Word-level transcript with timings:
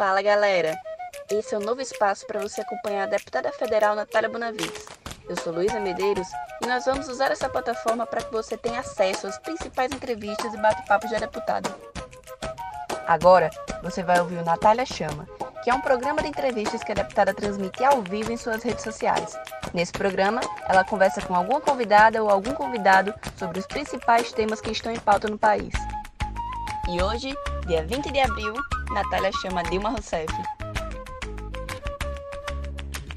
Fala 0.00 0.22
galera! 0.22 0.80
Esse 1.30 1.54
é 1.54 1.58
o 1.58 1.60
novo 1.60 1.82
espaço 1.82 2.26
para 2.26 2.40
você 2.40 2.62
acompanhar 2.62 3.02
a 3.02 3.10
deputada 3.10 3.52
federal 3.52 3.94
Natália 3.94 4.30
Bonavides. 4.30 4.86
Eu 5.28 5.36
sou 5.36 5.52
Luísa 5.52 5.78
Medeiros 5.78 6.26
e 6.62 6.66
nós 6.66 6.86
vamos 6.86 7.06
usar 7.06 7.30
essa 7.30 7.50
plataforma 7.50 8.06
para 8.06 8.22
que 8.22 8.32
você 8.32 8.56
tenha 8.56 8.80
acesso 8.80 9.26
às 9.26 9.36
principais 9.36 9.92
entrevistas 9.92 10.54
e 10.54 10.56
bate-papos 10.56 11.10
da 11.10 11.18
deputada. 11.18 11.68
Agora 13.06 13.50
você 13.82 14.02
vai 14.02 14.18
ouvir 14.20 14.36
o 14.36 14.42
Natália 14.42 14.86
Chama, 14.86 15.28
que 15.62 15.68
é 15.68 15.74
um 15.74 15.82
programa 15.82 16.22
de 16.22 16.28
entrevistas 16.28 16.82
que 16.82 16.92
a 16.92 16.94
deputada 16.94 17.34
transmite 17.34 17.84
ao 17.84 18.00
vivo 18.00 18.32
em 18.32 18.38
suas 18.38 18.62
redes 18.62 18.82
sociais. 18.82 19.38
Nesse 19.74 19.92
programa, 19.92 20.40
ela 20.66 20.82
conversa 20.82 21.20
com 21.20 21.34
alguma 21.34 21.60
convidada 21.60 22.22
ou 22.22 22.30
algum 22.30 22.54
convidado 22.54 23.12
sobre 23.36 23.58
os 23.58 23.66
principais 23.66 24.32
temas 24.32 24.62
que 24.62 24.70
estão 24.70 24.90
em 24.90 24.98
pauta 24.98 25.28
no 25.28 25.36
país. 25.36 25.74
E 26.88 27.02
hoje, 27.02 27.36
dia 27.66 27.84
20 27.84 28.10
de 28.10 28.20
abril, 28.20 28.54
Natália 28.92 29.30
chama 29.40 29.62
Dilma 29.62 29.90
Rousseff. 29.90 30.32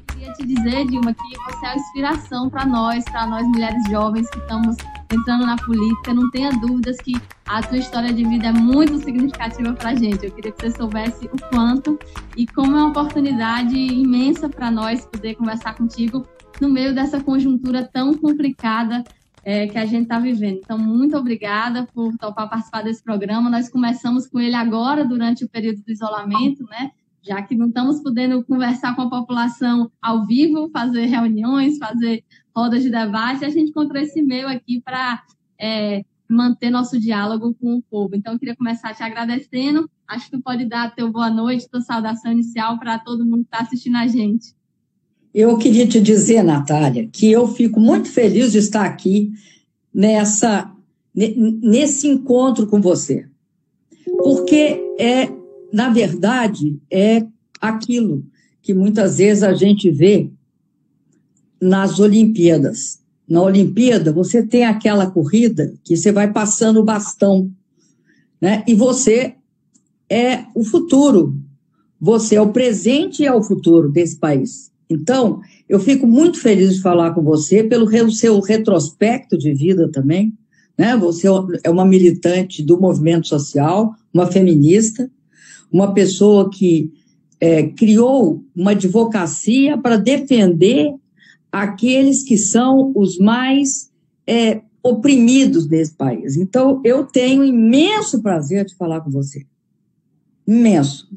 Queria 0.08 0.34
te 0.34 0.46
dizer, 0.46 0.86
Dilma, 0.86 1.14
que 1.14 1.38
você 1.46 1.66
é 1.66 1.70
a 1.70 1.76
inspiração 1.76 2.50
para 2.50 2.66
nós, 2.66 3.04
para 3.06 3.26
nós 3.26 3.48
mulheres 3.48 3.84
jovens 3.90 4.30
que 4.30 4.38
estamos 4.38 4.78
entrando 5.12 5.46
na 5.46 5.56
política. 5.56 6.14
Não 6.14 6.30
tenha 6.32 6.52
dúvidas 6.52 6.98
que 6.98 7.14
a 7.48 7.62
tua 7.62 7.78
história 7.78 8.14
de 8.14 8.24
vida 8.24 8.48
é 8.48 8.52
muito 8.52 9.00
significativa 9.00 9.74
para 9.74 9.90
a 9.90 9.96
gente. 9.96 10.26
Eu 10.26 10.32
queria 10.32 10.52
que 10.52 10.62
você 10.62 10.72
soubesse 10.78 11.26
o 11.26 11.50
quanto 11.50 11.98
e 12.38 12.46
como 12.46 12.76
é 12.76 12.80
uma 12.80 12.90
oportunidade 12.90 13.76
imensa 13.76 14.48
para 14.48 14.70
nós 14.70 15.06
poder 15.06 15.36
conversar 15.36 15.76
contigo 15.76 16.26
no 16.62 16.70
meio 16.70 16.94
dessa 16.94 17.20
conjuntura 17.20 17.84
tão 17.92 18.14
complicada 18.14 19.04
é, 19.44 19.68
que 19.68 19.78
a 19.78 19.86
gente 19.86 20.04
está 20.04 20.20
vivendo. 20.20 20.60
Então, 20.64 20.78
muito 20.78 21.18
obrigada 21.18 21.86
por 21.94 22.16
topar 22.18 22.50
participar 22.50 22.82
desse 22.82 23.04
programa. 23.04 23.50
Nós 23.50 23.70
começamos 23.70 24.26
com 24.26 24.40
ele 24.40 24.56
agora, 24.56 25.06
durante 25.06 25.44
o 25.44 25.50
período 25.50 25.84
do 25.84 25.92
isolamento, 25.92 26.64
né? 26.64 26.92
Já 27.22 27.42
que 27.42 27.56
não 27.56 27.68
estamos 27.68 28.02
podendo 28.02 28.44
conversar 28.44 28.96
com 28.96 29.02
a 29.02 29.10
população 29.10 29.92
ao 30.02 30.26
vivo, 30.26 30.70
fazer 30.70 31.06
reuniões, 31.06 31.78
fazer 31.78 32.24
rodas 32.56 32.84
de 32.84 32.90
debate, 32.90 33.46
a 33.46 33.50
gente 33.50 33.70
encontrou 33.70 34.02
esse 34.02 34.20
e-mail 34.20 34.48
aqui 34.48 34.82
para 34.82 35.22
é, 35.60 36.04
manter 36.30 36.70
nosso 36.70 37.00
diálogo 37.00 37.54
com 37.56 37.76
o 37.76 37.82
povo. 37.82 38.16
Então, 38.16 38.34
eu 38.34 38.40
queria 38.40 38.56
começar 38.56 38.94
te 38.94 39.04
agradecendo. 39.04 39.90
Acho 40.08 40.26
que 40.26 40.38
tu 40.38 40.42
pode 40.42 40.66
dar 40.66 40.94
teu 40.96 41.12
boa 41.12 41.30
noite, 41.30 41.70
tua 41.70 41.82
saudação 41.82 42.32
inicial 42.32 42.78
para 42.80 43.00
todo 43.00 43.26
mundo 43.26 43.44
que 43.44 43.56
está 43.56 43.60
assistindo 43.60 43.98
a 43.98 44.08
gente. 44.08 44.54
Eu 45.34 45.58
queria 45.58 45.88
te 45.88 46.00
dizer, 46.00 46.44
Natália, 46.44 47.10
que 47.12 47.32
eu 47.32 47.48
fico 47.48 47.80
muito 47.80 48.10
feliz 48.10 48.52
de 48.52 48.60
estar 48.60 48.86
aqui 48.86 49.32
nessa, 49.92 50.72
nesse 51.16 52.08
encontro 52.08 52.68
com 52.68 52.80
você. 52.80 53.26
Porque 54.20 54.80
é, 55.00 55.30
na 55.72 55.90
verdade, 55.90 56.80
é 56.92 57.26
aquilo 57.60 58.24
que 58.62 58.74
muitas 58.74 59.18
vezes 59.18 59.42
a 59.42 59.54
gente 59.54 59.90
vê 59.90 60.30
nas 61.60 62.00
Olimpíadas. 62.00 63.02
Na 63.28 63.42
Olimpíada, 63.42 64.12
você 64.12 64.46
tem 64.46 64.66
aquela 64.66 65.10
corrida 65.10 65.74
que 65.84 65.98
você 65.98 66.12
vai 66.12 66.32
passando 66.32 66.80
o 66.80 66.84
bastão, 66.84 67.50
né? 68.40 68.64
E 68.68 68.76
você 68.76 69.36
é 70.10 70.46
o 70.54 70.64
futuro. 70.64 71.36
Você 72.00 72.36
é 72.36 72.42
o 72.42 72.52
presente 72.52 73.24
e 73.24 73.26
é 73.26 73.34
o 73.34 73.42
futuro 73.42 73.90
desse 73.90 74.18
país. 74.18 74.73
Então, 74.90 75.42
eu 75.68 75.80
fico 75.80 76.06
muito 76.06 76.40
feliz 76.40 76.76
de 76.76 76.82
falar 76.82 77.14
com 77.14 77.22
você 77.22 77.64
pelo 77.64 77.90
seu 78.12 78.40
retrospecto 78.40 79.38
de 79.38 79.54
vida 79.54 79.90
também. 79.90 80.34
Né? 80.78 80.96
Você 80.98 81.28
é 81.64 81.70
uma 81.70 81.86
militante 81.86 82.64
do 82.64 82.80
movimento 82.80 83.28
social, 83.28 83.94
uma 84.14 84.28
feminista, 84.28 85.10
uma 85.72 85.94
pessoa 85.94 86.50
que 86.50 86.92
é, 87.40 87.64
criou 87.64 88.44
uma 88.56 88.72
advocacia 88.72 89.78
para 89.78 89.98
defender 89.98 90.94
aqueles 91.52 92.24
que 92.24 92.38
são 92.38 92.92
os 92.96 93.18
mais 93.18 93.92
é, 94.26 94.62
oprimidos 94.82 95.66
desse 95.66 95.94
país. 95.94 96.36
Então, 96.36 96.82
eu 96.84 97.06
tenho 97.06 97.44
imenso 97.44 98.22
prazer 98.22 98.66
de 98.66 98.76
falar 98.76 99.02
com 99.02 99.10
você. 99.10 99.46
Imenso. 100.46 101.08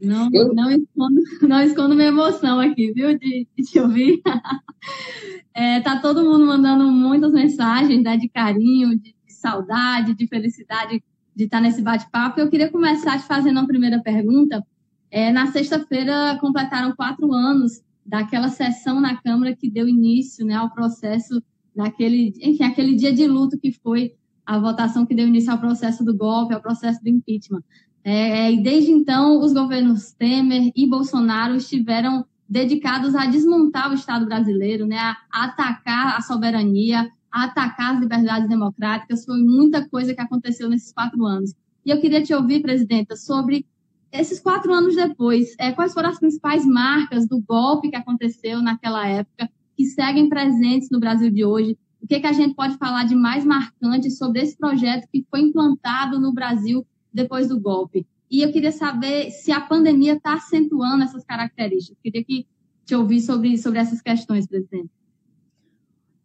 Não, 0.00 0.28
eu... 0.32 0.54
não, 0.54 0.70
escondo, 0.70 1.20
não 1.42 1.60
escondo 1.62 1.94
minha 1.94 2.08
emoção 2.08 2.60
aqui, 2.60 2.92
viu, 2.92 3.18
de, 3.18 3.46
de 3.56 3.64
te 3.64 3.80
ouvir. 3.80 4.20
é, 5.54 5.80
tá 5.80 6.00
todo 6.00 6.24
mundo 6.24 6.46
mandando 6.46 6.90
muitas 6.90 7.32
mensagens 7.32 8.02
né, 8.02 8.16
de 8.16 8.28
carinho, 8.28 8.90
de, 8.90 9.14
de 9.26 9.32
saudade, 9.32 10.14
de 10.14 10.26
felicidade 10.26 11.02
de 11.34 11.44
estar 11.44 11.60
nesse 11.60 11.80
bate-papo. 11.80 12.40
Eu 12.40 12.48
queria 12.48 12.70
começar 12.70 13.18
te 13.18 13.26
fazendo 13.26 13.58
uma 13.58 13.66
primeira 13.66 14.00
pergunta. 14.00 14.64
É, 15.10 15.32
na 15.32 15.46
sexta-feira 15.46 16.36
completaram 16.40 16.94
quatro 16.96 17.32
anos 17.32 17.80
daquela 18.04 18.48
sessão 18.48 19.00
na 19.00 19.16
Câmara 19.16 19.54
que 19.54 19.70
deu 19.70 19.88
início 19.88 20.44
né, 20.44 20.54
ao 20.54 20.70
processo 20.70 21.42
naquele, 21.76 22.34
enfim, 22.42 22.64
aquele 22.64 22.96
dia 22.96 23.12
de 23.12 23.26
luto 23.26 23.58
que 23.58 23.70
foi 23.70 24.14
a 24.44 24.58
votação 24.58 25.06
que 25.06 25.14
deu 25.14 25.28
início 25.28 25.52
ao 25.52 25.58
processo 25.58 26.04
do 26.04 26.16
golpe, 26.16 26.54
ao 26.54 26.60
processo 26.60 27.00
do 27.02 27.08
impeachment. 27.08 27.62
É, 28.04 28.52
e 28.52 28.62
desde 28.62 28.90
então, 28.90 29.40
os 29.40 29.52
governos 29.52 30.12
Temer 30.12 30.72
e 30.74 30.86
Bolsonaro 30.86 31.56
estiveram 31.56 32.24
dedicados 32.48 33.14
a 33.14 33.26
desmontar 33.26 33.90
o 33.90 33.94
Estado 33.94 34.24
brasileiro, 34.24 34.86
né, 34.86 34.98
a 34.98 35.16
atacar 35.30 36.16
a 36.16 36.22
soberania, 36.22 37.10
a 37.30 37.44
atacar 37.44 37.94
as 37.94 38.00
liberdades 38.00 38.48
democráticas. 38.48 39.24
Foi 39.24 39.42
muita 39.42 39.86
coisa 39.86 40.14
que 40.14 40.20
aconteceu 40.20 40.68
nesses 40.68 40.92
quatro 40.92 41.24
anos. 41.26 41.54
E 41.84 41.90
eu 41.90 42.00
queria 42.00 42.22
te 42.22 42.32
ouvir, 42.32 42.62
presidenta, 42.62 43.16
sobre 43.16 43.66
esses 44.10 44.40
quatro 44.40 44.72
anos 44.72 44.96
depois, 44.96 45.54
é, 45.58 45.70
quais 45.72 45.92
foram 45.92 46.08
as 46.08 46.18
principais 46.18 46.64
marcas 46.64 47.28
do 47.28 47.40
golpe 47.40 47.90
que 47.90 47.96
aconteceu 47.96 48.62
naquela 48.62 49.06
época, 49.06 49.50
que 49.76 49.84
seguem 49.84 50.28
presentes 50.28 50.88
no 50.90 50.98
Brasil 50.98 51.30
de 51.30 51.44
hoje? 51.44 51.78
O 52.02 52.06
que, 52.06 52.20
que 52.20 52.26
a 52.26 52.32
gente 52.32 52.54
pode 52.54 52.78
falar 52.78 53.04
de 53.04 53.14
mais 53.14 53.44
marcante 53.44 54.10
sobre 54.10 54.40
esse 54.40 54.56
projeto 54.56 55.06
que 55.12 55.26
foi 55.30 55.40
implantado 55.40 56.18
no 56.18 56.32
Brasil 56.32 56.86
depois 57.18 57.48
do 57.48 57.60
golpe. 57.60 58.06
E 58.30 58.42
eu 58.42 58.52
queria 58.52 58.72
saber 58.72 59.30
se 59.30 59.50
a 59.50 59.60
pandemia 59.60 60.14
está 60.14 60.34
acentuando 60.34 61.02
essas 61.02 61.24
características. 61.24 61.98
Queria 62.02 62.24
que 62.24 62.46
te 62.84 62.94
ouvir 62.94 63.20
sobre, 63.20 63.58
sobre 63.58 63.78
essas 63.78 64.00
questões, 64.00 64.46
presidente. 64.46 64.90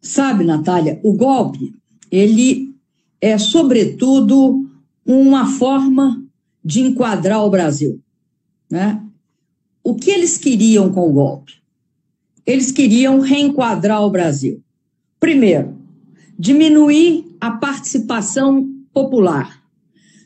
Sabe, 0.02 0.44
Natália, 0.44 1.00
o 1.04 1.14
golpe, 1.14 1.74
ele 2.12 2.76
é, 3.20 3.38
sobretudo, 3.38 4.70
uma 5.06 5.46
forma 5.46 6.24
de 6.64 6.81
enquadrar 6.81 7.44
o 7.44 7.50
Brasil. 7.50 8.02
Né? 8.70 9.02
O 9.84 9.96
que 9.96 10.12
eles 10.12 10.38
queriam 10.38 10.92
com 10.92 11.10
o 11.10 11.14
golpe? 11.14 11.54
Eles 12.46 12.72
queriam 12.72 13.20
reenquadrar 13.20 14.02
o 14.02 14.10
Brasil. 14.10 14.62
Primeiro, 15.20 15.78
diminuir 16.38 17.25
a 17.40 17.52
participação 17.52 18.70
popular. 18.94 19.62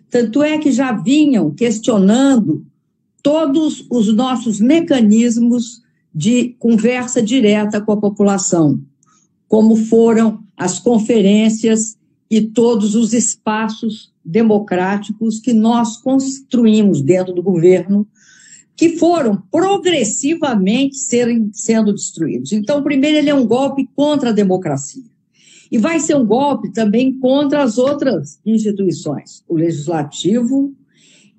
Tanto 0.10 0.42
é 0.42 0.58
que 0.58 0.72
já 0.72 0.92
vinham 0.92 1.52
questionando 1.52 2.66
todos 3.22 3.86
os 3.90 4.14
nossos 4.14 4.60
mecanismos 4.60 5.82
de 6.14 6.56
conversa 6.60 7.22
direta 7.22 7.82
com 7.82 7.92
a 7.92 7.98
população, 7.98 8.82
como 9.48 9.76
foram 9.76 10.40
as 10.56 10.80
conferências 10.80 11.98
e 12.30 12.42
todos 12.42 12.96
os 12.96 13.14
espaços 13.14 14.12
democráticos 14.24 15.40
que 15.40 15.54
nós 15.54 15.98
construímos 15.98 17.02
dentro 17.02 17.34
do 17.34 17.44
governo, 17.44 18.08
que 18.76 18.98
foram 18.98 19.42
progressivamente 19.52 20.98
serem, 20.98 21.50
sendo 21.54 21.94
destruídos. 21.94 22.52
Então, 22.52 22.84
primeiro, 22.84 23.18
ele 23.18 23.30
é 23.30 23.36
um 23.36 23.48
golpe 23.48 23.90
contra 23.96 24.30
a 24.30 24.34
democracia. 24.34 25.04
E 25.72 25.78
vai 25.78 26.00
ser 26.00 26.16
um 26.16 26.26
golpe 26.26 26.72
também 26.72 27.18
contra 27.20 27.64
as 27.64 27.78
outras 27.78 28.40
instituições, 28.46 29.44
o 29.48 29.56
legislativo 29.56 30.74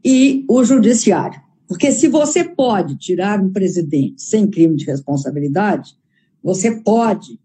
e 0.04 0.44
o 0.48 0.62
judiciário. 0.64 1.40
Porque 1.66 1.92
se 1.92 2.08
você 2.08 2.44
pode 2.44 2.96
tirar 2.96 3.40
um 3.40 3.52
presidente 3.52 4.22
sem 4.22 4.48
crime 4.48 4.76
de 4.76 4.84
responsabilidade, 4.84 5.96
você 6.42 6.80
pode 6.80 7.38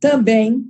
também 0.00 0.64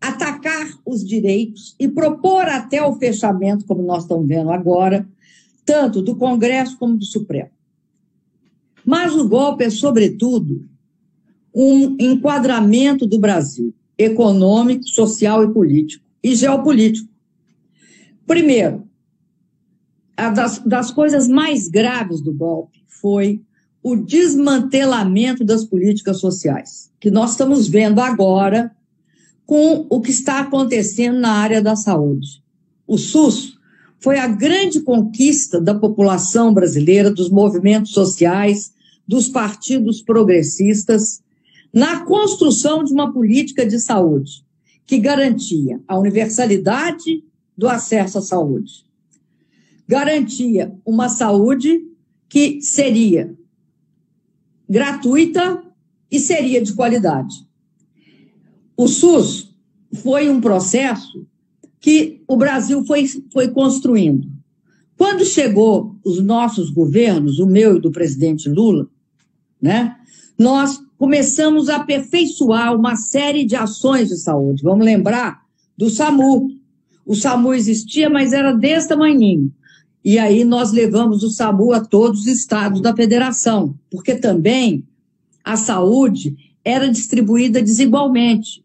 atacar 0.00 0.78
os 0.86 1.04
direitos 1.04 1.74
e 1.78 1.88
propor 1.88 2.46
até 2.46 2.82
o 2.82 2.94
fechamento, 2.94 3.66
como 3.66 3.82
nós 3.82 4.04
estamos 4.04 4.28
vendo 4.28 4.50
agora, 4.50 5.08
tanto 5.64 6.00
do 6.00 6.14
Congresso 6.16 6.78
como 6.78 6.96
do 6.96 7.04
Supremo. 7.04 7.50
Mas 8.84 9.14
o 9.14 9.28
golpe 9.28 9.64
é, 9.64 9.70
sobretudo, 9.70 10.68
um 11.52 11.96
enquadramento 11.98 13.06
do 13.06 13.18
Brasil 13.18 13.74
econômico, 13.98 14.84
social 14.84 15.42
e 15.42 15.52
político, 15.52 16.04
e 16.22 16.34
geopolítico. 16.34 17.08
Primeiro, 18.26 18.88
das, 20.16 20.58
das 20.58 20.90
coisas 20.90 21.28
mais 21.28 21.68
graves 21.68 22.20
do 22.20 22.32
golpe 22.32 22.82
foi 22.86 23.42
o 23.82 23.96
desmantelamento 23.96 25.44
das 25.44 25.64
políticas 25.64 26.18
sociais, 26.18 26.90
que 27.00 27.10
nós 27.10 27.32
estamos 27.32 27.68
vendo 27.68 28.00
agora 28.00 28.70
com 29.46 29.86
o 29.88 30.00
que 30.00 30.10
está 30.10 30.40
acontecendo 30.40 31.18
na 31.18 31.32
área 31.32 31.62
da 31.62 31.74
saúde. 31.74 32.42
O 32.86 32.98
SUS 32.98 33.56
foi 33.98 34.18
a 34.18 34.26
grande 34.26 34.80
conquista 34.80 35.60
da 35.60 35.74
população 35.74 36.52
brasileira, 36.52 37.10
dos 37.10 37.30
movimentos 37.30 37.92
sociais, 37.92 38.72
dos 39.06 39.28
partidos 39.28 40.02
progressistas, 40.02 41.22
na 41.78 42.04
construção 42.04 42.82
de 42.82 42.92
uma 42.92 43.12
política 43.12 43.64
de 43.64 43.78
saúde 43.78 44.44
que 44.84 44.98
garantia 44.98 45.80
a 45.86 45.96
universalidade 45.96 47.22
do 47.56 47.68
acesso 47.68 48.18
à 48.18 48.20
saúde, 48.20 48.84
garantia 49.86 50.74
uma 50.84 51.08
saúde 51.08 51.86
que 52.28 52.60
seria 52.60 53.32
gratuita 54.68 55.62
e 56.10 56.18
seria 56.18 56.60
de 56.60 56.74
qualidade. 56.74 57.46
O 58.76 58.88
SUS 58.88 59.54
foi 60.02 60.28
um 60.28 60.40
processo 60.40 61.24
que 61.78 62.24
o 62.26 62.36
Brasil 62.36 62.84
foi, 62.86 63.06
foi 63.32 63.52
construindo. 63.52 64.28
Quando 64.96 65.24
chegou 65.24 65.96
os 66.04 66.20
nossos 66.20 66.70
governos, 66.70 67.38
o 67.38 67.46
meu 67.46 67.76
e 67.76 67.80
do 67.80 67.92
presidente 67.92 68.48
Lula, 68.48 68.88
né, 69.62 69.96
nós 70.36 70.87
começamos 70.98 71.68
a 71.68 71.76
aperfeiçoar 71.76 72.74
uma 72.74 72.96
série 72.96 73.44
de 73.44 73.54
ações 73.54 74.08
de 74.08 74.16
saúde. 74.16 74.64
Vamos 74.64 74.84
lembrar 74.84 75.42
do 75.76 75.88
SAMU. 75.88 76.50
O 77.06 77.14
SAMU 77.14 77.54
existia, 77.54 78.10
mas 78.10 78.32
era 78.32 78.52
desse 78.52 78.88
tamanhinho. 78.88 79.52
E 80.04 80.18
aí 80.18 80.44
nós 80.44 80.72
levamos 80.72 81.22
o 81.22 81.30
SAMU 81.30 81.72
a 81.72 81.80
todos 81.80 82.22
os 82.22 82.26
estados 82.26 82.80
da 82.80 82.94
federação, 82.94 83.74
porque 83.90 84.16
também 84.16 84.84
a 85.44 85.56
saúde 85.56 86.36
era 86.64 86.90
distribuída 86.90 87.62
desigualmente. 87.62 88.64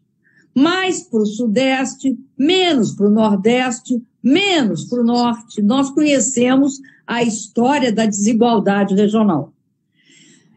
Mais 0.54 1.02
para 1.02 1.20
o 1.20 1.26
Sudeste, 1.26 2.18
menos 2.36 2.92
para 2.92 3.06
o 3.06 3.10
Nordeste, 3.10 4.02
menos 4.22 4.84
para 4.84 5.00
o 5.00 5.04
Norte. 5.04 5.62
Nós 5.62 5.90
conhecemos 5.90 6.80
a 7.06 7.22
história 7.22 7.92
da 7.92 8.06
desigualdade 8.06 8.94
regional. 8.94 9.52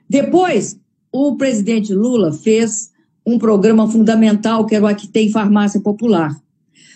Depois, 0.09 0.77
o 1.11 1.35
presidente 1.35 1.93
Lula 1.93 2.31
fez 2.31 2.91
um 3.25 3.37
programa 3.37 3.89
fundamental, 3.89 4.65
que 4.65 4.75
era 4.75 4.85
o 4.85 4.87
Aqui 4.87 5.07
Tem 5.07 5.29
Farmácia 5.29 5.81
Popular. 5.81 6.35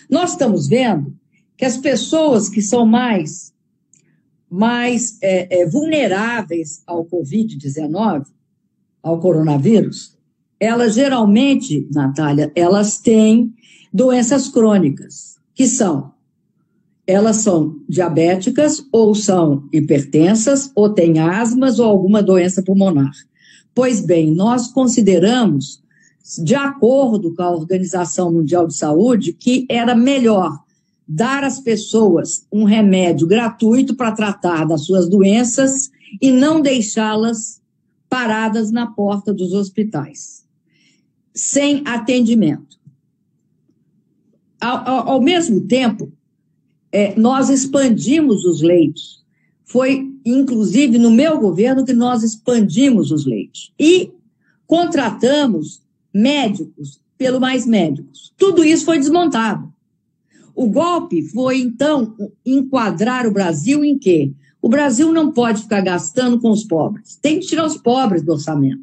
Nós 0.08 0.32
estamos 0.32 0.66
vendo 0.66 1.14
que 1.56 1.64
as 1.64 1.76
pessoas 1.76 2.48
que 2.48 2.62
são 2.62 2.86
mais, 2.86 3.52
mais 4.50 5.18
é, 5.22 5.60
é, 5.60 5.66
vulneráveis 5.66 6.82
ao 6.86 7.04
Covid-19, 7.04 8.26
ao 9.02 9.20
coronavírus, 9.20 10.16
elas 10.58 10.94
geralmente, 10.94 11.88
Natália, 11.92 12.50
elas 12.54 12.98
têm 12.98 13.52
doenças 13.92 14.48
crônicas, 14.48 15.36
que 15.54 15.66
são, 15.66 16.12
elas 17.06 17.36
são 17.36 17.76
diabéticas, 17.88 18.82
ou 18.92 19.14
são 19.14 19.68
hipertensas, 19.72 20.70
ou 20.74 20.88
têm 20.88 21.18
asmas, 21.18 21.78
ou 21.78 21.86
alguma 21.90 22.22
doença 22.22 22.62
pulmonar. 22.62 23.10
Pois 23.74 24.00
bem, 24.00 24.30
nós 24.30 24.68
consideramos, 24.68 25.82
de 26.42 26.54
acordo 26.54 27.34
com 27.34 27.42
a 27.42 27.50
Organização 27.50 28.32
Mundial 28.32 28.66
de 28.66 28.74
Saúde, 28.74 29.32
que 29.32 29.66
era 29.68 29.94
melhor 29.94 30.62
dar 31.06 31.42
às 31.44 31.58
pessoas 31.60 32.46
um 32.52 32.64
remédio 32.64 33.26
gratuito 33.26 33.94
para 33.94 34.12
tratar 34.12 34.66
das 34.66 34.84
suas 34.84 35.08
doenças 35.08 35.90
e 36.20 36.30
não 36.30 36.60
deixá-las 36.60 37.60
paradas 38.08 38.70
na 38.70 38.86
porta 38.86 39.32
dos 39.32 39.52
hospitais, 39.54 40.44
sem 41.34 41.82
atendimento. 41.86 42.78
Ao, 44.60 44.88
ao, 44.88 45.08
ao 45.12 45.20
mesmo 45.20 45.62
tempo, 45.62 46.12
é, 46.92 47.18
nós 47.18 47.48
expandimos 47.48 48.44
os 48.44 48.60
leitos. 48.60 49.24
Foi 49.64 50.11
inclusive 50.24 50.98
no 50.98 51.10
meu 51.10 51.38
governo, 51.38 51.84
que 51.84 51.92
nós 51.92 52.22
expandimos 52.22 53.10
os 53.10 53.26
leitos. 53.26 53.72
E 53.78 54.12
contratamos 54.66 55.82
médicos 56.12 57.00
pelo 57.16 57.40
Mais 57.40 57.66
Médicos. 57.66 58.32
Tudo 58.36 58.64
isso 58.64 58.84
foi 58.84 58.98
desmontado. 58.98 59.72
O 60.54 60.66
golpe 60.66 61.22
foi, 61.22 61.60
então, 61.60 62.14
enquadrar 62.44 63.26
o 63.26 63.32
Brasil 63.32 63.84
em 63.84 63.98
quê? 63.98 64.32
O 64.60 64.68
Brasil 64.68 65.12
não 65.12 65.32
pode 65.32 65.62
ficar 65.62 65.80
gastando 65.80 66.38
com 66.40 66.50
os 66.50 66.64
pobres. 66.64 67.16
Tem 67.16 67.40
que 67.40 67.46
tirar 67.46 67.66
os 67.66 67.76
pobres 67.76 68.22
do 68.22 68.32
orçamento. 68.32 68.82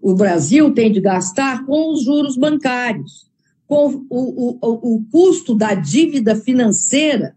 O 0.00 0.14
Brasil 0.14 0.72
tem 0.72 0.92
de 0.92 1.00
gastar 1.00 1.64
com 1.66 1.92
os 1.92 2.04
juros 2.04 2.36
bancários, 2.36 3.26
com 3.66 4.06
o, 4.08 4.58
o, 4.60 4.96
o 4.96 5.04
custo 5.10 5.54
da 5.54 5.74
dívida 5.74 6.34
financeira 6.36 7.36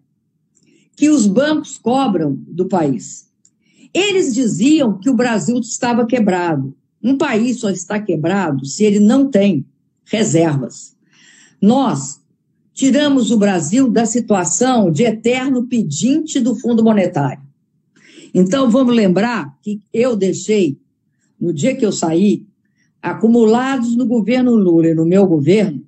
que 1.00 1.10
os 1.10 1.26
bancos 1.26 1.78
cobram 1.78 2.38
do 2.46 2.68
país. 2.68 3.30
Eles 3.94 4.34
diziam 4.34 4.98
que 4.98 5.10
o 5.10 5.16
Brasil 5.16 5.58
estava 5.58 6.06
quebrado. 6.06 6.76
Um 7.02 7.18
país 7.18 7.62
só 7.62 7.70
está 7.70 8.02
quebrado 8.02 8.66
se 8.66 8.84
ele 8.84 9.00
não 9.00 9.30
tem 9.30 9.66
reservas. 10.04 10.98
Nós 11.62 12.20
tiramos 12.74 13.32
o 13.32 13.38
Brasil 13.38 13.90
da 13.90 14.06
situação 14.06 14.92
de 14.92 15.04
eterno 15.04 15.68
pedinte 15.68 16.42
do 16.42 16.54
Fundo 16.54 16.84
Monetário. 16.84 17.44
Então, 18.34 18.70
vamos 18.70 18.94
lembrar 18.94 19.58
que 19.62 19.82
eu 19.94 20.18
deixei, 20.18 20.78
no 21.40 21.54
dia 21.54 21.78
que 21.78 21.86
eu 21.86 21.94
saí, 21.94 22.46
acumulados 23.02 23.96
no 23.96 24.06
governo 24.06 24.54
Lula 24.54 24.90
e 24.90 24.96
no 24.96 25.06
meu 25.06 25.26
governo, 25.26 25.82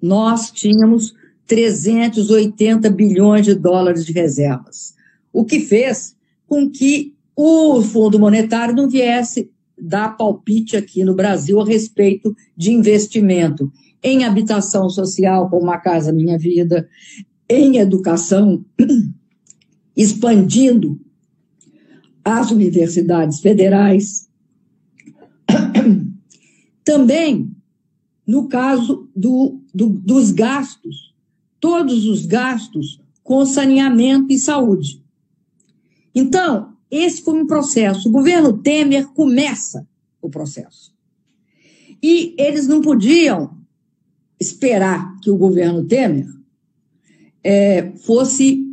nós 0.00 0.52
tínhamos 0.52 1.12
380 1.48 2.90
bilhões 2.90 3.46
de 3.46 3.54
dólares 3.54 4.04
de 4.04 4.12
reservas, 4.12 4.94
o 5.32 5.44
que 5.44 5.60
fez 5.60 6.14
com 6.46 6.70
que 6.70 7.14
o 7.34 7.80
Fundo 7.80 8.18
Monetário 8.18 8.74
não 8.74 8.88
viesse 8.88 9.50
dar 9.80 10.16
palpite 10.16 10.76
aqui 10.76 11.02
no 11.04 11.14
Brasil 11.14 11.58
a 11.60 11.64
respeito 11.64 12.36
de 12.56 12.72
investimento 12.72 13.72
em 14.02 14.24
habitação 14.24 14.90
social, 14.90 15.48
como 15.48 15.70
a 15.70 15.78
Casa 15.78 16.12
Minha 16.12 16.38
Vida, 16.38 16.88
em 17.48 17.78
educação, 17.78 18.64
expandindo 19.96 21.00
as 22.24 22.50
universidades 22.50 23.40
federais. 23.40 24.28
Também, 26.84 27.50
no 28.26 28.48
caso 28.48 29.08
do, 29.16 29.60
do, 29.74 29.88
dos 29.88 30.30
gastos 30.30 31.07
todos 31.60 32.06
os 32.06 32.26
gastos 32.26 33.00
com 33.22 33.44
saneamento 33.44 34.32
e 34.32 34.38
saúde. 34.38 35.02
Então, 36.14 36.72
esse 36.90 37.22
foi 37.22 37.34
um 37.34 37.46
processo. 37.46 38.08
O 38.08 38.12
governo 38.12 38.58
Temer 38.58 39.08
começa 39.08 39.86
o 40.20 40.30
processo. 40.30 40.92
E 42.02 42.34
eles 42.38 42.66
não 42.66 42.80
podiam 42.80 43.56
esperar 44.40 45.18
que 45.20 45.30
o 45.30 45.36
governo 45.36 45.84
Temer 45.84 46.26
é, 47.42 47.92
fosse 48.04 48.64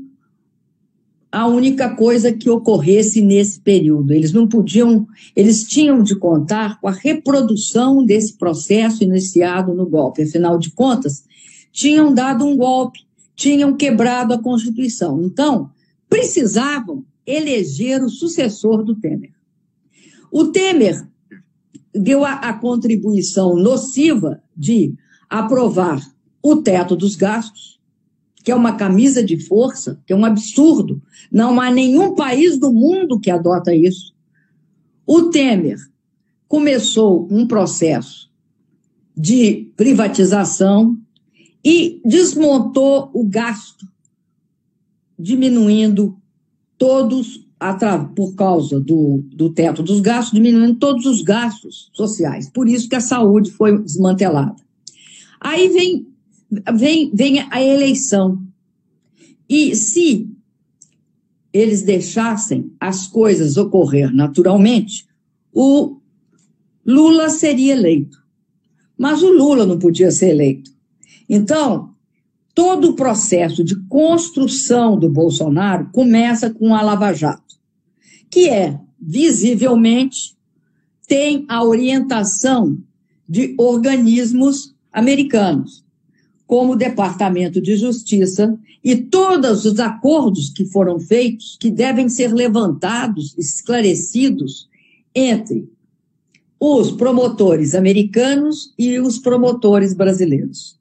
a 1.35 1.47
única 1.47 1.93
coisa 1.95 2.31
que 2.31 2.49
ocorresse 2.49 3.21
nesse 3.21 3.59
período. 3.59 4.13
Eles 4.13 4.31
não 4.31 4.47
podiam, 4.47 5.05
eles 5.35 5.63
tinham 5.63 6.01
de 6.01 6.15
contar 6.15 6.79
com 6.79 6.87
a 6.87 6.93
reprodução 6.93 8.05
desse 8.05 8.37
processo 8.37 9.03
iniciado 9.03 9.73
no 9.73 9.85
golpe. 9.85 10.23
Afinal 10.23 10.57
de 10.57 10.71
contas, 10.71 11.25
tinham 11.75 12.13
dado 12.13 12.45
um 12.45 12.55
golpe, 12.55 13.05
tinham 13.35 13.75
quebrado 13.75 14.33
a 14.33 14.41
Constituição. 14.41 15.21
Então, 15.21 15.69
precisavam 16.09 17.05
eleger 17.27 18.01
o 18.01 18.09
sucessor 18.09 18.81
do 18.81 18.95
Temer. 18.95 19.33
O 20.31 20.45
Temer 20.45 21.05
deu 21.93 22.23
a, 22.23 22.31
a 22.35 22.53
contribuição 22.53 23.57
nociva 23.57 24.41
de 24.55 24.95
aprovar 25.29 26.01
o 26.41 26.55
teto 26.55 26.95
dos 26.95 27.17
gastos, 27.17 27.77
que 28.41 28.53
é 28.53 28.55
uma 28.55 28.77
camisa 28.77 29.21
de 29.21 29.37
força, 29.37 30.01
que 30.07 30.13
é 30.13 30.15
um 30.15 30.23
absurdo. 30.23 31.01
Não 31.29 31.59
há 31.59 31.69
nenhum 31.69 32.15
país 32.15 32.57
do 32.57 32.71
mundo 32.71 33.19
que 33.19 33.29
adota 33.29 33.75
isso. 33.75 34.15
O 35.05 35.23
Temer 35.23 35.79
começou 36.47 37.27
um 37.29 37.45
processo 37.45 38.31
de 39.17 39.73
privatização 39.75 40.97
e 41.65 41.99
desmontou 42.05 43.09
o 43.11 43.27
gasto, 43.27 43.87
diminuindo 45.17 46.15
todos, 46.77 47.43
por 48.13 48.35
causa 48.35 48.79
do, 48.79 49.23
do 49.33 49.49
teto 49.49 49.81
dos 49.81 49.99
gastos, 49.99 50.33
diminuindo 50.33 50.75
todos 50.75 51.07
os 51.07 51.23
gastos 51.23 51.89
sociais. 51.93 52.47
Por 52.47 52.67
isso 52.67 52.87
que 52.87 52.95
a 52.95 53.01
saúde 53.01 53.49
foi 53.49 53.81
desmantelada. 53.81 54.55
Aí 55.41 55.67
vem, 55.69 56.07
vem, 56.75 57.11
vem 57.11 57.47
a 57.49 57.63
eleição. 57.63 58.39
E 59.49 59.75
se 59.75 60.29
eles 61.51 61.81
deixassem 61.81 62.71
as 62.79 63.07
coisas 63.07 63.57
ocorrer 63.57 64.13
naturalmente, 64.13 65.07
o 65.51 65.97
Lula 66.85 67.29
seria 67.29 67.73
eleito. 67.73 68.23
Mas 68.95 69.23
o 69.23 69.31
Lula 69.31 69.65
não 69.65 69.79
podia 69.79 70.11
ser 70.11 70.29
eleito. 70.29 70.74
Então, 71.29 71.93
todo 72.53 72.91
o 72.91 72.95
processo 72.95 73.63
de 73.63 73.75
construção 73.87 74.97
do 74.97 75.09
Bolsonaro 75.09 75.89
começa 75.91 76.49
com 76.49 76.73
a 76.73 76.81
Lava 76.81 77.13
Jato, 77.13 77.55
que 78.29 78.49
é, 78.49 78.79
visivelmente, 78.99 80.35
tem 81.07 81.45
a 81.47 81.63
orientação 81.63 82.77
de 83.27 83.55
organismos 83.57 84.73
americanos, 84.91 85.83
como 86.47 86.73
o 86.73 86.77
Departamento 86.77 87.59
de 87.59 87.75
Justiça 87.75 88.57
e 88.83 88.95
todos 88.95 89.65
os 89.65 89.79
acordos 89.79 90.49
que 90.49 90.65
foram 90.65 90.99
feitos, 90.99 91.57
que 91.59 91.71
devem 91.71 92.07
ser 92.07 92.33
levantados, 92.33 93.35
esclarecidos 93.37 94.69
entre 95.13 95.67
os 96.59 96.91
promotores 96.91 97.75
americanos 97.75 98.73
e 98.77 98.99
os 98.99 99.17
promotores 99.17 99.93
brasileiros. 99.93 100.79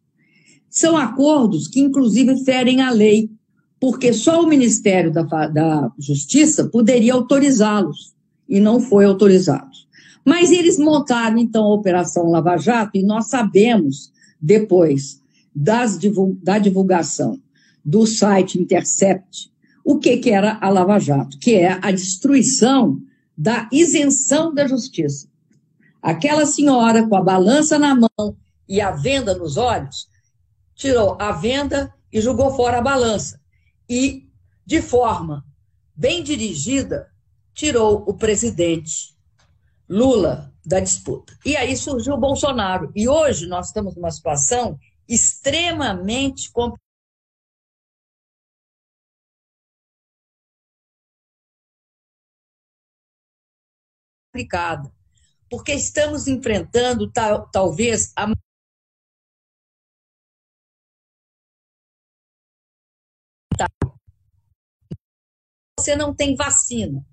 São 0.75 0.97
acordos 0.97 1.69
que, 1.69 1.78
inclusive, 1.78 2.45
ferem 2.45 2.83
a 2.83 2.90
lei, 2.90 3.31
porque 3.78 4.12
só 4.12 4.43
o 4.43 4.49
Ministério 4.49 5.12
da, 5.12 5.23
da 5.23 5.93
Justiça 5.97 6.64
poderia 6.64 7.14
autorizá-los, 7.14 8.12
e 8.49 8.59
não 8.59 8.81
foi 8.81 9.04
autorizado. 9.04 9.71
Mas 10.25 10.50
eles 10.50 10.76
montaram, 10.76 11.38
então, 11.38 11.62
a 11.62 11.75
Operação 11.75 12.28
Lava 12.28 12.57
Jato, 12.57 12.99
e 12.99 13.04
nós 13.04 13.28
sabemos, 13.28 14.12
depois 14.40 15.21
das, 15.54 15.97
da 16.43 16.59
divulgação 16.59 17.38
do 17.85 18.04
site 18.04 18.61
Intercept, 18.61 19.52
o 19.85 19.99
que, 19.99 20.16
que 20.16 20.31
era 20.31 20.59
a 20.61 20.69
Lava 20.71 20.99
Jato, 20.99 21.38
que 21.38 21.54
é 21.54 21.78
a 21.81 21.93
destruição 21.93 22.99
da 23.38 23.69
isenção 23.71 24.52
da 24.52 24.66
justiça. 24.66 25.28
Aquela 26.02 26.47
senhora 26.47 27.07
com 27.07 27.14
a 27.14 27.23
balança 27.23 27.78
na 27.78 27.95
mão 27.95 28.37
e 28.69 28.81
a 28.81 28.90
venda 28.90 29.37
nos 29.37 29.57
olhos, 29.57 30.12
tirou 30.75 31.16
a 31.21 31.33
venda 31.33 31.95
e 32.12 32.21
jogou 32.21 32.54
fora 32.54 32.78
a 32.78 32.83
balança. 32.83 33.40
E, 33.88 34.31
de 34.64 34.81
forma 34.81 35.45
bem 35.95 36.23
dirigida, 36.23 37.11
tirou 37.52 38.04
o 38.09 38.14
presidente 38.14 39.14
Lula 39.88 40.52
da 40.64 40.81
disputa. 40.81 41.37
E 41.45 41.57
aí 41.57 41.76
surgiu 41.76 42.14
o 42.14 42.21
Bolsonaro. 42.21 42.90
E 42.95 43.09
hoje 43.09 43.47
nós 43.47 43.66
estamos 43.66 43.95
numa 43.95 44.11
situação 44.11 44.78
extremamente 45.09 46.50
complicada, 54.33 54.90
porque 55.50 55.73
estamos 55.75 56.26
enfrentando 56.26 57.11
tal, 57.12 57.49
talvez 57.50 58.12
a 58.16 58.26
você 65.85 65.95
não 65.95 66.14
tem 66.14 66.35
vacina. 66.35 67.05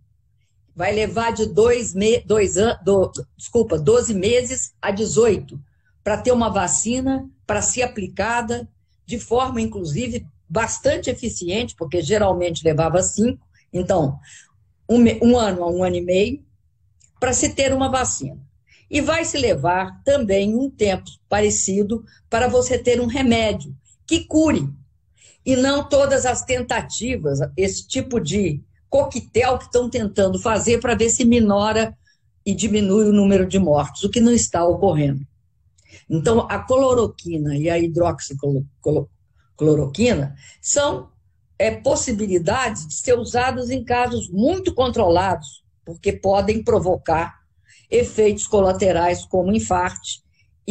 Vai 0.73 0.93
levar 0.93 1.31
de 1.31 1.45
dois, 1.47 1.93
me, 1.93 2.21
dois 2.21 2.57
anos, 2.57 2.81
do, 2.83 3.11
desculpa, 3.35 3.77
12 3.77 4.13
meses 4.13 4.73
a 4.81 4.89
18 4.89 5.59
para 6.01 6.17
ter 6.17 6.31
uma 6.31 6.49
vacina 6.49 7.29
para 7.45 7.61
ser 7.61 7.83
aplicada 7.83 8.67
de 9.05 9.19
forma, 9.19 9.61
inclusive, 9.61 10.25
bastante 10.47 11.09
eficiente, 11.09 11.75
porque 11.75 12.01
geralmente 12.01 12.63
levava 12.63 13.03
cinco. 13.03 13.45
Então, 13.73 14.17
um, 14.89 15.03
um 15.21 15.37
ano 15.37 15.63
a 15.63 15.69
um 15.69 15.83
ano 15.83 15.97
e 15.97 16.01
meio 16.01 16.43
para 17.19 17.33
se 17.33 17.53
ter 17.53 17.73
uma 17.73 17.89
vacina. 17.89 18.39
E 18.89 19.01
vai 19.01 19.25
se 19.25 19.37
levar 19.37 20.01
também 20.03 20.55
um 20.55 20.69
tempo 20.69 21.09
parecido 21.29 22.05
para 22.29 22.47
você 22.47 22.77
ter 22.77 22.99
um 22.99 23.05
remédio 23.05 23.75
que 24.07 24.25
cure. 24.25 24.67
E 25.45 25.55
não 25.55 25.87
todas 25.87 26.25
as 26.25 26.43
tentativas, 26.43 27.39
esse 27.57 27.87
tipo 27.87 28.19
de 28.19 28.61
coquetel 28.89 29.57
que 29.57 29.63
estão 29.65 29.89
tentando 29.89 30.37
fazer 30.37 30.79
para 30.79 30.95
ver 30.95 31.09
se 31.09 31.23
minora 31.25 31.97
e 32.45 32.53
diminui 32.53 33.05
o 33.05 33.13
número 33.13 33.47
de 33.47 33.57
mortes, 33.57 34.03
o 34.03 34.09
que 34.09 34.19
não 34.19 34.33
está 34.33 34.65
ocorrendo. 34.65 35.25
Então, 36.09 36.45
a 36.49 36.59
cloroquina 36.59 37.55
e 37.55 37.69
a 37.69 37.79
hidroxicloroquina 37.79 40.35
são 40.61 41.09
é, 41.57 41.71
possibilidades 41.71 42.85
de 42.87 42.95
ser 42.95 43.17
usadas 43.17 43.69
em 43.69 43.81
casos 43.83 44.29
muito 44.29 44.73
controlados, 44.73 45.63
porque 45.85 46.11
podem 46.11 46.61
provocar 46.63 47.39
efeitos 47.89 48.45
colaterais 48.47 49.25
como 49.25 49.51
infarto 49.51 50.21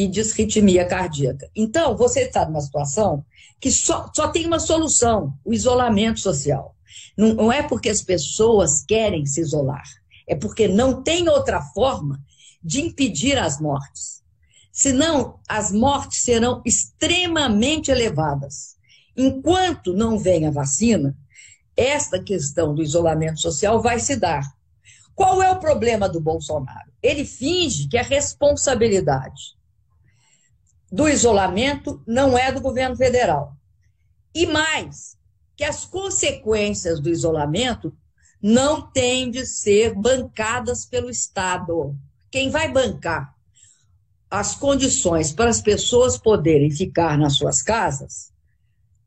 e 0.01 0.09
disritmia 0.09 0.87
cardíaca. 0.87 1.51
Então, 1.55 1.95
você 1.95 2.23
está 2.23 2.47
numa 2.47 2.63
situação 2.63 3.23
que 3.61 3.71
só, 3.71 4.11
só 4.15 4.29
tem 4.29 4.47
uma 4.47 4.59
solução: 4.59 5.35
o 5.45 5.53
isolamento 5.53 6.21
social. 6.21 6.75
Não, 7.17 7.35
não 7.35 7.53
é 7.53 7.63
porque 7.63 7.91
as 7.91 8.03
pessoas 8.03 8.83
querem 8.83 9.27
se 9.27 9.43
isolar, 9.43 9.85
é 10.27 10.35
porque 10.35 10.67
não 10.67 11.03
tem 11.03 11.29
outra 11.29 11.61
forma 11.61 12.19
de 12.63 12.81
impedir 12.81 13.37
as 13.37 13.61
mortes. 13.61 14.23
Senão, 14.73 15.39
as 15.47 15.71
mortes 15.71 16.23
serão 16.23 16.63
extremamente 16.65 17.91
elevadas. 17.91 18.77
Enquanto 19.15 19.93
não 19.93 20.19
vem 20.19 20.47
a 20.47 20.51
vacina, 20.51 21.15
esta 21.77 22.23
questão 22.23 22.75
do 22.75 22.83
isolamento 22.83 23.41
social 23.41 23.83
vai 23.83 23.99
se 24.01 24.17
dar. 24.17 24.45
Qual 25.15 25.43
é 25.43 25.51
o 25.51 25.59
problema 25.59 26.09
do 26.09 26.21
Bolsonaro? 26.21 26.91
Ele 27.03 27.27
finge 27.27 27.89
que 27.89 27.99
a 27.99 28.03
responsabilidade 28.03 29.60
do 30.91 31.09
isolamento 31.09 32.03
não 32.07 32.37
é 32.37 32.51
do 32.51 32.61
governo 32.61 32.97
federal. 32.97 33.57
E 34.35 34.47
mais, 34.47 35.17
que 35.57 35.65
as 35.65 35.85
consequências 35.85 37.01
do 37.01 37.09
isolamento 37.09 37.93
não 38.43 38.91
têm 38.91 39.31
de 39.31 39.45
ser 39.45 39.95
bancadas 39.95 40.87
pelo 40.87 41.11
Estado. 41.11 41.95
Quem 42.31 42.49
vai 42.51 42.71
bancar 42.71 43.35
as 44.31 44.55
condições 44.55 45.33
para 45.33 45.51
as 45.51 45.61
pessoas 45.61 46.17
poderem 46.17 46.71
ficar 46.71 47.19
nas 47.19 47.37
suas 47.37 47.63
casas 47.63 48.33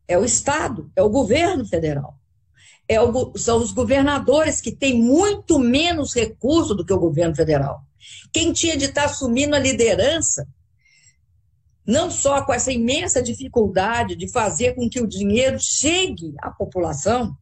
é 0.07 0.17
o 0.17 0.25
Estado, 0.25 0.91
é 0.95 1.01
o 1.01 1.09
governo 1.09 1.65
federal 1.65 2.19
é 2.87 2.99
o, 3.01 3.37
são 3.37 3.57
os 3.57 3.71
governadores 3.71 4.59
que 4.59 4.71
têm 4.71 5.01
muito 5.01 5.57
menos 5.59 6.13
recurso 6.13 6.75
do 6.75 6.85
que 6.85 6.93
o 6.93 6.99
governo 6.99 7.35
federal. 7.35 7.81
Quem 8.31 8.51
tinha 8.51 8.77
de 8.77 8.85
estar 8.85 9.05
assumindo 9.05 9.55
a 9.55 9.59
liderança, 9.59 10.47
não 11.85 12.09
só 12.09 12.43
com 12.43 12.53
essa 12.53 12.71
imensa 12.71 13.21
dificuldade 13.21 14.15
de 14.15 14.31
fazer 14.31 14.73
com 14.75 14.89
que 14.89 15.01
o 15.01 15.07
dinheiro 15.07 15.57
chegue 15.59 16.33
à 16.41 16.49
população, 16.49 17.35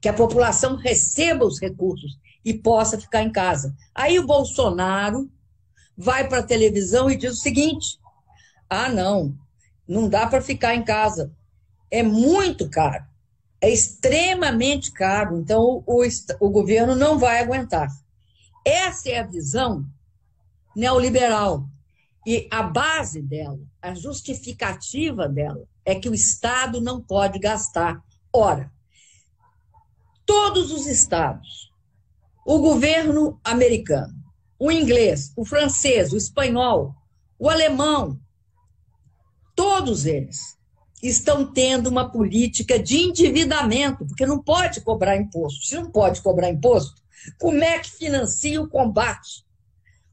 que 0.00 0.08
a 0.08 0.12
população 0.12 0.76
receba 0.76 1.44
os 1.44 1.60
recursos 1.60 2.18
e 2.44 2.54
possa 2.54 3.00
ficar 3.00 3.22
em 3.22 3.32
casa. 3.32 3.74
Aí 3.94 4.18
o 4.18 4.26
Bolsonaro 4.26 5.30
vai 5.96 6.28
para 6.28 6.38
a 6.38 6.46
televisão 6.46 7.10
e 7.10 7.16
diz 7.16 7.32
o 7.32 7.42
seguinte: 7.42 7.98
ah, 8.70 8.88
não, 8.88 9.34
não 9.88 10.08
dá 10.08 10.26
para 10.26 10.40
ficar 10.40 10.74
em 10.74 10.84
casa, 10.84 11.32
é 11.90 12.02
muito 12.02 12.68
caro 12.70 13.04
é 13.60 13.70
extremamente 13.70 14.92
caro, 14.92 15.38
então 15.38 15.82
o, 15.86 16.02
o 16.40 16.50
governo 16.50 16.94
não 16.94 17.18
vai 17.18 17.40
aguentar. 17.40 17.88
Essa 18.64 19.10
é 19.10 19.18
a 19.18 19.26
visão 19.26 19.84
neoliberal. 20.74 21.64
E 22.26 22.48
a 22.50 22.60
base 22.60 23.22
dela, 23.22 23.60
a 23.80 23.94
justificativa 23.94 25.28
dela, 25.28 25.62
é 25.84 25.94
que 25.94 26.08
o 26.08 26.14
Estado 26.14 26.80
não 26.80 27.00
pode 27.00 27.38
gastar. 27.38 28.02
Ora, 28.32 28.72
todos 30.26 30.72
os 30.72 30.88
estados, 30.88 31.70
o 32.44 32.58
governo 32.58 33.40
americano, 33.44 34.12
o 34.58 34.72
inglês, 34.72 35.32
o 35.36 35.44
francês, 35.44 36.12
o 36.12 36.16
espanhol, 36.16 36.92
o 37.38 37.48
alemão, 37.48 38.18
todos 39.54 40.04
eles 40.04 40.56
estão 41.00 41.52
tendo 41.52 41.88
uma 41.88 42.10
política 42.10 42.76
de 42.76 42.96
endividamento, 42.96 44.04
porque 44.04 44.26
não 44.26 44.42
pode 44.42 44.80
cobrar 44.80 45.16
imposto. 45.16 45.64
Se 45.64 45.76
não 45.76 45.92
pode 45.92 46.20
cobrar 46.20 46.50
imposto, 46.50 47.00
como 47.38 47.62
é 47.62 47.78
que 47.78 47.90
financia 47.90 48.60
o 48.60 48.68
combate 48.68 49.45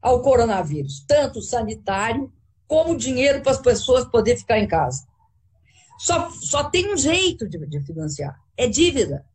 ao 0.03 0.22
coronavírus? 0.22 1.03
Tanto 1.07 1.41
sanitário 1.41 2.31
como 2.67 2.98
dinheiro 2.98 3.41
para 3.41 3.53
as 3.53 3.62
pessoas 3.62 4.05
poderem 4.05 4.39
ficar 4.39 4.60
em 4.60 4.67
casa. 4.67 5.07
Só, 5.98 6.29
só 6.31 6.65
tem 6.65 6.93
um 6.93 6.98
jeito 6.98 7.48
de, 7.48 7.57
de 7.65 7.79
financiar: 7.79 8.38
é 8.57 8.67
dívida. 8.67 9.25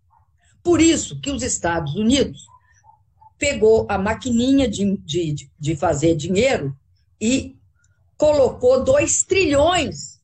Por 0.62 0.80
isso 0.80 1.18
que 1.20 1.30
os 1.30 1.42
Estados 1.42 1.94
Unidos 1.94 2.46
pegou 3.38 3.86
a 3.88 3.96
maquininha 3.96 4.68
de, 4.68 4.96
de, 4.98 5.50
de 5.58 5.76
fazer 5.76 6.14
dinheiro 6.14 6.76
e 7.20 7.56
colocou 8.16 8.84
2 8.84 9.22
trilhões 9.22 10.20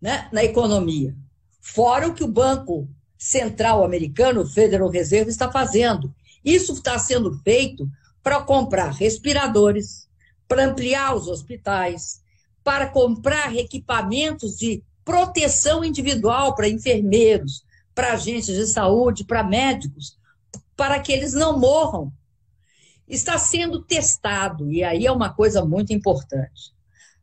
né, 0.00 0.28
na 0.30 0.44
economia. 0.44 1.16
Fora 1.60 2.06
o 2.06 2.14
que 2.14 2.22
o 2.22 2.28
Banco 2.28 2.86
Central 3.16 3.82
Americano, 3.82 4.46
Federal 4.46 4.90
Reserve, 4.90 5.30
está 5.30 5.50
fazendo. 5.50 6.14
Isso 6.44 6.74
está 6.74 6.98
sendo 6.98 7.32
feito 7.38 7.88
para 8.24 8.42
comprar 8.42 8.90
respiradores, 8.90 10.08
para 10.48 10.64
ampliar 10.64 11.14
os 11.14 11.28
hospitais, 11.28 12.22
para 12.64 12.88
comprar 12.88 13.54
equipamentos 13.54 14.56
de 14.56 14.82
proteção 15.04 15.84
individual 15.84 16.54
para 16.54 16.66
enfermeiros, 16.66 17.62
para 17.94 18.14
agentes 18.14 18.46
de 18.46 18.66
saúde, 18.66 19.24
para 19.24 19.44
médicos, 19.44 20.18
para 20.74 20.98
que 20.98 21.12
eles 21.12 21.34
não 21.34 21.58
morram. 21.58 22.10
Está 23.06 23.36
sendo 23.36 23.82
testado, 23.84 24.72
e 24.72 24.82
aí 24.82 25.04
é 25.04 25.12
uma 25.12 25.28
coisa 25.32 25.62
muito 25.62 25.92
importante. 25.92 26.72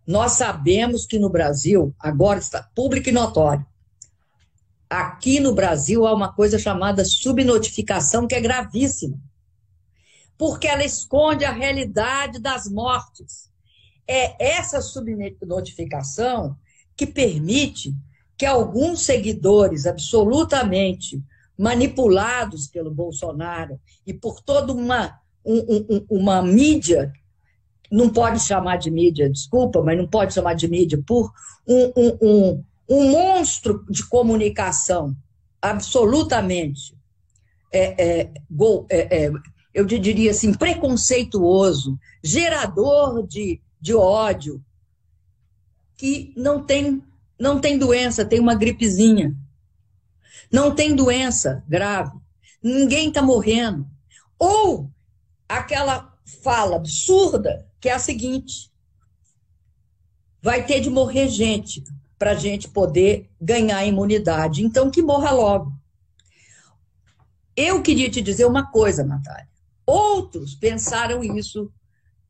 Nós 0.05 0.33
sabemos 0.33 1.07
que 1.07 1.17
no 1.17 1.29
Brasil, 1.29 1.95
agora 1.99 2.37
está 2.37 2.61
público 2.75 3.09
e 3.09 3.11
notório, 3.11 3.65
aqui 4.87 5.39
no 5.39 5.55
Brasil 5.55 6.05
há 6.05 6.13
uma 6.13 6.31
coisa 6.31 6.59
chamada 6.59 7.03
subnotificação, 7.03 8.27
que 8.27 8.35
é 8.35 8.41
gravíssima, 8.41 9.17
porque 10.41 10.67
ela 10.67 10.83
esconde 10.83 11.45
a 11.45 11.51
realidade 11.51 12.39
das 12.39 12.67
mortes. 12.67 13.51
É 14.07 14.43
essa 14.43 14.81
subnotificação 14.81 16.57
que 16.97 17.05
permite 17.05 17.93
que 18.35 18.43
alguns 18.43 19.03
seguidores 19.03 19.85
absolutamente 19.85 21.23
manipulados 21.55 22.65
pelo 22.65 22.89
Bolsonaro 22.89 23.79
e 24.03 24.15
por 24.15 24.41
toda 24.41 24.73
uma, 24.73 25.19
um, 25.45 25.59
um, 25.59 26.05
uma 26.09 26.41
mídia, 26.41 27.13
não 27.91 28.09
pode 28.09 28.39
chamar 28.39 28.77
de 28.77 28.89
mídia, 28.89 29.29
desculpa, 29.29 29.83
mas 29.83 29.95
não 29.95 30.07
pode 30.07 30.33
chamar 30.33 30.55
de 30.55 30.67
mídia, 30.67 30.99
por 31.05 31.31
um, 31.67 31.93
um, 31.95 32.63
um 32.89 33.11
monstro 33.11 33.85
de 33.91 34.03
comunicação 34.07 35.15
absolutamente, 35.61 36.97
é, 37.71 38.21
é, 38.21 38.31
é, 38.89 39.25
é, 39.25 39.31
eu 39.73 39.85
diria 39.85 40.31
assim, 40.31 40.53
preconceituoso, 40.53 41.97
gerador 42.23 43.25
de, 43.25 43.61
de 43.79 43.93
ódio, 43.93 44.63
que 45.95 46.33
não 46.35 46.63
tem, 46.63 47.01
não 47.39 47.59
tem 47.59 47.77
doença, 47.77 48.25
tem 48.25 48.39
uma 48.39 48.55
gripezinha. 48.55 49.35
Não 50.51 50.75
tem 50.75 50.95
doença 50.95 51.63
grave. 51.67 52.17
Ninguém 52.61 53.07
está 53.07 53.21
morrendo. 53.21 53.87
Ou 54.37 54.89
aquela 55.47 56.13
fala 56.43 56.75
absurda 56.75 57.65
que 57.79 57.87
é 57.87 57.93
a 57.93 57.99
seguinte: 57.99 58.71
vai 60.41 60.65
ter 60.65 60.81
de 60.81 60.89
morrer 60.89 61.29
gente 61.29 61.83
para 62.19 62.31
a 62.31 62.35
gente 62.35 62.67
poder 62.67 63.29
ganhar 63.39 63.85
imunidade. 63.85 64.63
Então, 64.63 64.91
que 64.91 65.01
morra 65.01 65.31
logo. 65.31 65.73
Eu 67.55 67.81
queria 67.81 68.09
te 68.09 68.21
dizer 68.21 68.45
uma 68.45 68.69
coisa, 68.69 69.03
Natália. 69.03 69.50
Outros 69.91 70.55
pensaram 70.55 71.21
isso 71.21 71.69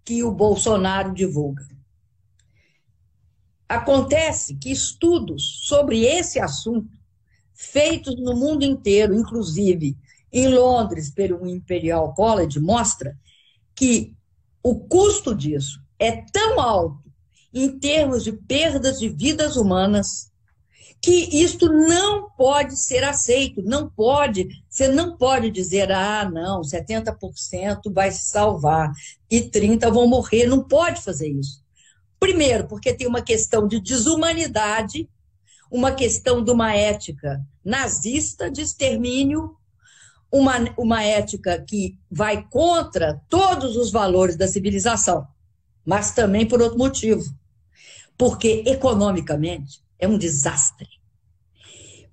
que 0.04 0.24
o 0.24 0.32
Bolsonaro 0.32 1.14
divulga. 1.14 1.68
Acontece 3.70 4.56
que 4.56 4.72
estudos 4.72 5.60
sobre 5.68 6.04
esse 6.04 6.40
assunto, 6.40 6.90
feitos 7.54 8.20
no 8.20 8.36
mundo 8.36 8.64
inteiro, 8.64 9.14
inclusive 9.14 9.96
em 10.34 10.48
Londres 10.48 11.12
pelo 11.12 11.48
Imperial 11.48 12.16
College, 12.16 12.60
mostra 12.60 13.16
que 13.76 14.18
o 14.64 14.80
custo 14.80 15.36
disso 15.36 15.80
é 16.00 16.24
tão 16.34 16.60
alto 16.60 17.14
em 17.54 17.78
termos 17.78 18.24
de 18.24 18.32
perdas 18.32 18.98
de 18.98 19.08
vidas 19.08 19.56
humanas 19.56 20.31
que 21.02 21.44
isto 21.44 21.68
não 21.68 22.30
pode 22.30 22.78
ser 22.78 23.04
aceito, 23.04 23.64
não 23.64 23.90
pode, 23.90 24.48
você 24.70 24.88
não 24.88 25.18
pode 25.18 25.50
dizer, 25.50 25.92
ah, 25.92 26.30
não, 26.30 26.62
70% 26.62 27.92
vai 27.92 28.12
se 28.12 28.26
salvar 28.26 28.92
e 29.30 29.42
30 29.42 29.90
vão 29.90 30.08
morrer, 30.08 30.46
não 30.46 30.64
pode 30.64 31.02
fazer 31.02 31.28
isso. 31.28 31.64
Primeiro, 32.20 32.68
porque 32.68 32.94
tem 32.94 33.08
uma 33.08 33.24
questão 33.24 33.68
de 33.68 33.80
desumanidade, 33.80 35.10
uma 35.72 35.92
questão 35.92 36.44
de 36.44 36.52
uma 36.52 36.76
ética 36.76 37.44
nazista 37.66 38.52
de 38.52 38.62
extermínio, 38.62 39.56
uma, 40.32 40.54
uma 40.78 41.04
ética 41.04 41.60
que 41.60 41.98
vai 42.12 42.48
contra 42.48 43.20
todos 43.28 43.76
os 43.76 43.92
valores 43.92 44.36
da 44.36 44.48
civilização, 44.48 45.28
mas 45.84 46.12
também 46.12 46.48
por 46.48 46.62
outro 46.62 46.78
motivo. 46.78 47.24
Porque 48.16 48.64
economicamente 48.68 49.82
é 49.98 50.08
um 50.08 50.18
desastre. 50.18 50.88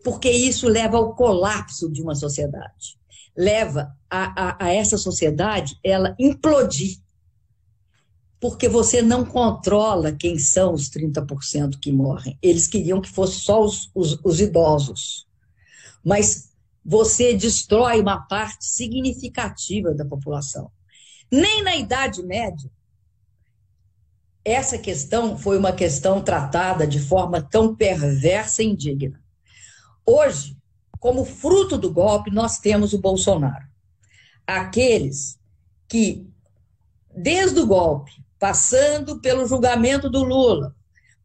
Porque 0.09 0.31
isso 0.31 0.66
leva 0.66 0.97
ao 0.97 1.14
colapso 1.14 1.92
de 1.92 2.01
uma 2.01 2.14
sociedade. 2.14 2.99
Leva 3.37 3.94
a, 4.09 4.49
a, 4.49 4.64
a 4.64 4.73
essa 4.73 4.97
sociedade 4.97 5.79
ela 5.85 6.16
implodir 6.18 6.99
porque 8.40 8.71
você 8.71 9.03
não 9.03 9.23
controla 9.23 10.12
quem 10.12 10.38
são 10.38 10.73
os 10.73 10.88
30% 10.88 11.79
que 11.79 11.92
morrem. 11.92 12.38
Eles 12.40 12.66
queriam 12.66 13.03
que 13.03 13.11
fosse 13.11 13.40
só 13.40 13.62
os, 13.62 13.90
os, 13.94 14.18
os, 14.25 14.40
idosos. 14.40 15.27
Mas 16.03 16.55
você 16.83 17.35
destrói 17.35 18.01
uma 18.01 18.27
parte 18.27 18.64
significativa 18.64 19.92
da 19.92 20.07
população. 20.07 20.71
Nem 21.31 21.62
na 21.62 21.77
Idade 21.77 22.23
Média, 22.23 22.71
essa 24.42 24.79
questão 24.79 25.37
foi 25.37 25.59
uma 25.59 25.73
questão 25.73 26.23
tratada 26.23 26.87
de 26.87 26.99
forma 26.99 27.42
tão 27.42 27.77
perversa 27.77 28.62
e 28.62 28.68
indigna. 28.68 29.21
Hoje, 30.11 30.57
como 30.99 31.23
fruto 31.23 31.77
do 31.77 31.92
golpe, 31.92 32.31
nós 32.31 32.59
temos 32.59 32.94
o 32.94 32.99
Bolsonaro. 32.99 33.66
Aqueles 34.47 35.38
que, 35.87 36.27
desde 37.14 37.61
o 37.61 37.66
golpe, 37.66 38.12
passando 38.38 39.21
pelo 39.21 39.44
julgamento 39.44 40.09
do 40.09 40.25
Lula, 40.25 40.75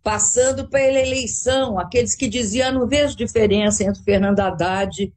passando 0.03 0.67
pela 0.67 0.99
eleição, 0.99 1.79
aqueles 1.79 2.13
que 2.13 2.27
diziam 2.27 2.73
não 2.73 2.85
vejo 2.85 3.15
diferença 3.15 3.85
entre 3.85 4.03
Fernando 4.03 4.41
Haddad 4.41 5.13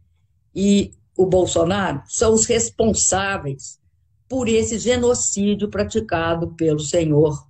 e 0.54 0.92
o 1.16 1.26
Bolsonaro, 1.26 2.04
são 2.06 2.34
os 2.34 2.46
responsáveis 2.46 3.80
por 4.28 4.48
esse 4.48 4.78
genocídio 4.78 5.68
praticado 5.68 6.54
pelo 6.54 6.78
senhor 6.78 7.44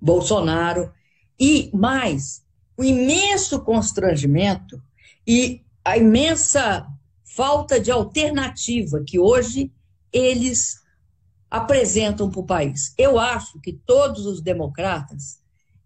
Bolsonaro 0.00 0.90
e 1.38 1.70
mais 1.74 2.45
o 2.76 2.84
imenso 2.84 3.60
constrangimento 3.60 4.80
e 5.26 5.62
a 5.84 5.96
imensa 5.96 6.86
falta 7.24 7.80
de 7.80 7.90
alternativa 7.90 9.02
que 9.04 9.18
hoje 9.18 9.72
eles 10.12 10.80
apresentam 11.50 12.30
para 12.30 12.40
o 12.40 12.46
país. 12.46 12.94
Eu 12.98 13.18
acho 13.18 13.60
que 13.60 13.72
todos 13.72 14.26
os 14.26 14.40
democratas 14.40 15.40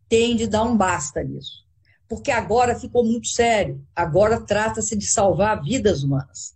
têm 0.08 0.34
de 0.34 0.46
dar 0.46 0.64
um 0.64 0.76
basta 0.76 1.22
nisso, 1.22 1.64
porque 2.08 2.30
agora 2.30 2.78
ficou 2.78 3.04
muito 3.04 3.28
sério. 3.28 3.84
Agora 3.94 4.40
trata-se 4.40 4.96
de 4.96 5.06
salvar 5.06 5.62
vidas 5.62 6.02
humanas. 6.02 6.54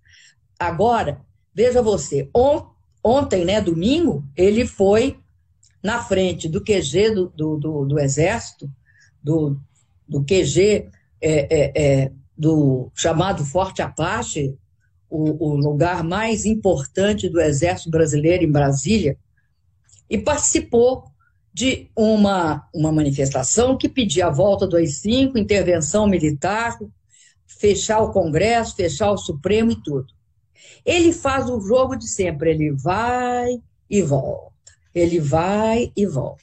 Agora, 0.58 1.20
veja 1.54 1.82
você, 1.82 2.28
on, 2.34 2.66
ontem, 3.02 3.44
né, 3.44 3.60
domingo, 3.60 4.24
ele 4.36 4.66
foi 4.66 5.18
na 5.82 6.02
frente 6.02 6.48
do 6.48 6.62
QG 6.62 7.10
do, 7.10 7.28
do, 7.28 7.58
do, 7.58 7.84
do 7.84 7.98
Exército, 8.00 8.70
do, 9.22 9.60
do 10.08 10.24
QG 10.24 10.88
é, 11.20 11.30
é, 11.50 11.72
é, 11.74 12.12
do 12.36 12.90
chamado 12.94 13.44
Forte 13.44 13.82
Apache, 13.82 14.56
o, 15.08 15.52
o 15.52 15.56
lugar 15.56 16.02
mais 16.02 16.44
importante 16.44 17.28
do 17.28 17.40
Exército 17.40 17.90
Brasileiro 17.90 18.44
em 18.44 18.50
Brasília, 18.50 19.16
e 20.10 20.18
participou 20.18 21.04
de 21.52 21.88
uma, 21.96 22.68
uma 22.74 22.90
manifestação 22.90 23.78
que 23.78 23.88
pedia 23.88 24.26
a 24.26 24.30
volta 24.30 24.66
do 24.66 24.76
AI-5, 24.76 25.36
intervenção 25.36 26.06
militar, 26.06 26.76
fechar 27.46 28.00
o 28.00 28.10
Congresso, 28.10 28.74
fechar 28.74 29.12
o 29.12 29.16
Supremo 29.16 29.70
e 29.70 29.82
tudo. 29.82 30.12
Ele 30.84 31.12
faz 31.12 31.48
o 31.48 31.60
jogo 31.60 31.96
de 31.96 32.08
sempre, 32.08 32.50
ele 32.50 32.72
vai 32.72 33.62
e 33.88 34.02
volta, 34.02 34.52
ele 34.92 35.20
vai 35.20 35.92
e 35.96 36.04
volta. 36.06 36.42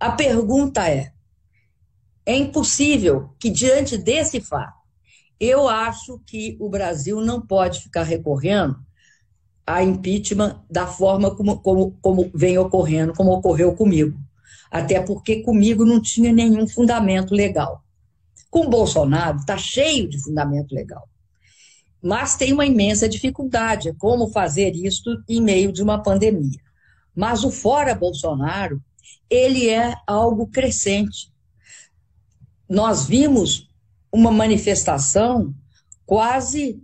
A 0.00 0.10
pergunta 0.10 0.88
é: 0.88 1.12
é 2.26 2.36
impossível 2.36 3.30
que, 3.38 3.48
diante 3.48 3.96
desse 3.96 4.40
fato, 4.40 4.76
eu 5.38 5.68
acho 5.68 6.18
que 6.26 6.56
o 6.58 6.68
Brasil 6.68 7.20
não 7.20 7.40
pode 7.40 7.80
ficar 7.80 8.02
recorrendo 8.02 8.76
a 9.66 9.82
impeachment 9.82 10.60
da 10.70 10.86
forma 10.86 11.34
como, 11.34 11.58
como, 11.60 11.92
como 12.02 12.30
vem 12.34 12.58
ocorrendo, 12.58 13.12
como 13.14 13.32
ocorreu 13.32 13.74
comigo. 13.74 14.18
Até 14.70 15.00
porque 15.00 15.42
comigo 15.42 15.84
não 15.84 16.00
tinha 16.00 16.32
nenhum 16.32 16.66
fundamento 16.66 17.34
legal. 17.34 17.82
Com 18.50 18.68
Bolsonaro 18.68 19.38
está 19.38 19.56
cheio 19.56 20.08
de 20.08 20.22
fundamento 20.22 20.74
legal. 20.74 21.08
Mas 22.02 22.36
tem 22.36 22.52
uma 22.52 22.66
imensa 22.66 23.08
dificuldade, 23.08 23.92
como 23.98 24.30
fazer 24.30 24.74
isso 24.74 25.22
em 25.28 25.40
meio 25.40 25.72
de 25.72 25.82
uma 25.82 26.02
pandemia. 26.02 26.60
Mas 27.14 27.42
o 27.42 27.50
fora 27.50 27.94
Bolsonaro, 27.94 28.80
ele 29.28 29.68
é 29.68 29.94
algo 30.06 30.46
crescente. 30.46 31.32
Nós 32.68 33.06
vimos 33.06 33.68
uma 34.10 34.30
manifestação 34.30 35.54
quase, 36.04 36.82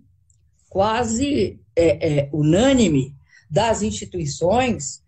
quase 0.69 1.59
é, 1.75 2.21
é, 2.21 2.29
unânime 2.33 3.15
das 3.51 3.83
instituições 3.83 5.03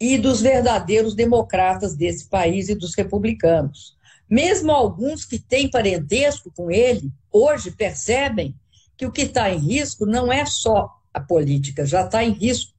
e 0.00 0.16
dos 0.16 0.40
verdadeiros 0.40 1.14
democratas 1.14 1.94
desse 1.94 2.28
país 2.28 2.68
e 2.68 2.74
dos 2.74 2.94
republicanos. 2.94 3.96
Mesmo 4.28 4.70
alguns 4.70 5.24
que 5.24 5.38
têm 5.38 5.70
parentesco 5.70 6.50
com 6.56 6.70
ele, 6.70 7.12
hoje 7.30 7.70
percebem 7.70 8.54
que 8.96 9.04
o 9.04 9.12
que 9.12 9.22
está 9.22 9.50
em 9.50 9.58
risco 9.58 10.06
não 10.06 10.32
é 10.32 10.46
só 10.46 10.88
a 11.12 11.20
política, 11.20 11.84
já 11.84 12.02
está 12.04 12.22
em 12.22 12.32
risco 12.32 12.72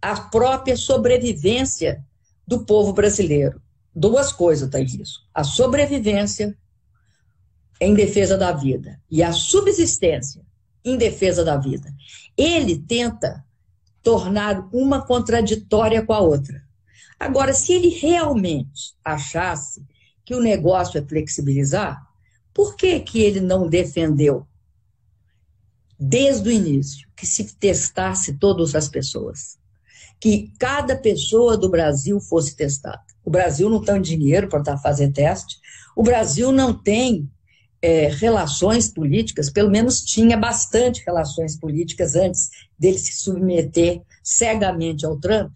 a 0.00 0.18
própria 0.20 0.76
sobrevivência 0.76 2.04
do 2.46 2.64
povo 2.64 2.92
brasileiro. 2.92 3.60
Duas 3.94 4.32
coisas 4.32 4.66
estão 4.66 4.80
tá 4.80 4.84
em 4.84 4.98
risco: 4.98 5.24
a 5.34 5.44
sobrevivência 5.44 6.56
em 7.80 7.94
defesa 7.94 8.36
da 8.36 8.52
vida 8.52 9.00
e 9.10 9.22
a 9.22 9.32
subsistência 9.32 10.42
em 10.84 10.96
defesa 10.96 11.44
da 11.44 11.56
vida. 11.56 11.92
Ele 12.36 12.78
tenta 12.78 13.44
tornar 14.02 14.68
uma 14.72 15.04
contraditória 15.04 16.04
com 16.04 16.12
a 16.12 16.20
outra. 16.20 16.62
Agora, 17.18 17.52
se 17.52 17.72
ele 17.72 17.88
realmente 17.88 18.94
achasse 19.04 19.84
que 20.24 20.34
o 20.34 20.40
negócio 20.40 20.98
é 20.98 21.02
flexibilizar, 21.02 22.06
por 22.54 22.76
que, 22.76 23.00
que 23.00 23.20
ele 23.20 23.40
não 23.40 23.68
defendeu 23.68 24.46
desde 25.98 26.48
o 26.48 26.52
início 26.52 27.08
que 27.16 27.26
se 27.26 27.54
testasse 27.56 28.34
todas 28.34 28.74
as 28.74 28.88
pessoas? 28.88 29.58
Que 30.20 30.52
cada 30.58 30.96
pessoa 30.96 31.56
do 31.56 31.68
Brasil 31.68 32.20
fosse 32.20 32.56
testada. 32.56 33.07
O 33.28 33.30
Brasil 33.30 33.68
não 33.68 33.84
tem 33.84 34.00
dinheiro 34.00 34.48
para 34.48 34.62
tá 34.62 34.78
fazer 34.78 35.12
teste, 35.12 35.58
o 35.94 36.02
Brasil 36.02 36.50
não 36.50 36.72
tem 36.72 37.30
é, 37.82 38.08
relações 38.08 38.88
políticas, 38.88 39.50
pelo 39.50 39.70
menos 39.70 40.00
tinha 40.00 40.34
bastante 40.34 41.04
relações 41.04 41.54
políticas 41.54 42.14
antes 42.14 42.48
dele 42.78 42.98
se 42.98 43.12
submeter 43.12 44.00
cegamente 44.24 45.04
ao 45.04 45.18
Trump, 45.18 45.54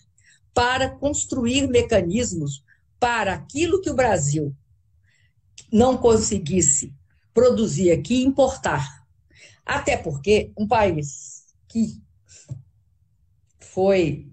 para 0.52 0.90
construir 0.90 1.66
mecanismos 1.66 2.62
para 3.00 3.32
aquilo 3.32 3.80
que 3.80 3.88
o 3.88 3.96
Brasil 3.96 4.54
não 5.72 5.96
conseguisse 5.96 6.92
produzir 7.32 7.90
aqui 7.90 8.22
importar. 8.22 8.86
Até 9.64 9.96
porque 9.96 10.52
um 10.58 10.68
país 10.68 11.46
que 11.68 12.02
foi 13.60 14.30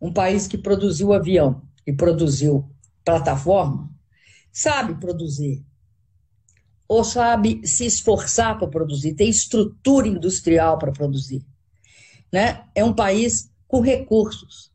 um 0.00 0.12
país 0.12 0.48
que 0.48 0.58
produziu 0.58 1.12
avião 1.12 1.69
e 1.86 1.92
produziu 1.92 2.68
plataforma, 3.04 3.90
sabe 4.52 4.94
produzir 4.94 5.64
ou 6.88 7.04
sabe 7.04 7.60
se 7.64 7.86
esforçar 7.86 8.58
para 8.58 8.66
produzir, 8.66 9.14
tem 9.14 9.28
estrutura 9.28 10.08
industrial 10.08 10.76
para 10.76 10.90
produzir. 10.90 11.46
Né? 12.32 12.64
É 12.74 12.84
um 12.84 12.92
país 12.92 13.48
com 13.68 13.80
recursos. 13.80 14.72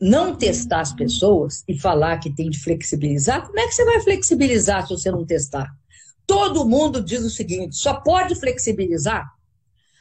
Não 0.00 0.36
testar 0.36 0.80
as 0.80 0.92
pessoas 0.92 1.64
e 1.66 1.76
falar 1.76 2.18
que 2.18 2.32
tem 2.32 2.48
de 2.48 2.58
flexibilizar, 2.58 3.44
como 3.44 3.58
é 3.58 3.66
que 3.66 3.74
você 3.74 3.84
vai 3.84 4.00
flexibilizar 4.00 4.86
se 4.86 4.94
você 4.94 5.10
não 5.10 5.24
testar? 5.24 5.76
Todo 6.24 6.64
mundo 6.64 7.02
diz 7.02 7.24
o 7.24 7.30
seguinte: 7.30 7.76
só 7.76 7.94
pode 7.94 8.36
flexibilizar 8.36 9.28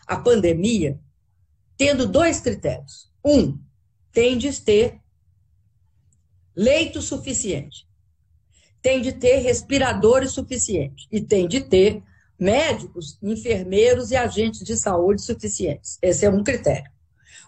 a 0.05 0.17
pandemia 0.17 0.99
tendo 1.77 2.07
dois 2.07 2.39
critérios. 2.39 3.11
Um, 3.25 3.59
tem 4.11 4.37
de 4.37 4.51
ter 4.61 5.00
leito 6.55 7.01
suficiente 7.01 7.87
tem 8.81 9.01
de 9.01 9.11
ter 9.11 9.37
respiradores 9.37 10.31
suficientes 10.31 11.07
e 11.11 11.21
tem 11.21 11.47
de 11.47 11.61
ter 11.61 12.01
médicos, 12.39 13.17
enfermeiros 13.21 14.09
e 14.09 14.15
agentes 14.15 14.65
de 14.65 14.75
saúde 14.75 15.21
suficientes. 15.21 15.99
Esse 16.01 16.25
é 16.25 16.29
um 16.29 16.43
critério. 16.43 16.89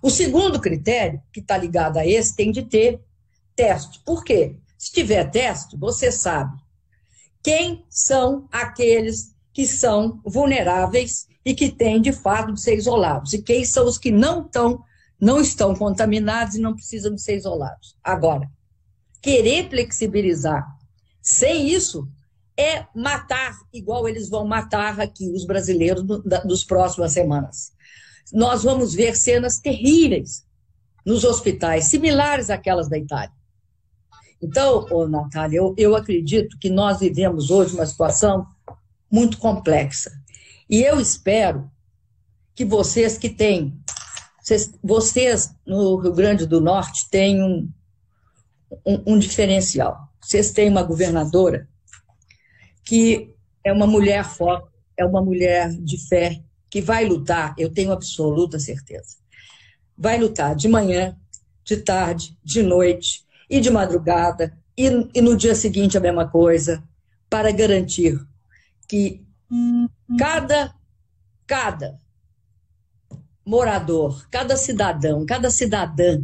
O 0.01 0.09
segundo 0.09 0.59
critério, 0.59 1.19
que 1.31 1.39
está 1.39 1.57
ligado 1.57 1.97
a 1.97 2.05
esse, 2.05 2.35
tem 2.35 2.51
de 2.51 2.61
ter 2.61 3.01
teste. 3.55 3.99
Por 4.05 4.23
quê? 4.23 4.55
Se 4.77 4.91
tiver 4.91 5.31
teste, 5.31 5.75
você 5.77 6.11
sabe 6.11 6.55
quem 7.41 7.85
são 7.89 8.47
aqueles 8.51 9.33
que 9.51 9.65
são 9.65 10.21
vulneráveis 10.25 11.27
e 11.43 11.53
que 11.53 11.71
têm 11.71 12.01
de 12.01 12.11
fato 12.11 12.53
de 12.53 12.61
ser 12.61 12.75
isolados, 12.75 13.33
e 13.33 13.41
quem 13.41 13.65
são 13.65 13.85
os 13.85 13.97
que 13.97 14.11
não 14.11 14.45
estão, 14.45 14.83
não 15.19 15.41
estão 15.41 15.75
contaminados 15.75 16.55
e 16.55 16.61
não 16.61 16.73
precisam 16.73 17.13
de 17.13 17.21
ser 17.21 17.35
isolados. 17.35 17.97
Agora, 18.03 18.49
querer 19.23 19.69
flexibilizar 19.69 20.63
sem 21.21 21.69
isso, 21.69 22.07
é 22.57 22.85
matar, 22.93 23.57
igual 23.73 24.07
eles 24.07 24.29
vão 24.29 24.45
matar 24.45 24.99
aqui 24.99 25.31
os 25.31 25.45
brasileiros 25.45 26.03
no, 26.03 26.21
da, 26.21 26.43
nos 26.43 26.65
próximas 26.65 27.13
semanas. 27.13 27.71
Nós 28.31 28.63
vamos 28.63 28.93
ver 28.93 29.15
cenas 29.15 29.57
terríveis 29.59 30.45
nos 31.05 31.23
hospitais, 31.23 31.85
similares 31.85 32.49
àquelas 32.49 32.89
da 32.89 32.97
Itália. 32.97 33.31
Então, 34.41 34.85
Natália, 35.07 35.57
eu, 35.57 35.73
eu 35.77 35.95
acredito 35.95 36.59
que 36.59 36.69
nós 36.69 36.99
vivemos 36.99 37.49
hoje 37.49 37.73
uma 37.73 37.85
situação 37.85 38.45
muito 39.09 39.37
complexa. 39.37 40.11
E 40.69 40.81
eu 40.81 40.99
espero 40.99 41.71
que 42.53 42.65
vocês 42.65 43.17
que 43.17 43.29
têm, 43.29 43.73
vocês, 44.41 44.73
vocês 44.83 45.55
no 45.65 45.95
Rio 45.95 46.11
Grande 46.11 46.45
do 46.45 46.59
Norte 46.59 47.09
têm 47.09 47.41
um, 47.41 47.69
um, 48.85 49.13
um 49.13 49.19
diferencial. 49.19 50.09
Vocês 50.21 50.51
têm 50.51 50.69
uma 50.69 50.83
governadora 50.83 51.67
que 52.83 53.33
é 53.63 53.71
uma 53.71 53.87
mulher 53.87 54.25
forte, 54.25 54.67
é 54.97 55.05
uma 55.05 55.21
mulher 55.21 55.69
de 55.71 55.97
fé, 56.07 56.41
que 56.69 56.81
vai 56.81 57.05
lutar, 57.05 57.53
eu 57.57 57.71
tenho 57.71 57.91
absoluta 57.91 58.59
certeza. 58.59 59.17
Vai 59.97 60.19
lutar 60.19 60.55
de 60.55 60.67
manhã, 60.67 61.15
de 61.63 61.77
tarde, 61.77 62.37
de 62.43 62.61
noite 62.61 63.23
e 63.49 63.61
de 63.61 63.69
madrugada, 63.69 64.57
e, 64.77 64.87
e 65.13 65.21
no 65.21 65.37
dia 65.37 65.55
seguinte 65.55 65.97
a 65.97 66.01
mesma 66.01 66.27
coisa, 66.27 66.83
para 67.29 67.51
garantir 67.51 68.19
que 68.87 69.25
cada, 70.17 70.73
cada 71.45 71.99
morador, 73.45 74.27
cada 74.29 74.57
cidadão, 74.57 75.25
cada 75.25 75.49
cidadã 75.49 76.23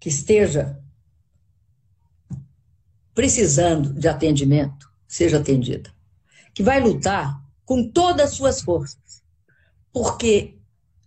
que 0.00 0.08
esteja 0.08 0.78
precisando 3.18 3.92
de 3.92 4.06
atendimento, 4.06 4.88
seja 5.08 5.38
atendida. 5.38 5.90
Que 6.54 6.62
vai 6.62 6.80
lutar 6.80 7.42
com 7.64 7.90
todas 7.90 8.30
as 8.30 8.36
suas 8.36 8.62
forças. 8.62 9.24
Porque 9.92 10.56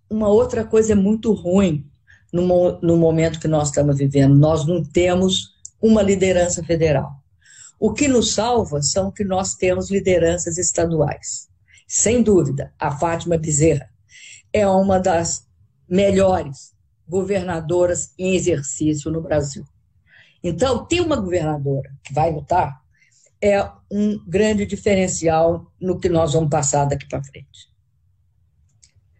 uma 0.09 0.27
outra 0.27 0.65
coisa 0.65 0.91
é 0.91 0.95
muito 0.95 1.31
ruim 1.31 1.89
no, 2.29 2.81
no 2.81 2.97
momento 2.97 3.39
que 3.39 3.47
nós 3.47 3.69
estamos 3.69 3.97
vivendo. 3.97 4.35
Nós 4.35 4.67
não 4.67 4.83
temos 4.83 5.51
uma 5.81 6.01
liderança 6.01 6.61
federal. 6.61 7.13
O 7.79 7.93
que 7.93 8.09
nos 8.09 8.33
salva 8.33 8.81
são 8.81 9.09
que 9.09 9.23
nós 9.23 9.55
temos 9.55 9.89
lideranças 9.89 10.57
estaduais. 10.57 11.47
Sem 11.87 12.21
dúvida, 12.21 12.73
a 12.77 12.91
Fátima 12.91 13.37
Bezerra 13.37 13.89
é 14.51 14.67
uma 14.67 14.99
das 14.99 15.47
melhores 15.87 16.73
governadoras 17.07 18.11
em 18.19 18.35
exercício 18.35 19.09
no 19.09 19.21
Brasil. 19.21 19.63
Então, 20.43 20.85
ter 20.85 21.01
uma 21.01 21.15
governadora 21.15 21.93
que 22.03 22.13
vai 22.13 22.31
lutar 22.31 22.81
é 23.41 23.63
um 23.91 24.23
grande 24.25 24.65
diferencial 24.65 25.71
no 25.79 25.99
que 25.99 26.07
nós 26.07 26.33
vamos 26.33 26.49
passar 26.49 26.85
daqui 26.85 27.07
para 27.07 27.23
frente. 27.23 27.71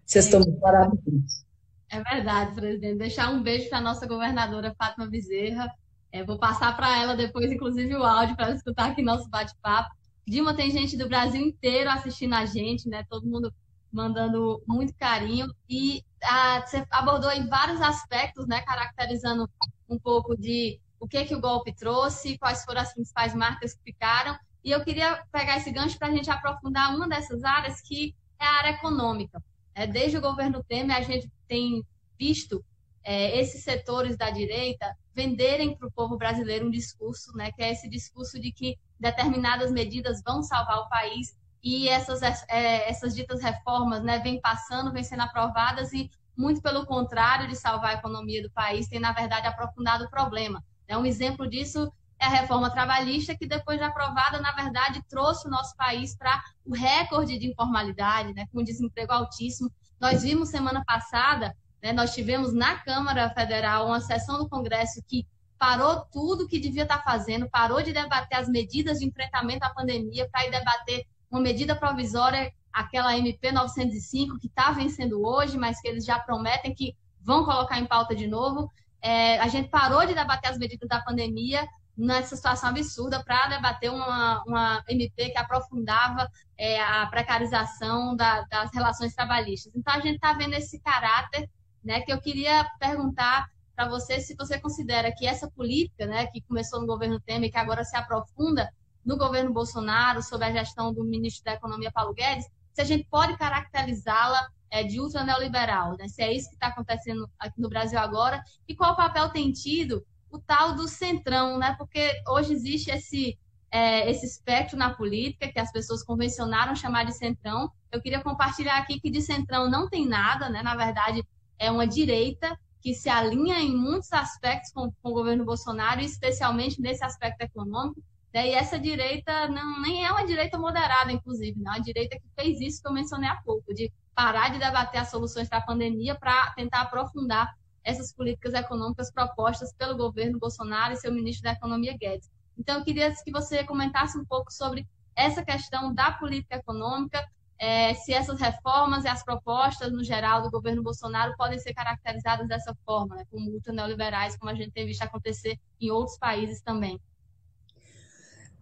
Vocês 0.06 0.26
estão 0.26 0.42
muito 0.42 0.60
parabéns. 0.60 1.46
É 1.90 2.02
verdade, 2.02 2.56
presidente. 2.56 2.98
Deixar 2.98 3.32
um 3.32 3.42
beijo 3.42 3.70
para 3.70 3.80
a 3.80 3.82
nossa 3.82 4.08
governadora 4.08 4.76
Fátima 4.78 5.08
Bezerra. 5.08 5.70
É, 6.12 6.24
vou 6.24 6.38
passar 6.38 6.76
para 6.76 7.02
ela 7.02 7.16
depois, 7.16 7.52
inclusive, 7.52 7.96
o 7.96 8.04
áudio 8.04 8.36
para 8.36 8.52
escutar 8.52 8.92
aqui 8.92 9.02
nosso 9.02 9.30
bate-papo. 9.30 9.90
Dilma, 10.28 10.56
tem 10.56 10.70
gente 10.70 10.96
do 10.96 11.08
Brasil 11.08 11.42
inteiro 11.42 11.90
assistindo 11.90 12.34
a 12.34 12.46
gente, 12.46 12.88
né? 12.88 13.06
Todo 13.10 13.28
mundo 13.28 13.54
mandando 13.92 14.62
muito 14.68 14.94
carinho. 14.96 15.48
E 15.70 16.04
ah, 16.24 16.64
você 16.66 16.86
abordou 16.92 17.32
em 17.32 17.48
vários 17.48 17.82
aspectos, 17.82 18.48
né? 18.48 18.62
Caracterizando 18.62 19.50
um 19.90 20.00
pouco 20.00 20.38
de 20.38 20.80
o 21.02 21.08
que, 21.08 21.26
que 21.26 21.36
o 21.36 21.42
golpe 21.42 21.74
trouxe, 21.74 22.38
quais 22.38 22.64
foram 22.64 22.82
as 22.82 22.94
principais 22.94 23.34
marcas 23.34 23.74
que 23.74 23.84
ficaram. 23.84 24.38
E 24.64 24.70
eu 24.70 24.84
queria 24.84 25.24
pegar 25.32 25.58
esse 25.58 25.72
gancho 25.72 25.98
para 25.98 26.10
a 26.10 26.12
gente 26.12 26.30
aprofundar 26.30 26.96
uma 26.96 27.10
dessas 27.10 27.44
áreas, 27.44 27.82
que 27.82 28.16
é 28.40 28.46
a 28.46 28.58
área 28.60 28.70
econômica. 28.70 29.44
É, 29.74 29.88
desde 29.88 30.18
o 30.18 30.22
governo 30.22 30.64
Temer, 30.64 30.96
a 30.96 31.02
gente 31.02 31.28
tem 31.48 31.84
visto 32.20 32.64
é, 33.04 33.40
esses 33.40 33.64
setores 33.64 34.16
da 34.16 34.30
direita 34.30 34.96
venderem 35.14 35.76
para 35.76 35.88
o 35.88 35.92
povo 35.92 36.18
brasileiro 36.18 36.68
um 36.68 36.72
discurso, 36.72 37.36
né, 37.36 37.52
que 37.52 37.64
é 37.64 37.72
esse 37.72 37.90
discurso 37.90 38.40
de 38.40 38.52
que 38.52 38.78
determinadas 39.00 39.72
medidas 39.72 40.22
vão 40.24 40.44
salvar 40.44 40.78
o 40.82 40.90
país 40.90 41.36
e 41.64 41.90
essas, 41.90 42.22
é, 42.48 42.90
essas 42.90 43.16
ditas 43.16 43.42
reformas 43.42 44.04
né, 44.04 44.20
vêm 44.20 44.40
passando, 44.40 44.92
vêm 44.92 45.04
sendo 45.04 45.24
aprovadas 45.24 45.92
e, 45.94 46.12
muito 46.38 46.62
pelo 46.62 46.86
contrário 46.86 47.48
de 47.48 47.56
salvar 47.56 47.92
a 47.92 48.00
economia 48.00 48.42
do 48.42 48.52
país, 48.52 48.88
tem, 48.88 49.00
na 49.00 49.12
verdade, 49.12 49.48
aprofundado 49.48 50.06
o 50.06 50.10
problema. 50.10 50.64
É 50.92 50.98
um 50.98 51.06
exemplo 51.06 51.48
disso 51.50 51.90
é 52.20 52.26
a 52.26 52.30
reforma 52.30 52.70
trabalhista, 52.70 53.36
que 53.36 53.48
depois 53.48 53.80
de 53.80 53.84
aprovada, 53.86 54.42
na 54.42 54.52
verdade, 54.52 55.02
trouxe 55.10 55.48
o 55.48 55.50
nosso 55.50 55.76
país 55.78 56.16
para 56.16 56.44
o 56.66 56.76
recorde 56.76 57.40
de 57.40 57.48
informalidade, 57.48 58.34
né, 58.34 58.46
com 58.52 58.62
desemprego 58.62 59.14
altíssimo. 59.14 59.72
Nós 60.00 60.22
vimos 60.22 60.50
semana 60.50 60.84
passada, 60.86 61.56
né, 61.82 61.94
nós 61.94 62.14
tivemos 62.14 62.54
na 62.54 62.76
Câmara 62.76 63.30
Federal 63.30 63.88
uma 63.88 64.02
sessão 64.02 64.38
do 64.38 64.50
Congresso 64.50 65.02
que 65.08 65.26
parou 65.58 66.02
tudo 66.12 66.48
que 66.48 66.60
devia 66.60 66.84
estar 66.84 67.02
fazendo, 67.04 67.50
parou 67.50 67.82
de 67.82 67.94
debater 67.94 68.38
as 68.38 68.50
medidas 68.50 69.00
de 69.00 69.06
enfrentamento 69.06 69.64
à 69.64 69.70
pandemia 69.70 70.28
para 70.30 70.46
ir 70.46 70.52
debater 70.52 71.08
uma 71.32 71.40
medida 71.40 71.74
provisória, 71.74 72.52
aquela 72.74 73.18
MP 73.18 73.52
905, 73.52 74.38
que 74.40 74.48
está 74.48 74.72
vencendo 74.72 75.26
hoje, 75.26 75.58
mas 75.58 75.80
que 75.80 75.88
eles 75.88 76.04
já 76.04 76.20
prometem 76.20 76.76
que 76.76 76.96
vão 77.22 77.46
colocar 77.46 77.80
em 77.80 77.86
pauta 77.86 78.14
de 78.14 78.28
novo. 78.28 78.70
É, 79.02 79.40
a 79.40 79.48
gente 79.48 79.70
parou 79.70 80.06
de 80.06 80.14
debater 80.14 80.52
as 80.52 80.58
medidas 80.58 80.88
da 80.88 81.02
pandemia 81.02 81.68
nessa 81.98 82.36
situação 82.36 82.70
absurda 82.70 83.24
para 83.24 83.48
debater 83.48 83.92
uma, 83.92 84.44
uma 84.46 84.84
MP 84.88 85.30
que 85.30 85.38
aprofundava 85.38 86.30
é, 86.58 86.82
a 86.82 87.06
precarização 87.08 88.16
da, 88.16 88.42
das 88.44 88.74
relações 88.74 89.14
trabalhistas. 89.14 89.74
Então, 89.76 89.94
a 89.94 90.00
gente 90.00 90.16
está 90.16 90.34
vendo 90.34 90.54
esse 90.54 90.80
caráter 90.80 91.50
né, 91.84 92.02
que 92.02 92.12
eu 92.12 92.20
queria 92.20 92.66
perguntar 92.80 93.48
para 93.76 93.88
você 93.90 94.20
se 94.20 94.36
você 94.36 94.60
considera 94.60 95.12
que 95.12 95.26
essa 95.26 95.50
política, 95.50 96.06
né, 96.06 96.28
que 96.28 96.42
começou 96.42 96.80
no 96.80 96.88
governo 96.88 97.20
Temer 97.20 97.50
e 97.50 97.52
que 97.52 97.58
agora 97.58 97.84
se 97.84 97.96
aprofunda 97.96 98.72
no 99.04 99.18
governo 99.18 99.52
Bolsonaro, 99.52 100.22
sob 100.22 100.46
a 100.46 100.52
gestão 100.52 100.94
do 100.94 101.04
ministro 101.04 101.44
da 101.44 101.54
Economia, 101.54 101.92
Paulo 101.92 102.14
Guedes, 102.14 102.46
se 102.72 102.82
a 102.82 102.86
gente 102.86 103.08
pode 103.10 103.36
caracterizá-la 103.38 104.48
é, 104.72 104.84
de 104.84 105.00
ultra 105.00 105.24
neoliberal, 105.24 105.98
né? 105.98 106.08
se 106.08 106.22
é 106.22 106.34
isso 106.34 106.50
que 106.50 106.56
está 106.56 106.68
acontecendo 106.68 107.30
aqui 107.38 107.60
no 107.60 107.70
Brasil 107.70 108.00
agora, 108.00 108.42
e 108.68 108.76
qual 108.76 108.96
papel 108.96 109.30
tem 109.30 109.52
tido 109.52 110.04
o 110.32 110.40
tal 110.40 110.74
do 110.74 110.88
centrão, 110.88 111.60
né? 111.60 111.76
porque 111.78 112.14
hoje 112.30 112.54
existe 112.54 112.90
esse, 112.90 113.38
é, 113.70 114.10
esse 114.10 114.26
espectro 114.26 114.78
na 114.78 114.94
política 114.94 115.52
que 115.52 115.60
as 115.60 115.72
pessoas 115.72 116.02
convencionaram 116.02 116.74
chamar 116.74 117.04
de 117.04 117.14
centrão. 117.14 117.70
Eu 117.92 118.02
queria 118.02 118.24
compartilhar 118.24 118.78
aqui 118.78 119.00
que 119.00 119.12
de 119.12 119.22
centrão 119.22 119.70
não 119.70 119.90
tem 119.90 120.08
nada, 120.08 120.50
né? 120.50 120.64
na 120.64 120.76
verdade 120.76 121.22
é 121.60 121.70
uma 121.70 121.86
direita 121.86 122.58
que 122.82 122.96
se 122.96 123.10
alinha 123.10 123.60
em 123.60 123.76
muitos 123.76 124.12
aspectos 124.12 124.72
com, 124.72 124.92
com 125.04 125.10
o 125.10 125.14
governo 125.14 125.46
Bolsonaro, 125.46 126.02
especialmente 126.02 126.82
nesse 126.82 127.04
aspecto 127.04 127.42
econômico, 127.42 128.02
né? 128.34 128.48
E 128.48 128.54
essa 128.54 128.80
direita 128.80 129.48
não, 129.48 129.82
nem 129.82 130.06
é 130.06 130.12
uma 130.12 130.26
direita 130.26 130.58
moderada, 130.58 131.12
inclusive, 131.12 131.60
não. 131.60 131.74
É 131.74 131.76
uma 131.76 131.84
direita 131.84 132.18
que 132.18 132.26
fez 132.36 132.60
isso 132.60 132.82
que 132.82 132.88
eu 132.88 132.94
mencionei 132.94 133.30
há 133.30 133.36
pouco, 133.44 133.74
de 133.74 133.92
parar 134.16 134.50
de 134.50 134.60
debater 134.60 135.02
as 135.02 135.10
soluções 135.10 135.48
para 135.48 135.60
a 135.60 135.66
pandemia 135.66 136.16
para 136.16 136.52
tentar 136.52 136.82
aprofundar 136.82 137.56
essas 137.84 138.14
políticas 138.14 138.54
econômicas 138.54 139.12
propostas 139.12 139.74
pelo 139.74 139.98
governo 139.98 140.38
Bolsonaro 140.40 140.94
e 140.94 140.98
seu 140.98 141.12
ministro 141.12 141.44
da 141.44 141.54
Economia 141.54 141.98
Guedes. 141.98 142.30
Então, 142.58 142.78
eu 142.78 142.84
queria 142.84 143.12
que 143.12 143.32
você 143.32 143.64
comentasse 143.64 144.18
um 144.18 144.26
pouco 144.26 144.52
sobre 144.52 144.88
essa 145.16 145.44
questão 145.44 145.94
da 145.94 146.12
política 146.12 146.58
econômica, 146.58 147.26
é, 147.58 147.94
se 147.94 148.12
essas 148.12 148.40
reformas 148.40 149.06
e 149.06 149.08
as 149.08 149.24
propostas, 149.24 149.92
no 149.92 150.04
geral, 150.04 150.42
do 150.42 150.50
governo 150.50 150.82
Bolsonaro 150.82 151.36
podem 151.38 151.60
ser 151.60 151.74
caracterizadas 151.74 152.48
dessa 152.48 152.76
forma, 152.84 153.16
né, 153.16 153.24
como 153.30 153.52
ultra 153.52 153.72
neoliberais, 153.72 154.36
como 154.36 154.50
a 154.50 154.56
gente 154.56 154.72
tem 154.72 154.88
visto 154.88 155.04
acontecer 155.04 155.60
em 155.80 155.92
outros 155.92 156.18
países 156.18 156.62
também. 156.62 157.00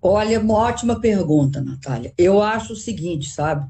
Olha, 0.01 0.39
uma 0.39 0.53
ótima 0.53 0.99
pergunta, 0.99 1.61
Natália. 1.61 2.13
Eu 2.17 2.41
acho 2.41 2.73
o 2.73 2.75
seguinte, 2.75 3.29
sabe? 3.29 3.69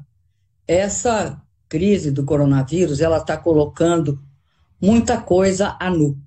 Essa 0.66 1.40
crise 1.70 2.10
do 2.10 2.24
coronavírus, 2.24 3.00
ela 3.00 3.18
está 3.18 3.36
colocando 3.36 4.20
muita 4.82 5.22
coisa 5.22 5.76
a 5.80 5.88
nu. 5.88 6.18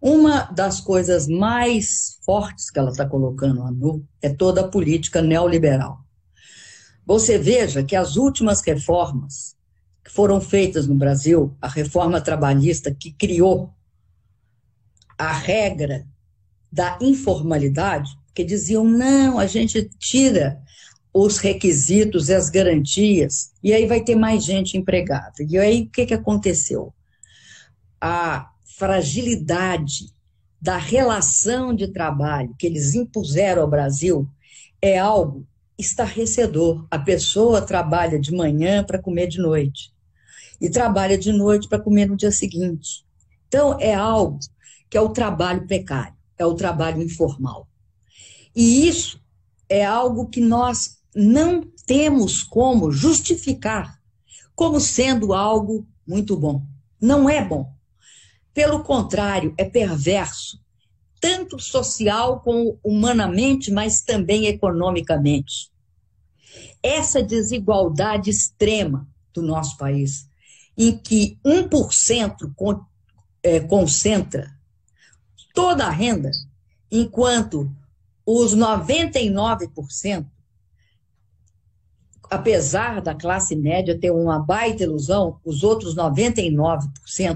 Uma 0.00 0.44
das 0.44 0.80
coisas 0.80 1.26
mais 1.26 2.18
fortes 2.24 2.70
que 2.70 2.78
ela 2.78 2.90
está 2.90 3.04
colocando 3.04 3.62
a 3.62 3.70
nu 3.70 4.06
é 4.22 4.28
toda 4.28 4.60
a 4.60 4.68
política 4.68 5.20
neoliberal. 5.20 5.98
Você 7.04 7.36
veja 7.36 7.82
que 7.82 7.96
as 7.96 8.16
últimas 8.16 8.62
reformas 8.62 9.56
que 10.04 10.10
foram 10.10 10.40
feitas 10.40 10.86
no 10.86 10.94
Brasil, 10.94 11.56
a 11.60 11.68
reforma 11.68 12.20
trabalhista 12.20 12.94
que 12.94 13.10
criou 13.12 13.74
a 15.18 15.32
regra 15.32 16.06
da 16.70 16.98
informalidade, 17.00 18.10
que 18.34 18.44
diziam: 18.44 18.84
não, 18.84 19.38
a 19.38 19.46
gente 19.46 19.88
tira 19.98 20.62
os 21.14 21.38
requisitos 21.38 22.28
e 22.28 22.34
as 22.34 22.50
garantias, 22.50 23.52
e 23.62 23.72
aí 23.72 23.86
vai 23.86 24.02
ter 24.02 24.16
mais 24.16 24.44
gente 24.44 24.76
empregada. 24.76 25.44
E 25.48 25.56
aí 25.56 25.82
o 25.82 25.88
que, 25.88 26.06
que 26.06 26.14
aconteceu? 26.14 26.92
A 28.00 28.50
fragilidade 28.76 30.12
da 30.60 30.76
relação 30.76 31.72
de 31.72 31.86
trabalho 31.86 32.54
que 32.58 32.66
eles 32.66 32.94
impuseram 32.94 33.62
ao 33.62 33.70
Brasil 33.70 34.28
é 34.82 34.98
algo 34.98 35.46
estarrecedor. 35.78 36.84
A 36.90 36.98
pessoa 36.98 37.62
trabalha 37.62 38.18
de 38.18 38.32
manhã 38.32 38.82
para 38.82 38.98
comer 38.98 39.28
de 39.28 39.38
noite 39.38 39.92
e 40.60 40.68
trabalha 40.68 41.16
de 41.16 41.30
noite 41.30 41.68
para 41.68 41.78
comer 41.78 42.06
no 42.06 42.16
dia 42.16 42.32
seguinte. 42.32 43.04
Então, 43.46 43.78
é 43.78 43.94
algo 43.94 44.40
que 44.90 44.96
é 44.96 45.00
o 45.00 45.10
trabalho 45.10 45.64
precário, 45.66 46.14
é 46.36 46.44
o 46.44 46.54
trabalho 46.54 47.00
informal. 47.00 47.68
E 48.54 48.88
isso 48.88 49.20
é 49.68 49.84
algo 49.84 50.28
que 50.28 50.40
nós 50.40 50.98
não 51.14 51.62
temos 51.86 52.42
como 52.42 52.90
justificar 52.90 53.98
como 54.54 54.80
sendo 54.80 55.32
algo 55.32 55.86
muito 56.06 56.36
bom. 56.36 56.64
Não 57.00 57.28
é 57.28 57.44
bom. 57.44 57.72
Pelo 58.52 58.84
contrário, 58.84 59.52
é 59.58 59.64
perverso, 59.64 60.60
tanto 61.20 61.58
social 61.58 62.40
como 62.40 62.78
humanamente, 62.84 63.72
mas 63.72 64.02
também 64.02 64.46
economicamente. 64.46 65.72
Essa 66.82 67.22
desigualdade 67.22 68.30
extrema 68.30 69.08
do 69.32 69.42
nosso 69.42 69.76
país, 69.76 70.28
em 70.78 70.96
que 70.96 71.38
1% 71.44 72.84
é, 73.42 73.60
concentra 73.60 74.54
toda 75.52 75.86
a 75.86 75.90
renda, 75.90 76.30
enquanto 76.90 77.74
os 78.24 78.54
99%, 78.54 80.26
apesar 82.30 83.00
da 83.00 83.14
classe 83.14 83.54
média 83.54 83.98
ter 83.98 84.10
uma 84.10 84.38
baita 84.38 84.82
ilusão, 84.82 85.38
os 85.44 85.62
outros 85.62 85.94
99% 85.94 86.80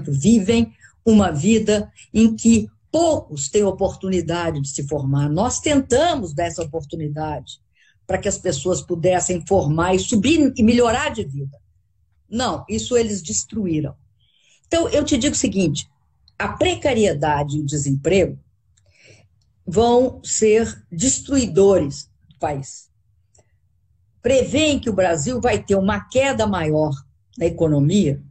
vivem 0.09 0.73
uma 1.05 1.31
vida 1.31 1.91
em 2.13 2.35
que 2.35 2.69
poucos 2.91 3.49
têm 3.49 3.63
oportunidade 3.63 4.61
de 4.61 4.69
se 4.69 4.87
formar. 4.87 5.29
Nós 5.29 5.59
tentamos 5.59 6.33
dar 6.33 6.45
essa 6.45 6.63
oportunidade 6.63 7.59
para 8.05 8.17
que 8.17 8.27
as 8.27 8.37
pessoas 8.37 8.81
pudessem 8.81 9.45
formar 9.45 9.93
e 9.93 9.99
subir 9.99 10.51
e 10.55 10.63
melhorar 10.63 11.09
de 11.09 11.23
vida. 11.23 11.57
Não, 12.29 12.65
isso 12.67 12.97
eles 12.97 13.21
destruíram. 13.21 13.95
Então, 14.67 14.87
eu 14.89 15.03
te 15.03 15.17
digo 15.17 15.35
o 15.35 15.37
seguinte: 15.37 15.87
a 16.37 16.49
precariedade 16.49 17.57
e 17.57 17.61
o 17.61 17.65
desemprego 17.65 18.39
vão 19.65 20.19
ser 20.23 20.83
destruidores 20.91 22.09
do 22.27 22.35
país. 22.39 22.88
Prevêem 24.21 24.79
que 24.79 24.89
o 24.89 24.93
Brasil 24.93 25.39
vai 25.39 25.61
ter 25.61 25.75
uma 25.75 26.01
queda 26.09 26.45
maior 26.45 26.91
na 27.37 27.45
economia 27.45 28.21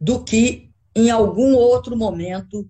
do 0.00 0.22
que 0.24 0.70
em 0.94 1.10
algum 1.10 1.54
outro 1.54 1.96
momento 1.96 2.68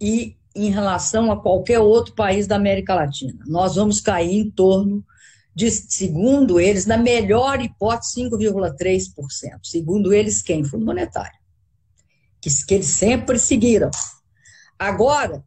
e 0.00 0.36
em 0.54 0.70
relação 0.70 1.30
a 1.30 1.40
qualquer 1.40 1.78
outro 1.78 2.14
país 2.14 2.46
da 2.46 2.56
América 2.56 2.94
Latina. 2.94 3.44
Nós 3.46 3.74
vamos 3.74 4.00
cair 4.00 4.38
em 4.38 4.50
torno 4.50 5.04
de, 5.54 5.70
segundo 5.70 6.60
eles, 6.60 6.86
na 6.86 6.96
melhor 6.96 7.60
hipótese, 7.60 8.22
5,3%. 8.22 9.60
Segundo 9.62 10.12
eles, 10.12 10.42
quem? 10.42 10.64
Fundo 10.64 10.84
Monetário. 10.84 11.38
Que, 12.40 12.50
que 12.66 12.74
eles 12.74 12.86
sempre 12.86 13.38
seguiram. 13.38 13.90
Agora, 14.78 15.44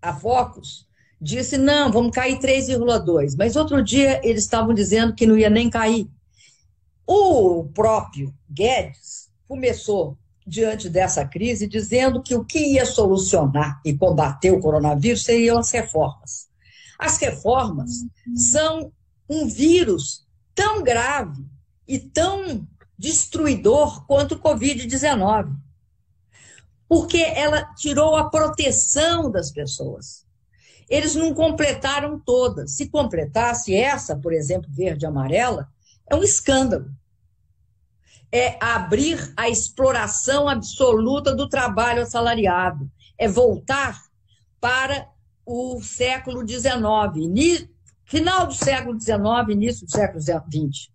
a 0.00 0.14
Focus 0.14 0.86
disse: 1.24 1.56
não, 1.56 1.90
vamos 1.90 2.12
cair 2.12 2.38
3,2. 2.38 3.34
Mas 3.36 3.56
outro 3.56 3.82
dia 3.82 4.20
eles 4.22 4.44
estavam 4.44 4.74
dizendo 4.74 5.14
que 5.14 5.26
não 5.26 5.36
ia 5.36 5.50
nem 5.50 5.70
cair. 5.70 6.06
O 7.06 7.64
próprio 7.74 8.32
Guedes 8.48 9.30
começou, 9.48 10.16
diante 10.46 10.88
dessa 10.88 11.24
crise, 11.24 11.66
dizendo 11.66 12.22
que 12.22 12.34
o 12.34 12.44
que 12.44 12.58
ia 12.58 12.84
solucionar 12.84 13.80
e 13.84 13.96
combater 13.96 14.50
o 14.50 14.60
coronavírus 14.60 15.24
seriam 15.24 15.58
as 15.58 15.70
reformas. 15.70 16.48
As 16.98 17.18
reformas 17.18 17.90
são 18.36 18.92
um 19.28 19.48
vírus 19.48 20.26
tão 20.54 20.82
grave 20.82 21.44
e 21.88 21.98
tão 21.98 22.66
destruidor 22.98 24.06
quanto 24.06 24.34
o 24.34 24.40
Covid-19. 24.40 25.52
Porque 26.86 27.18
ela 27.18 27.64
tirou 27.74 28.14
a 28.14 28.30
proteção 28.30 29.30
das 29.30 29.50
pessoas 29.50 30.23
eles 30.94 31.16
não 31.16 31.34
completaram 31.34 32.20
todas. 32.20 32.76
Se 32.76 32.88
completasse 32.88 33.74
essa, 33.74 34.16
por 34.16 34.32
exemplo, 34.32 34.70
verde 34.70 35.04
e 35.04 35.08
amarela, 35.08 35.68
é 36.08 36.14
um 36.14 36.22
escândalo. 36.22 36.88
É 38.30 38.56
abrir 38.64 39.32
a 39.36 39.48
exploração 39.48 40.48
absoluta 40.48 41.34
do 41.34 41.48
trabalho 41.48 42.02
assalariado. 42.02 42.88
É 43.18 43.26
voltar 43.26 44.04
para 44.60 45.08
o 45.44 45.82
século 45.82 46.46
XIX, 46.46 47.68
final 48.04 48.46
do 48.46 48.54
século 48.54 48.98
XIX, 48.98 49.18
início 49.50 49.86
do 49.86 49.90
século 49.90 50.22
XX. 50.22 50.92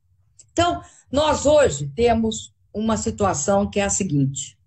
Então, 0.53 0.81
nós 1.11 1.45
hoje 1.45 1.91
temos 1.93 2.53
uma 2.73 2.95
situação 2.95 3.69
que 3.69 3.81
é 3.81 3.83
a 3.83 3.89
seguinte: 3.89 4.57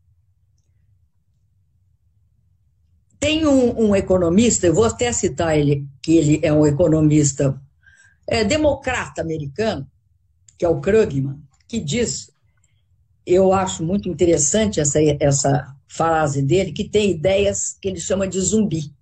Tem 3.23 3.47
um, 3.47 3.91
um, 3.91 3.95
economista, 3.95 4.67
eu 4.67 4.75
vou 4.75 4.83
até 4.83 5.13
citar 5.13 5.57
ele, 5.57 5.87
que 6.03 6.17
ele 6.17 6.41
é 6.43 6.53
um 6.53 6.67
economista 6.67 7.57
é, 8.27 8.43
democrata 8.43 9.23
americano, 9.23 9.89
que 10.59 10.65
é 10.65 10.69
o 10.69 10.81
Krugman, 10.81 11.41
que 11.69 11.79
diz, 11.79 12.33
eu 13.25 13.53
acho 13.53 13.85
muito 13.85 14.09
interessante 14.09 14.81
essa, 14.81 14.99
essa 15.21 15.73
frase 15.87 16.43
dele, 16.43 16.73
que 16.73 16.83
tem 16.89 17.13
ideias 17.13 17.79
que 17.81 17.87
ele 17.87 18.01
chama 18.01 18.27
de 18.27 18.41
zumbi. 18.41 18.93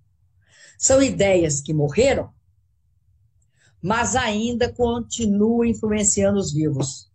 São 0.77 1.01
ideias 1.01 1.59
que 1.59 1.73
morreram, 1.73 2.29
mas 3.81 4.15
ainda 4.15 4.71
continuam 4.71 5.65
influenciando 5.65 6.37
os 6.37 6.53
vivos. 6.53 7.09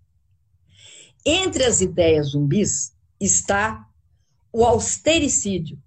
Entre 1.24 1.62
as 1.62 1.80
ideias 1.80 2.30
zumbis 2.30 2.92
está 3.20 3.88
o 4.52 4.64
austericídio. 4.64 5.80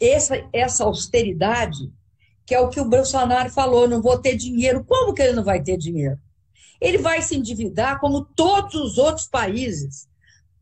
Essa, 0.00 0.42
essa 0.52 0.84
austeridade, 0.84 1.92
que 2.46 2.54
é 2.54 2.60
o 2.60 2.68
que 2.68 2.80
o 2.80 2.88
Bolsonaro 2.88 3.50
falou, 3.50 3.88
não 3.88 4.00
vou 4.00 4.18
ter 4.18 4.36
dinheiro. 4.36 4.84
Como 4.84 5.12
que 5.12 5.22
ele 5.22 5.34
não 5.34 5.44
vai 5.44 5.62
ter 5.62 5.76
dinheiro? 5.76 6.18
Ele 6.80 6.98
vai 6.98 7.20
se 7.20 7.36
endividar 7.36 8.00
como 8.00 8.24
todos 8.24 8.74
os 8.74 8.96
outros 8.96 9.26
países, 9.26 10.08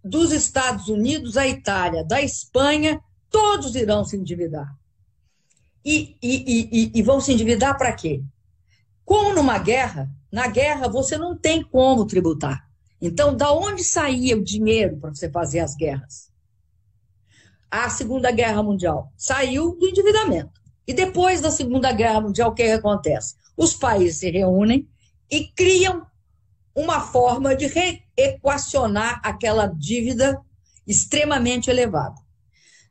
dos 0.02 0.32
Estados 0.32 0.88
Unidos 0.88 1.36
à 1.36 1.46
Itália, 1.46 2.04
da 2.04 2.20
Espanha, 2.20 3.00
todos 3.30 3.74
irão 3.74 4.04
se 4.04 4.16
endividar. 4.16 4.74
E, 5.84 6.16
e, 6.22 6.70
e, 6.72 6.92
e 6.94 7.02
vão 7.02 7.20
se 7.20 7.32
endividar 7.32 7.76
para 7.76 7.92
quê? 7.92 8.22
Como 9.04 9.34
numa 9.34 9.58
guerra, 9.58 10.10
na 10.30 10.46
guerra 10.46 10.88
você 10.88 11.16
não 11.16 11.36
tem 11.36 11.62
como 11.62 12.06
tributar. 12.06 12.68
Então, 13.00 13.34
da 13.34 13.52
onde 13.52 13.84
saía 13.84 14.36
o 14.36 14.44
dinheiro 14.44 14.96
para 14.96 15.14
você 15.14 15.30
fazer 15.30 15.60
as 15.60 15.74
guerras? 15.74 16.27
A 17.70 17.90
Segunda 17.90 18.30
Guerra 18.30 18.62
Mundial 18.62 19.12
saiu 19.16 19.76
do 19.76 19.86
endividamento. 19.86 20.58
E 20.86 20.94
depois 20.94 21.40
da 21.40 21.50
Segunda 21.50 21.92
Guerra 21.92 22.20
Mundial, 22.20 22.50
o 22.50 22.54
que, 22.54 22.64
que 22.64 22.70
acontece? 22.70 23.34
Os 23.56 23.74
países 23.74 24.18
se 24.18 24.30
reúnem 24.30 24.88
e 25.30 25.48
criam 25.48 26.06
uma 26.74 27.00
forma 27.00 27.54
de 27.54 27.66
reequacionar 27.66 29.20
aquela 29.22 29.66
dívida 29.66 30.40
extremamente 30.86 31.68
elevada. 31.68 32.14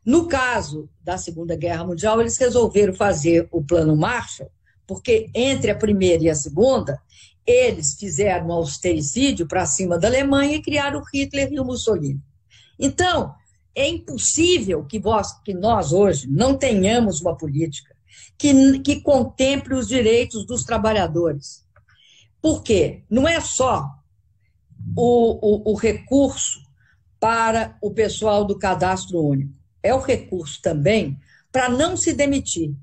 No 0.04 0.28
caso 0.28 0.88
da 1.02 1.18
Segunda 1.18 1.56
Guerra 1.56 1.84
Mundial, 1.84 2.20
eles 2.20 2.38
resolveram 2.38 2.94
fazer 2.94 3.48
o 3.50 3.62
Plano 3.62 3.96
Marshall, 3.96 4.50
porque 4.86 5.28
entre 5.34 5.70
a 5.70 5.76
primeira 5.76 6.24
e 6.24 6.30
a 6.30 6.34
segunda, 6.34 7.00
eles 7.44 7.94
fizeram 7.94 8.48
um 8.48 8.52
austericídio 8.52 9.46
para 9.46 9.66
cima 9.66 9.98
da 9.98 10.06
Alemanha 10.06 10.56
e 10.56 10.62
criaram 10.62 11.02
Hitler 11.12 11.52
e 11.52 11.58
o 11.58 11.64
Mussolini. 11.64 12.20
Então, 12.78 13.34
é 13.78 13.88
impossível 13.88 14.84
que, 14.84 14.98
vós, 14.98 15.32
que 15.44 15.54
nós 15.54 15.92
hoje 15.92 16.26
não 16.28 16.56
tenhamos 16.56 17.20
uma 17.20 17.36
política 17.36 17.94
que, 18.36 18.80
que 18.80 19.00
contemple 19.00 19.74
os 19.74 19.86
direitos 19.86 20.44
dos 20.44 20.64
trabalhadores. 20.64 21.64
Por 22.42 22.62
quê? 22.62 23.04
Não 23.08 23.26
é 23.26 23.40
só 23.40 23.88
o, 24.96 25.70
o, 25.70 25.72
o 25.72 25.74
recurso 25.76 26.60
para 27.20 27.76
o 27.80 27.92
pessoal 27.92 28.44
do 28.44 28.58
cadastro 28.58 29.20
único, 29.20 29.52
é 29.82 29.94
o 29.94 30.00
recurso 30.00 30.60
também 30.62 31.18
para 31.50 31.68
não 31.68 31.96
se 31.96 32.12
demitir. 32.12 32.74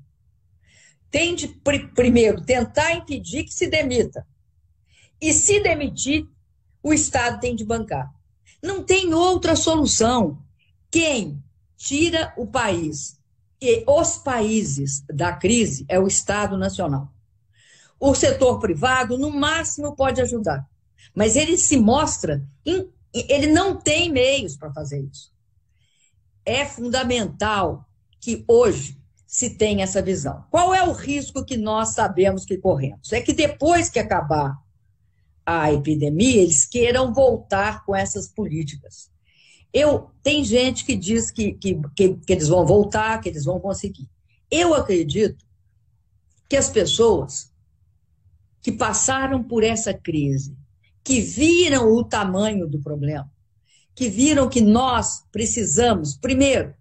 Tem 1.10 1.34
de, 1.34 1.48
pr 1.48 1.88
primeiro, 1.94 2.42
tentar 2.42 2.92
impedir 2.92 3.44
que 3.44 3.52
se 3.52 3.66
demita. 3.68 4.26
E 5.20 5.32
se 5.32 5.60
demitir, 5.60 6.26
o 6.82 6.92
Estado 6.92 7.40
tem 7.40 7.54
de 7.54 7.64
bancar. 7.64 8.10
Não 8.62 8.82
tem 8.82 9.14
outra 9.14 9.56
solução. 9.56 10.45
Quem 10.96 11.44
tira 11.76 12.32
o 12.38 12.46
país 12.46 13.20
e 13.60 13.84
os 13.86 14.16
países 14.16 15.04
da 15.06 15.30
crise 15.30 15.84
é 15.90 16.00
o 16.00 16.06
Estado 16.06 16.56
Nacional. 16.56 17.12
O 18.00 18.14
setor 18.14 18.58
privado, 18.58 19.18
no 19.18 19.30
máximo, 19.30 19.94
pode 19.94 20.22
ajudar, 20.22 20.66
mas 21.14 21.36
ele 21.36 21.58
se 21.58 21.76
mostra, 21.76 22.42
ele 22.64 23.46
não 23.48 23.76
tem 23.76 24.10
meios 24.10 24.56
para 24.56 24.72
fazer 24.72 25.02
isso. 25.02 25.30
É 26.46 26.64
fundamental 26.64 27.86
que 28.18 28.42
hoje 28.48 28.98
se 29.26 29.50
tenha 29.50 29.84
essa 29.84 30.00
visão. 30.00 30.46
Qual 30.50 30.74
é 30.74 30.82
o 30.82 30.92
risco 30.92 31.44
que 31.44 31.58
nós 31.58 31.90
sabemos 31.90 32.46
que 32.46 32.56
corremos? 32.56 33.12
É 33.12 33.20
que 33.20 33.34
depois 33.34 33.90
que 33.90 33.98
acabar 33.98 34.56
a 35.44 35.70
epidemia, 35.70 36.40
eles 36.40 36.64
queiram 36.64 37.12
voltar 37.12 37.84
com 37.84 37.94
essas 37.94 38.32
políticas. 38.32 39.14
Eu 39.78 40.10
Tem 40.22 40.42
gente 40.42 40.86
que 40.86 40.96
diz 40.96 41.30
que, 41.30 41.52
que, 41.52 41.78
que, 41.94 42.14
que 42.14 42.32
eles 42.32 42.48
vão 42.48 42.64
voltar, 42.64 43.20
que 43.20 43.28
eles 43.28 43.44
vão 43.44 43.60
conseguir. 43.60 44.08
Eu 44.50 44.72
acredito 44.72 45.44
que 46.48 46.56
as 46.56 46.70
pessoas 46.70 47.52
que 48.62 48.72
passaram 48.72 49.44
por 49.44 49.62
essa 49.62 49.92
crise, 49.92 50.56
que 51.04 51.20
viram 51.20 51.92
o 51.92 52.02
tamanho 52.02 52.66
do 52.66 52.80
problema, 52.80 53.30
que 53.94 54.08
viram 54.08 54.48
que 54.48 54.62
nós 54.62 55.22
precisamos, 55.30 56.16
primeiro, 56.16 56.74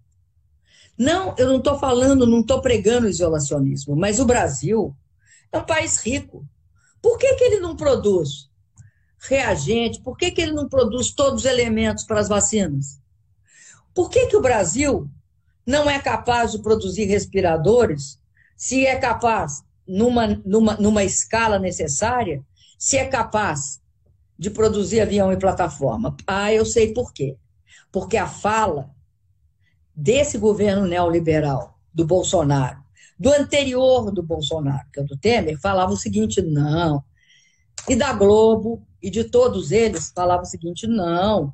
não, 0.97 1.35
eu 1.37 1.49
não 1.49 1.57
estou 1.57 1.77
falando, 1.77 2.25
não 2.25 2.39
estou 2.39 2.61
pregando 2.61 3.09
isolacionismo, 3.09 3.93
mas 3.93 4.21
o 4.21 4.25
Brasil 4.25 4.95
é 5.51 5.57
um 5.57 5.65
país 5.65 5.97
rico. 5.97 6.47
Por 7.01 7.17
que, 7.17 7.35
que 7.35 7.43
ele 7.43 7.59
não 7.59 7.75
produz 7.75 8.49
reagente? 9.27 10.01
Por 10.01 10.17
que, 10.17 10.31
que 10.31 10.41
ele 10.41 10.53
não 10.53 10.67
produz 10.67 11.11
todos 11.11 11.41
os 11.41 11.45
elementos 11.45 12.03
para 12.03 12.19
as 12.19 12.27
vacinas? 12.27 12.99
Por 13.93 14.09
que, 14.09 14.27
que 14.27 14.35
o 14.35 14.41
Brasil 14.41 15.09
não 15.65 15.89
é 15.89 15.99
capaz 15.99 16.51
de 16.51 16.59
produzir 16.59 17.05
respiradores, 17.05 18.19
se 18.55 18.85
é 18.85 18.95
capaz, 18.97 19.63
numa, 19.87 20.27
numa, 20.45 20.75
numa 20.75 21.03
escala 21.03 21.57
necessária, 21.57 22.43
se 22.77 22.97
é 22.97 23.05
capaz 23.05 23.81
de 24.37 24.49
produzir 24.49 25.01
avião 25.01 25.31
e 25.31 25.37
plataforma? 25.37 26.15
Ah, 26.27 26.53
eu 26.53 26.65
sei 26.65 26.93
por 26.93 27.13
quê. 27.13 27.37
Porque 27.91 28.17
a 28.17 28.27
fala 28.27 28.89
desse 29.95 30.37
governo 30.37 30.85
neoliberal, 30.85 31.79
do 31.93 32.05
Bolsonaro, 32.05 32.83
do 33.17 33.29
anterior 33.31 34.11
do 34.11 34.21
Bolsonaro, 34.21 34.85
que 34.91 34.99
é 34.99 35.03
o 35.03 35.05
do 35.05 35.17
Temer, 35.17 35.59
falava 35.59 35.93
o 35.93 35.97
seguinte: 35.97 36.41
não. 36.41 37.01
E 37.87 37.95
da 37.95 38.11
Globo, 38.11 38.85
e 39.05 39.09
de 39.11 39.23
todos 39.23 39.71
eles 39.71 40.11
falava 40.15 40.41
o 40.41 40.47
seguinte: 40.47 40.87
não, 40.87 41.53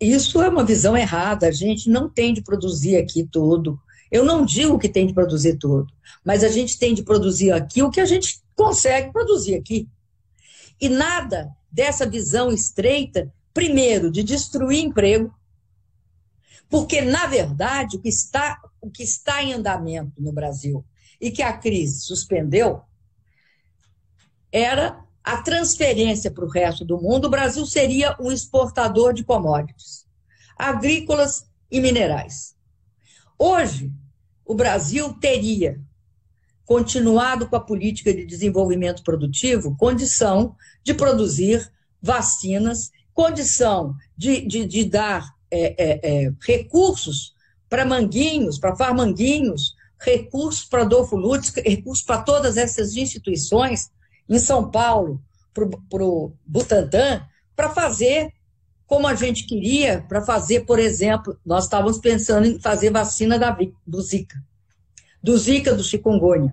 isso 0.00 0.40
é 0.40 0.48
uma 0.48 0.64
visão 0.64 0.96
errada, 0.96 1.48
a 1.48 1.50
gente 1.50 1.90
não 1.90 2.08
tem 2.08 2.32
de 2.32 2.42
produzir 2.42 2.96
aqui 2.96 3.24
tudo. 3.24 3.76
Eu 4.08 4.24
não 4.24 4.44
digo 4.44 4.78
que 4.78 4.88
tem 4.88 5.04
de 5.04 5.12
produzir 5.12 5.56
tudo, 5.58 5.92
mas 6.24 6.44
a 6.44 6.48
gente 6.48 6.78
tem 6.78 6.94
de 6.94 7.02
produzir 7.02 7.50
aqui 7.50 7.82
o 7.82 7.90
que 7.90 8.00
a 8.00 8.04
gente 8.04 8.40
consegue 8.54 9.12
produzir 9.12 9.56
aqui. 9.56 9.88
E 10.80 10.88
nada 10.88 11.50
dessa 11.72 12.08
visão 12.08 12.52
estreita, 12.52 13.32
primeiro, 13.52 14.08
de 14.08 14.22
destruir 14.22 14.84
emprego, 14.84 15.34
porque, 16.68 17.00
na 17.00 17.26
verdade, 17.26 17.96
o 17.96 18.00
que 18.00 18.08
está, 18.08 18.60
o 18.80 18.88
que 18.88 19.02
está 19.02 19.42
em 19.42 19.54
andamento 19.54 20.22
no 20.22 20.32
Brasil 20.32 20.84
e 21.20 21.32
que 21.32 21.42
a 21.42 21.52
crise 21.52 22.02
suspendeu 22.02 22.80
era 24.52 25.04
a 25.22 25.42
transferência 25.42 26.30
para 26.30 26.44
o 26.44 26.48
resto 26.48 26.84
do 26.84 27.00
mundo, 27.00 27.26
o 27.26 27.30
Brasil 27.30 27.64
seria 27.66 28.16
um 28.20 28.32
exportador 28.32 29.12
de 29.12 29.24
commodities 29.24 30.08
agrícolas 30.60 31.46
e 31.70 31.80
minerais. 31.80 32.54
Hoje, 33.38 33.90
o 34.44 34.54
Brasil 34.54 35.14
teria 35.14 35.80
continuado 36.66 37.48
com 37.48 37.56
a 37.56 37.60
política 37.60 38.12
de 38.12 38.26
desenvolvimento 38.26 39.02
produtivo, 39.02 39.74
condição 39.76 40.54
de 40.84 40.92
produzir 40.92 41.72
vacinas, 42.00 42.90
condição 43.14 43.96
de, 44.16 44.42
de, 44.42 44.66
de 44.66 44.84
dar 44.84 45.34
é, 45.50 45.74
é, 45.78 46.00
é, 46.02 46.32
recursos 46.40 47.34
para 47.68 47.86
manguinhos, 47.86 48.58
para 48.58 48.76
farmanguinhos, 48.76 49.74
recursos 49.98 50.64
para 50.64 50.82
Adolfo 50.82 51.16
Lutz, 51.16 51.52
recursos 51.54 52.04
para 52.04 52.22
todas 52.22 52.56
essas 52.56 52.96
instituições, 52.96 53.90
em 54.30 54.38
São 54.38 54.70
Paulo, 54.70 55.20
para 55.52 56.04
o 56.04 56.32
Butantan, 56.46 57.26
para 57.56 57.68
fazer 57.70 58.32
como 58.86 59.06
a 59.06 59.14
gente 59.14 59.46
queria, 59.46 60.04
para 60.08 60.22
fazer, 60.22 60.60
por 60.60 60.78
exemplo, 60.78 61.38
nós 61.44 61.64
estávamos 61.64 61.98
pensando 61.98 62.46
em 62.46 62.60
fazer 62.60 62.90
vacina 62.90 63.38
da, 63.38 63.56
do 63.86 64.00
Zika, 64.00 64.36
do 65.22 65.36
Zika, 65.36 65.74
do 65.74 65.84
chikungunya, 65.84 66.52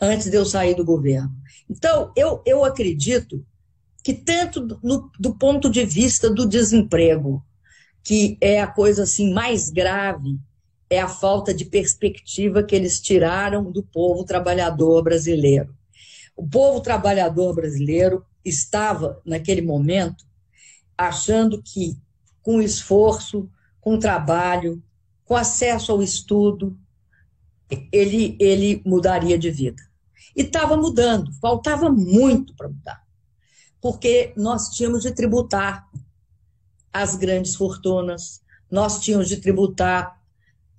antes 0.00 0.30
de 0.30 0.36
eu 0.36 0.44
sair 0.44 0.74
do 0.74 0.84
governo. 0.84 1.30
Então, 1.68 2.12
eu, 2.16 2.42
eu 2.46 2.64
acredito 2.64 3.44
que 4.02 4.12
tanto 4.14 4.78
no, 4.82 5.10
do 5.18 5.34
ponto 5.34 5.70
de 5.70 5.84
vista 5.84 6.30
do 6.30 6.46
desemprego, 6.46 7.44
que 8.02 8.36
é 8.40 8.60
a 8.60 8.66
coisa 8.66 9.02
assim 9.02 9.32
mais 9.32 9.70
grave, 9.70 10.38
é 10.88 11.00
a 11.00 11.08
falta 11.08 11.52
de 11.52 11.64
perspectiva 11.64 12.62
que 12.62 12.74
eles 12.74 13.00
tiraram 13.00 13.70
do 13.70 13.82
povo 13.82 14.24
trabalhador 14.24 15.02
brasileiro. 15.02 15.74
O 16.36 16.46
povo 16.46 16.80
trabalhador 16.80 17.54
brasileiro 17.54 18.24
estava, 18.44 19.20
naquele 19.24 19.62
momento, 19.62 20.24
achando 20.96 21.62
que, 21.62 21.96
com 22.42 22.60
esforço, 22.60 23.48
com 23.80 23.98
trabalho, 23.98 24.82
com 25.24 25.36
acesso 25.36 25.92
ao 25.92 26.02
estudo, 26.02 26.76
ele, 27.92 28.36
ele 28.40 28.82
mudaria 28.84 29.38
de 29.38 29.50
vida. 29.50 29.82
E 30.36 30.42
estava 30.42 30.76
mudando, 30.76 31.32
faltava 31.40 31.90
muito 31.90 32.54
para 32.54 32.68
mudar. 32.68 33.04
Porque 33.80 34.32
nós 34.36 34.70
tínhamos 34.70 35.02
de 35.02 35.12
tributar 35.12 35.88
as 36.92 37.16
grandes 37.16 37.54
fortunas, 37.54 38.42
nós 38.70 39.00
tínhamos 39.00 39.28
de 39.28 39.36
tributar 39.38 40.20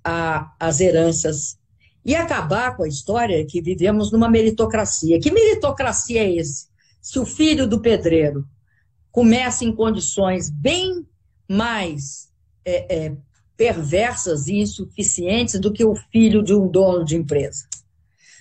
a, 0.02 0.54
as 0.58 0.80
heranças 0.80 1.58
e 2.06 2.14
acabar 2.14 2.76
com 2.76 2.84
a 2.84 2.88
história 2.88 3.44
que 3.44 3.60
vivemos 3.60 4.12
numa 4.12 4.30
meritocracia. 4.30 5.18
Que 5.18 5.32
meritocracia 5.32 6.22
é 6.22 6.36
esse? 6.36 6.68
Se 7.02 7.18
o 7.18 7.26
filho 7.26 7.66
do 7.66 7.80
pedreiro 7.80 8.46
começa 9.10 9.64
em 9.64 9.74
condições 9.74 10.48
bem 10.48 11.04
mais 11.48 12.28
é, 12.64 13.06
é, 13.06 13.16
perversas 13.56 14.46
e 14.46 14.60
insuficientes 14.60 15.58
do 15.58 15.72
que 15.72 15.84
o 15.84 15.96
filho 16.12 16.44
de 16.44 16.54
um 16.54 16.68
dono 16.68 17.04
de 17.04 17.16
empresa. 17.16 17.66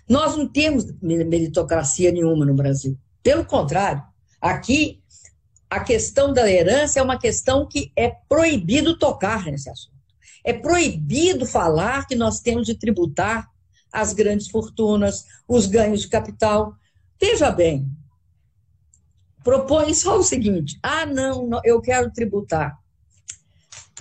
Nós 0.08 0.38
não 0.38 0.48
temos 0.48 0.86
meritocracia 1.02 2.12
nenhuma 2.12 2.46
no 2.46 2.54
Brasil. 2.54 2.96
Pelo 3.24 3.46
contrário, 3.46 4.04
aqui 4.40 5.02
a 5.68 5.80
questão 5.80 6.32
da 6.32 6.48
herança 6.48 7.00
é 7.00 7.02
uma 7.02 7.18
questão 7.18 7.68
que 7.68 7.92
é 7.96 8.10
proibido 8.30 9.00
tocar 9.00 9.46
nesse 9.46 9.72
assunto. 9.72 9.96
É 10.44 10.54
proibido 10.54 11.48
falar 11.48 12.06
que 12.06 12.14
nós 12.14 12.40
temos 12.40 12.68
de 12.68 12.76
tributar 12.76 13.55
as 13.96 14.14
grandes 14.14 14.50
fortunas, 14.50 15.26
os 15.48 15.66
ganhos 15.66 16.02
de 16.02 16.10
capital. 16.10 16.76
Veja 17.20 17.50
bem, 17.50 17.90
propõe 19.44 19.94
só 19.94 20.20
o 20.20 20.24
seguinte: 20.24 20.78
ah, 20.84 21.06
não, 21.06 21.50
eu 21.64 21.80
quero 21.82 22.12
tributar 22.12 22.78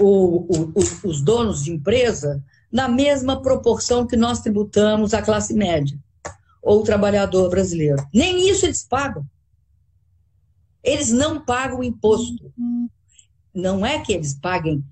o, 0.01 0.73
o, 0.73 0.73
os 1.05 1.21
donos 1.21 1.63
de 1.63 1.71
empresa 1.71 2.43
na 2.73 2.89
mesma 2.89 3.41
proporção 3.41 4.07
que 4.07 4.17
nós 4.17 4.41
tributamos 4.41 5.15
a 5.15 5.23
classe 5.23 5.55
média 5.55 5.97
ou 6.61 6.81
o 6.81 6.85
trabalhador 6.85 7.49
brasileiro. 7.49 8.05
Nem 8.13 8.49
isso 8.49 8.67
eles 8.67 8.83
pagam. 8.83 9.25
Eles 10.83 11.13
não 11.13 11.45
pagam 11.45 11.85
imposto. 11.85 12.53
Não 13.55 13.87
é 13.87 14.01
que 14.01 14.13
eles 14.13 14.35
paguem 14.35 14.85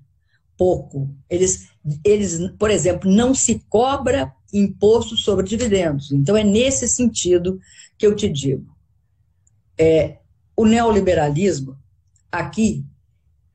pouco. 0.57 1.13
Eles, 1.29 1.67
eles, 2.05 2.39
por 2.57 2.71
exemplo, 2.71 3.11
não 3.11 3.35
se 3.35 3.59
cobra 3.67 4.33
imposto 4.53 5.17
sobre 5.17 5.45
dividendos. 5.45 6.11
Então 6.11 6.37
é 6.37 6.43
nesse 6.43 6.87
sentido 6.87 7.59
que 7.97 8.05
eu 8.05 8.15
te 8.15 8.29
digo. 8.29 8.73
É, 9.77 10.19
o 10.55 10.65
neoliberalismo 10.65 11.77
aqui 12.31 12.85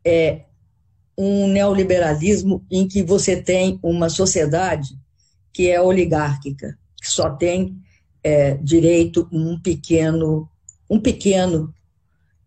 é 0.05 0.47
um 1.17 1.49
neoliberalismo 1.49 2.65
em 2.71 2.87
que 2.87 3.03
você 3.03 3.41
tem 3.41 3.79
uma 3.83 4.09
sociedade 4.09 4.99
que 5.53 5.69
é 5.69 5.81
oligárquica, 5.81 6.79
que 6.97 7.11
só 7.11 7.31
tem 7.31 7.81
é, 8.23 8.55
direito 8.55 9.29
um 9.33 9.59
pequeno, 9.61 10.49
um 10.89 11.01
pequeno 11.01 11.75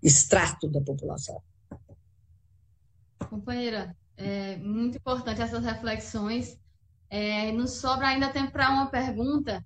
extrato 0.02 0.70
da 0.70 0.82
população. 0.82 1.42
Companheira, 3.30 3.96
é 4.18 4.58
muito 4.58 4.98
importante 4.98 5.42
essas 5.42 5.64
reflexões. 5.64 6.58
É, 7.12 7.52
nos 7.52 7.82
sobra 7.82 8.08
ainda 8.08 8.30
tempo 8.30 8.54
para 8.54 8.72
uma 8.72 8.88
pergunta. 8.88 9.64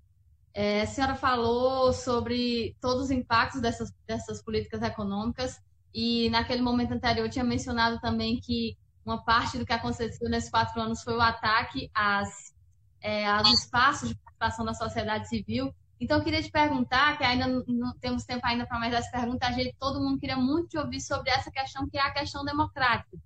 É, 0.51 0.81
a 0.81 0.87
senhora 0.87 1.15
falou 1.15 1.93
sobre 1.93 2.75
todos 2.81 3.03
os 3.03 3.11
impactos 3.11 3.61
dessas, 3.61 3.93
dessas 4.07 4.41
políticas 4.41 4.81
econômicas 4.81 5.61
e 5.93 6.27
naquele 6.31 6.63
momento 6.63 6.93
anterior 6.93 7.29
tinha 7.29 7.45
mencionado 7.45 7.99
também 7.99 8.39
que 8.39 8.75
uma 9.05 9.23
parte 9.23 9.59
do 9.59 9.65
que 9.65 9.73
aconteceu 9.73 10.27
nesses 10.27 10.49
quatro 10.49 10.81
anos 10.81 11.03
foi 11.03 11.15
o 11.15 11.21
ataque 11.21 11.91
às, 11.93 12.51
é, 12.99 13.27
aos 13.27 13.47
espaços 13.51 14.09
de 14.09 14.15
participação 14.15 14.65
da 14.65 14.73
sociedade 14.73 15.29
civil. 15.29 15.71
Então, 15.99 16.17
eu 16.17 16.23
queria 16.23 16.41
te 16.41 16.51
perguntar, 16.51 17.17
que 17.17 17.23
ainda 17.23 17.47
não 17.67 17.93
temos 17.99 18.25
tempo 18.25 18.45
ainda 18.45 18.65
para 18.65 18.79
mais 18.79 18.93
essa 18.93 19.11
pergunta, 19.11 19.47
a 19.47 19.51
gente, 19.51 19.75
todo 19.79 20.01
mundo 20.01 20.19
queria 20.19 20.35
muito 20.35 20.69
te 20.69 20.77
ouvir 20.77 20.99
sobre 20.99 21.29
essa 21.29 21.51
questão, 21.51 21.87
que 21.87 21.97
é 21.97 22.01
a 22.01 22.11
questão 22.11 22.43
democrática. 22.43 23.17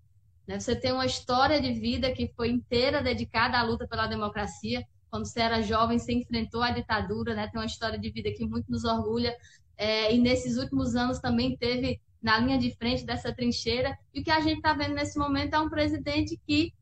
Né? 0.49 0.59
Você 0.59 0.75
tem 0.75 0.91
uma 0.91 1.05
história 1.05 1.61
de 1.61 1.71
vida 1.73 2.11
que 2.11 2.33
foi 2.35 2.49
inteira 2.49 3.03
dedicada 3.03 3.59
à 3.59 3.61
luta 3.61 3.87
pela 3.87 4.07
democracia. 4.07 4.83
Quando 5.11 5.27
você 5.27 5.41
era 5.41 5.61
jovem, 5.61 5.99
você 5.99 6.11
enfrentou 6.11 6.63
a 6.63 6.71
ditadura, 6.71 7.35
né? 7.35 7.47
tem 7.47 7.61
uma 7.61 7.67
história 7.67 7.99
de 7.99 8.09
vida 8.09 8.31
que 8.31 8.47
muito 8.47 8.65
nos 8.67 8.83
orgulha. 8.83 9.37
É, 9.77 10.11
e 10.11 10.17
nesses 10.17 10.57
últimos 10.57 10.95
anos 10.95 11.19
também 11.19 11.55
teve 11.55 12.01
na 12.19 12.39
linha 12.39 12.57
de 12.57 12.75
frente 12.75 13.05
dessa 13.05 13.31
trincheira. 13.31 13.95
E 14.11 14.21
o 14.21 14.23
que 14.23 14.31
a 14.31 14.39
gente 14.39 14.57
está 14.57 14.73
vendo 14.73 14.95
nesse 14.95 15.19
momento 15.19 15.53
é 15.53 15.59
um 15.59 15.69
presidente 15.69 16.35
que, 16.47 16.73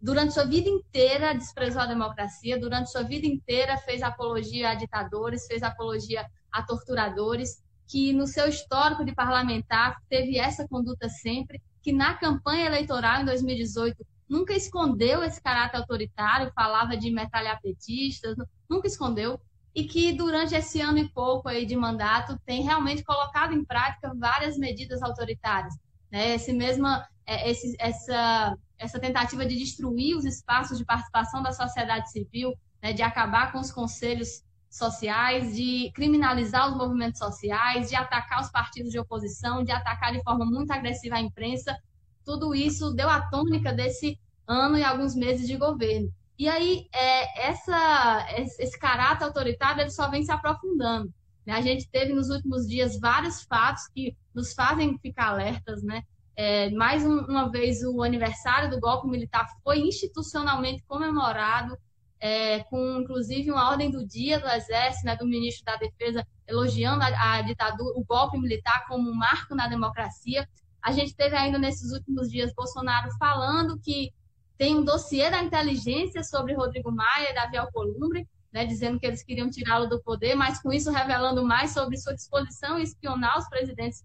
durante 0.00 0.32
sua 0.32 0.46
vida 0.46 0.70
inteira, 0.70 1.34
desprezou 1.34 1.82
a 1.82 1.86
democracia, 1.86 2.58
durante 2.58 2.90
sua 2.90 3.02
vida 3.02 3.26
inteira 3.26 3.76
fez 3.76 4.02
apologia 4.02 4.70
a 4.70 4.74
ditadores, 4.74 5.46
fez 5.46 5.62
apologia 5.62 6.24
a 6.50 6.62
torturadores, 6.62 7.62
que 7.86 8.14
no 8.14 8.26
seu 8.26 8.48
histórico 8.48 9.04
de 9.04 9.14
parlamentar 9.14 10.00
teve 10.08 10.38
essa 10.38 10.66
conduta 10.66 11.06
sempre, 11.10 11.60
que 11.82 11.92
na 11.92 12.14
campanha 12.14 12.66
eleitoral 12.66 13.22
em 13.22 13.24
2018 13.24 14.04
nunca 14.28 14.54
escondeu 14.54 15.24
esse 15.24 15.42
caráter 15.42 15.78
autoritário, 15.78 16.52
falava 16.54 16.96
de 16.96 17.10
metralhar 17.10 17.60
petistas, 17.60 18.36
nunca 18.68 18.86
escondeu, 18.86 19.40
e 19.74 19.84
que 19.84 20.12
durante 20.12 20.54
esse 20.54 20.80
ano 20.80 20.98
e 20.98 21.08
pouco 21.08 21.48
aí 21.48 21.66
de 21.66 21.76
mandato 21.76 22.38
tem 22.44 22.62
realmente 22.62 23.04
colocado 23.04 23.52
em 23.52 23.64
prática 23.64 24.14
várias 24.14 24.56
medidas 24.56 25.02
autoritárias. 25.02 25.74
Né? 26.10 26.34
Esse 26.34 26.52
mesma, 26.52 27.06
é, 27.26 27.50
esse, 27.50 27.76
essa, 27.78 28.56
essa 28.78 28.98
tentativa 28.98 29.44
de 29.46 29.56
destruir 29.56 30.16
os 30.16 30.24
espaços 30.24 30.78
de 30.78 30.84
participação 30.84 31.42
da 31.42 31.52
sociedade 31.52 32.10
civil, 32.10 32.54
né? 32.82 32.92
de 32.92 33.02
acabar 33.02 33.52
com 33.52 33.58
os 33.58 33.70
conselhos 33.70 34.42
sociais, 34.70 35.54
de 35.54 35.90
criminalizar 35.94 36.70
os 36.70 36.76
movimentos 36.76 37.18
sociais, 37.18 37.88
de 37.88 37.96
atacar 37.96 38.40
os 38.40 38.50
partidos 38.50 38.92
de 38.92 38.98
oposição, 38.98 39.64
de 39.64 39.72
atacar 39.72 40.12
de 40.12 40.22
forma 40.22 40.44
muito 40.44 40.70
agressiva 40.70 41.16
a 41.16 41.20
imprensa. 41.20 41.76
Tudo 42.24 42.54
isso 42.54 42.92
deu 42.92 43.08
a 43.08 43.22
tônica 43.28 43.72
desse 43.72 44.18
ano 44.46 44.78
e 44.78 44.84
alguns 44.84 45.14
meses 45.14 45.46
de 45.46 45.56
governo. 45.56 46.12
E 46.38 46.48
aí, 46.48 46.86
é, 46.94 47.48
essa, 47.48 48.26
esse 48.58 48.78
caráter 48.78 49.24
autoritário 49.24 49.82
ele 49.82 49.90
só 49.90 50.08
vem 50.08 50.22
se 50.22 50.32
aprofundando. 50.32 51.12
Né? 51.44 51.52
A 51.52 51.60
gente 51.60 51.88
teve 51.90 52.14
nos 52.14 52.30
últimos 52.30 52.66
dias 52.66 52.98
vários 52.98 53.42
fatos 53.42 53.86
que 53.88 54.16
nos 54.34 54.54
fazem 54.54 54.98
ficar 54.98 55.28
alertas. 55.28 55.82
Né? 55.82 56.02
É, 56.36 56.70
mais 56.70 57.04
um, 57.04 57.18
uma 57.26 57.50
vez, 57.50 57.82
o 57.82 58.02
aniversário 58.02 58.70
do 58.70 58.80
golpe 58.80 59.08
militar 59.08 59.46
foi 59.62 59.80
institucionalmente 59.80 60.82
comemorado, 60.86 61.76
é, 62.20 62.62
com 62.64 63.00
inclusive 63.00 63.50
uma 63.50 63.70
ordem 63.70 63.90
do 63.90 64.06
dia 64.06 64.38
do 64.38 64.46
Exército, 64.46 65.06
né, 65.06 65.16
do 65.16 65.26
ministro 65.26 65.64
da 65.64 65.76
Defesa, 65.76 66.26
elogiando 66.46 67.02
a, 67.02 67.34
a 67.34 67.42
ditadura, 67.42 67.98
o 67.98 68.04
golpe 68.04 68.38
militar 68.38 68.86
como 68.86 69.10
um 69.10 69.14
marco 69.14 69.54
na 69.54 69.66
democracia. 69.66 70.46
A 70.82 70.92
gente 70.92 71.14
teve 71.14 71.34
ainda 71.34 71.58
nesses 71.58 71.92
últimos 71.92 72.30
dias 72.30 72.52
Bolsonaro 72.54 73.10
falando 73.18 73.78
que 73.78 74.12
tem 74.58 74.76
um 74.76 74.84
dossiê 74.84 75.30
da 75.30 75.42
inteligência 75.42 76.22
sobre 76.22 76.52
Rodrigo 76.52 76.92
Maia 76.92 77.30
e 77.30 77.34
Davi 77.34 77.56
Alcolumbre, 77.56 78.28
né, 78.52 78.66
dizendo 78.66 79.00
que 79.00 79.06
eles 79.06 79.22
queriam 79.22 79.48
tirá-lo 79.48 79.88
do 79.88 80.02
poder, 80.02 80.34
mas 80.34 80.60
com 80.60 80.70
isso 80.70 80.90
revelando 80.90 81.42
mais 81.44 81.70
sobre 81.72 81.96
sua 81.96 82.14
disposição 82.14 82.78
em 82.78 82.82
espionar 82.82 83.38
os 83.38 83.48
presidentes 83.48 84.04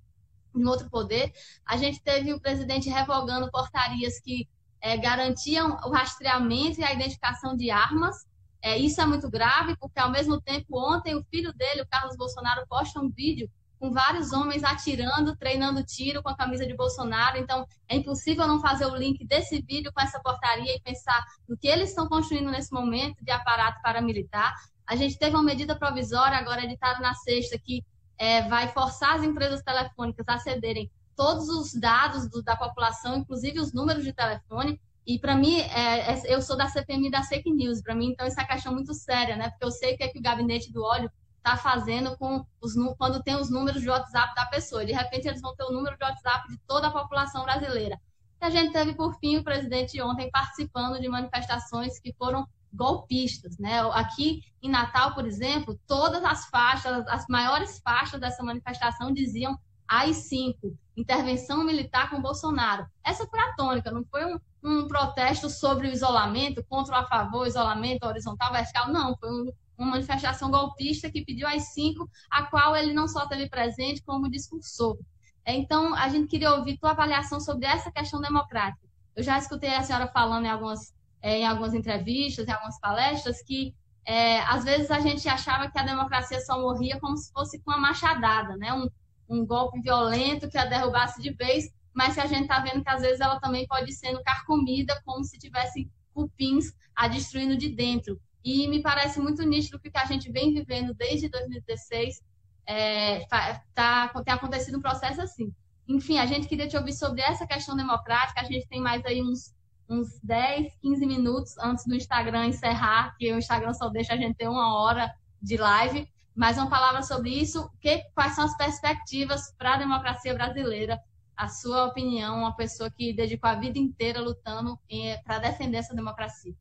em 0.56 0.66
outro 0.66 0.90
poder. 0.90 1.34
A 1.66 1.76
gente 1.76 2.02
teve 2.02 2.34
o 2.34 2.40
presidente 2.40 2.90
revogando 2.90 3.52
portarias 3.52 4.20
que 4.20 4.48
é, 4.82 4.98
garantiam 4.98 5.78
o 5.86 5.90
rastreamento 5.90 6.80
e 6.80 6.84
a 6.84 6.94
identificação 6.94 7.56
de 7.56 7.72
armas. 7.72 8.26
É, 8.62 8.78
isso 8.78 9.00
é 9.02 9.06
muito 9.06 9.30
grave, 9.30 9.76
porque 9.78 10.00
ao 10.00 10.12
mesmo 10.12 10.42
tempo, 10.42 10.78
ontem, 10.78 11.16
o 11.16 11.24
filho 11.26 11.54
dele, 11.54 11.82
o 11.82 11.88
Carlos 11.88 12.16
Bolsonaro, 12.18 12.66
posta 12.68 13.00
um 13.00 13.10
vídeo 13.10 13.50
com 13.80 13.92
vários 13.92 14.32
homens 14.32 14.64
atirando, 14.64 15.36
treinando 15.36 15.84
tiro 15.84 16.24
com 16.24 16.30
a 16.30 16.36
camisa 16.36 16.66
de 16.66 16.76
Bolsonaro. 16.76 17.38
Então, 17.38 17.68
é 17.88 17.96
impossível 17.96 18.48
não 18.48 18.60
fazer 18.60 18.86
o 18.86 18.96
link 18.96 19.26
desse 19.26 19.62
vídeo 19.62 19.92
com 19.94 20.02
essa 20.02 20.20
portaria 20.20 20.76
e 20.76 20.82
pensar 20.82 21.24
no 21.48 21.58
que 21.58 21.68
eles 21.68 21.90
estão 21.90 22.08
construindo 22.08 22.50
nesse 22.50 22.74
momento 22.74 23.24
de 23.24 23.32
aparato 23.32 23.82
paramilitar. 23.82 24.56
A 24.88 24.96
gente 24.96 25.18
teve 25.18 25.36
uma 25.36 25.44
medida 25.44 25.78
provisória, 25.78 26.38
agora 26.38 26.64
editada 26.64 27.00
na 27.00 27.14
sexta, 27.14 27.60
que 27.60 27.84
é, 28.18 28.48
vai 28.48 28.70
forçar 28.70 29.16
as 29.16 29.24
empresas 29.24 29.62
telefônicas 29.62 30.26
a 30.28 30.38
cederem 30.38 30.90
todos 31.16 31.50
os 31.50 31.74
dados 31.74 32.30
do, 32.30 32.44
da 32.44 32.56
população, 32.56 33.18
inclusive 33.18 33.60
os 33.60 33.74
números 33.74 34.04
de 34.04 34.14
telefone. 34.14 34.80
E 35.06 35.20
para 35.20 35.36
mim, 35.36 35.60
é, 35.60 36.14
é, 36.14 36.34
eu 36.34 36.42
sou 36.42 36.58
da 36.58 36.68
CPMI 36.68 37.12
da 37.12 37.24
Fake 37.24 37.52
News. 37.52 37.82
Para 37.82 37.96
mim, 37.96 38.08
então, 38.08 38.26
isso 38.26 38.40
é 38.40 38.44
uma 38.44 38.50
questão 38.50 38.74
muito 38.74 38.94
séria, 38.94 39.36
né? 39.36 39.50
Porque 39.50 39.66
eu 39.66 39.72
sei 39.72 39.96
que 39.96 40.04
é 40.04 40.08
que 40.08 40.20
o 40.20 40.22
gabinete 40.22 40.72
do 40.72 40.84
óleo 40.84 41.12
está 41.38 41.56
fazendo 41.56 42.18
com 42.18 42.44
os 42.60 42.74
quando 42.98 43.22
tem 43.22 43.36
os 43.36 43.52
números 43.52 43.82
de 43.82 43.90
WhatsApp 43.90 44.34
da 44.34 44.46
pessoa. 44.48 44.84
De 44.84 44.92
repente, 44.92 45.28
eles 45.28 45.42
vão 45.42 45.56
ter 45.56 45.64
o 45.64 45.72
número 45.72 45.96
de 45.96 46.04
WhatsApp 46.04 46.50
de 46.50 46.58
toda 46.68 46.88
a 46.88 46.92
população 46.92 47.44
brasileira. 47.44 48.00
E 48.42 48.46
a 48.46 48.50
gente 48.50 48.74
teve, 48.74 48.96
por 48.96 49.14
fim, 49.20 49.38
o 49.38 49.44
presidente 49.44 50.02
ontem 50.02 50.30
participando 50.32 51.00
de 51.00 51.08
manifestações 51.08 52.00
que 52.00 52.12
foram 52.14 52.48
golpistas. 52.74 53.58
Né? 53.58 53.80
Aqui 53.94 54.42
em 54.62 54.70
Natal, 54.70 55.14
por 55.14 55.26
exemplo, 55.26 55.80
todas 55.88 56.24
as 56.24 56.46
faixas, 56.48 57.08
as 57.08 57.26
maiores 57.28 57.80
faixas 57.80 58.20
dessa 58.20 58.44
manifestação 58.44 59.14
diziam 59.14 59.58
AI-5. 59.88 60.76
Intervenção 60.96 61.64
militar 61.64 62.10
com 62.10 62.22
Bolsonaro. 62.22 62.86
Essa 63.04 63.26
foi 63.28 63.40
a 63.40 63.54
tônica, 63.54 63.92
não 63.92 64.04
foi 64.06 64.26
um, 64.26 64.40
um 64.64 64.88
protesto 64.88 65.50
sobre 65.50 65.88
o 65.88 65.92
isolamento, 65.92 66.64
contra 66.70 66.96
ou 66.96 67.02
a 67.02 67.08
favor, 67.08 67.48
isolamento 67.48 68.06
horizontal, 68.06 68.52
vertical, 68.52 68.92
não, 68.92 69.16
foi 69.18 69.30
um, 69.30 69.52
uma 69.78 69.92
manifestação 69.92 70.50
golpista 70.50 71.10
que 71.10 71.26
pediu 71.26 71.48
às 71.48 71.74
cinco, 71.74 72.10
a 72.32 72.44
qual 72.44 72.76
ele 72.76 72.94
não 72.94 73.08
só 73.08 73.28
teve 73.28 73.50
presente, 73.50 74.02
como 74.04 74.30
discursou. 74.30 74.98
Então, 75.46 75.94
a 75.94 76.10
gente 76.10 76.28
queria 76.28 76.54
ouvir 76.54 76.78
tua 76.78 76.92
avaliação 76.92 77.40
sobre 77.40 77.66
essa 77.66 77.92
questão 77.92 78.20
democrática. 78.20 78.86
Eu 79.16 79.24
já 79.24 79.38
escutei 79.38 79.74
a 79.76 79.84
senhora 79.84 80.08
falando 80.08 80.46
em 80.46 80.50
algumas, 80.50 80.94
é, 81.22 81.40
em 81.40 81.46
algumas 81.46 81.74
entrevistas, 81.74 82.48
em 82.48 82.52
algumas 82.52 82.80
palestras, 82.80 83.42
que 83.44 83.76
é, 84.06 84.40
às 84.42 84.64
vezes 84.64 84.90
a 84.92 85.00
gente 85.00 85.28
achava 85.28 85.70
que 85.70 85.80
a 85.80 85.84
democracia 85.84 86.40
só 86.42 86.60
morria 86.60 87.00
como 87.00 87.18
se 87.18 87.32
fosse 87.32 87.60
com 87.62 87.72
uma 87.72 87.80
machadada, 87.80 88.56
né? 88.58 88.74
Um, 88.74 88.88
um 89.30 89.46
golpe 89.46 89.82
violento 89.82 90.50
que 90.50 90.58
a 90.58 90.66
derrubasse 90.66 91.22
de 91.22 91.32
vez, 91.32 91.74
mas 91.94 92.16
que 92.16 92.22
a 92.22 92.26
gente 92.26 92.44
está 92.44 92.60
vendo 92.60 92.84
que 92.84 92.90
às 92.90 93.02
vezes 93.02 93.20
ela 93.20 93.40
também 93.40 93.66
pode 93.68 93.92
ser 93.94 94.18
carcomida, 94.24 95.02
como 95.06 95.24
se 95.24 95.38
tivesse 95.38 95.90
cupins 96.14 96.74
a 96.96 97.08
destruindo 97.08 97.58
de 97.58 97.70
dentro. 97.70 98.20
E 98.44 98.68
me 98.68 98.82
parece 98.82 99.20
muito 99.20 99.44
nítido 99.44 99.80
que 99.80 99.92
a 99.94 100.06
gente 100.06 100.32
vem 100.32 100.54
vivendo 100.54 100.94
desde 100.94 101.30
2016 101.30 102.22
é, 102.68 103.26
tá, 103.74 104.10
tem 104.24 104.34
acontecido 104.34 104.78
um 104.78 104.82
processo 104.82 105.22
assim. 105.22 105.54
Enfim, 105.88 106.18
a 106.18 106.26
gente 106.26 106.48
queria 106.48 106.68
te 106.68 106.76
ouvir 106.76 106.94
sobre 106.94 107.22
essa 107.22 107.46
questão 107.46 107.76
democrática. 107.76 108.42
A 108.42 108.44
gente 108.44 108.68
tem 108.68 108.82
mais 108.82 109.06
aí 109.06 109.22
uns, 109.22 109.54
uns 109.88 110.20
10, 110.22 110.76
15 110.82 111.06
minutos 111.06 111.58
antes 111.60 111.86
do 111.86 111.96
Instagram 111.96 112.48
encerrar, 112.48 113.16
que 113.18 113.32
o 113.32 113.38
Instagram 113.38 113.74
só 113.74 113.90
deixa 113.90 114.14
a 114.14 114.18
gente 114.18 114.36
ter 114.36 114.48
uma 114.48 114.76
hora 114.80 115.14
de 115.42 115.58
live. 115.58 116.10
Mais 116.36 116.58
uma 116.58 116.70
palavra 116.70 117.02
sobre 117.02 117.30
isso. 117.30 117.70
Que, 117.80 118.04
quais 118.14 118.36
são 118.36 118.44
as 118.44 118.58
perspectivas 118.58 119.54
para 119.58 119.76
a 119.76 119.78
democracia 119.78 120.34
brasileira? 120.34 121.00
A 121.36 121.48
sua 121.48 121.86
opinião, 121.86 122.40
uma 122.40 122.56
pessoa 122.56 122.90
que 122.90 123.14
dedicou 123.14 123.50
a 123.50 123.56
vida 123.56 123.80
inteira 123.80 124.22
lutando 124.22 124.78
para 125.24 125.40
defender 125.40 125.78
essa 125.78 125.96
democracia. 125.96 126.54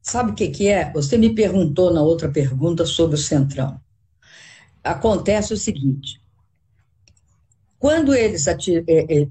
Sabe 0.00 0.32
o 0.32 0.34
que, 0.34 0.48
que 0.48 0.68
é? 0.68 0.92
Você 0.92 1.16
me 1.16 1.32
perguntou 1.34 1.92
na 1.92 2.02
outra 2.02 2.28
pergunta 2.28 2.84
sobre 2.84 3.14
o 3.14 3.18
Centrão. 3.18 3.80
Acontece 4.82 5.54
o 5.54 5.56
seguinte: 5.56 6.20
quando 7.78 8.14
eles, 8.14 8.46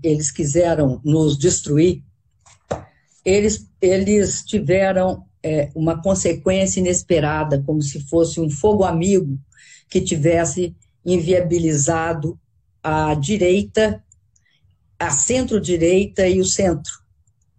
eles 0.01 0.31
quiseram 0.31 1.01
nos 1.03 1.37
destruir, 1.37 2.03
eles, 3.23 3.69
eles 3.81 4.43
tiveram 4.43 5.25
é, 5.43 5.69
uma 5.75 6.01
consequência 6.01 6.79
inesperada, 6.79 7.61
como 7.63 7.81
se 7.81 8.01
fosse 8.07 8.39
um 8.39 8.49
fogo 8.49 8.83
amigo 8.83 9.39
que 9.89 10.01
tivesse 10.01 10.75
inviabilizado 11.05 12.39
a 12.83 13.13
direita, 13.13 14.03
a 14.99 15.09
centro-direita 15.09 16.27
e 16.27 16.39
o 16.39 16.45
centro 16.45 16.91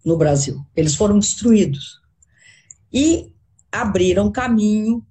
no 0.05 0.17
Brasil. 0.17 0.65
Eles 0.75 0.95
foram 0.95 1.19
destruídos 1.19 2.01
e 2.93 3.33
abriram 3.71 4.31
caminho 4.31 5.05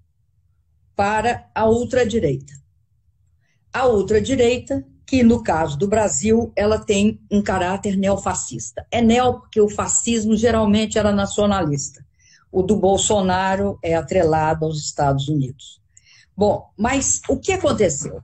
para 0.96 1.50
a 1.56 1.68
ultradireita. 1.68 2.54
A 3.74 3.88
ultradireita, 3.88 4.86
que 5.06 5.24
no 5.24 5.44
caso 5.44 5.78
do 5.78 5.88
Brasil, 5.88 6.52
ela 6.56 6.78
tem 6.78 7.20
um 7.30 7.42
caráter 7.42 7.98
neofascista. 7.98 8.86
É 8.92 9.02
neo 9.02 9.40
porque 9.40 9.60
o 9.60 9.70
fascismo 9.70 10.36
geralmente 10.36 10.98
era 10.98 11.12
nacionalista. 11.12 12.06
O 12.52 12.62
do 12.62 12.76
Bolsonaro 12.76 13.80
é 13.82 13.96
atrelado 13.96 14.66
aos 14.66 14.80
Estados 14.80 15.28
Unidos. 15.28 15.82
Bom, 16.36 16.70
mas 16.78 17.22
o 17.30 17.38
que 17.38 17.54
aconteceu? 17.54 18.22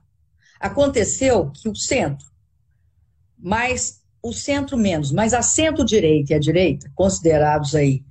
Aconteceu 0.60 1.50
que 1.50 1.68
o 1.68 1.74
centro, 1.74 2.26
mais 3.38 4.02
o 4.22 4.32
centro 4.32 4.76
menos, 4.76 5.12
mas 5.12 5.32
a 5.32 5.42
centro-direita 5.42 6.32
e 6.32 6.36
a 6.36 6.40
direita, 6.40 6.90
considerados 6.94 7.74
aí 7.74 8.04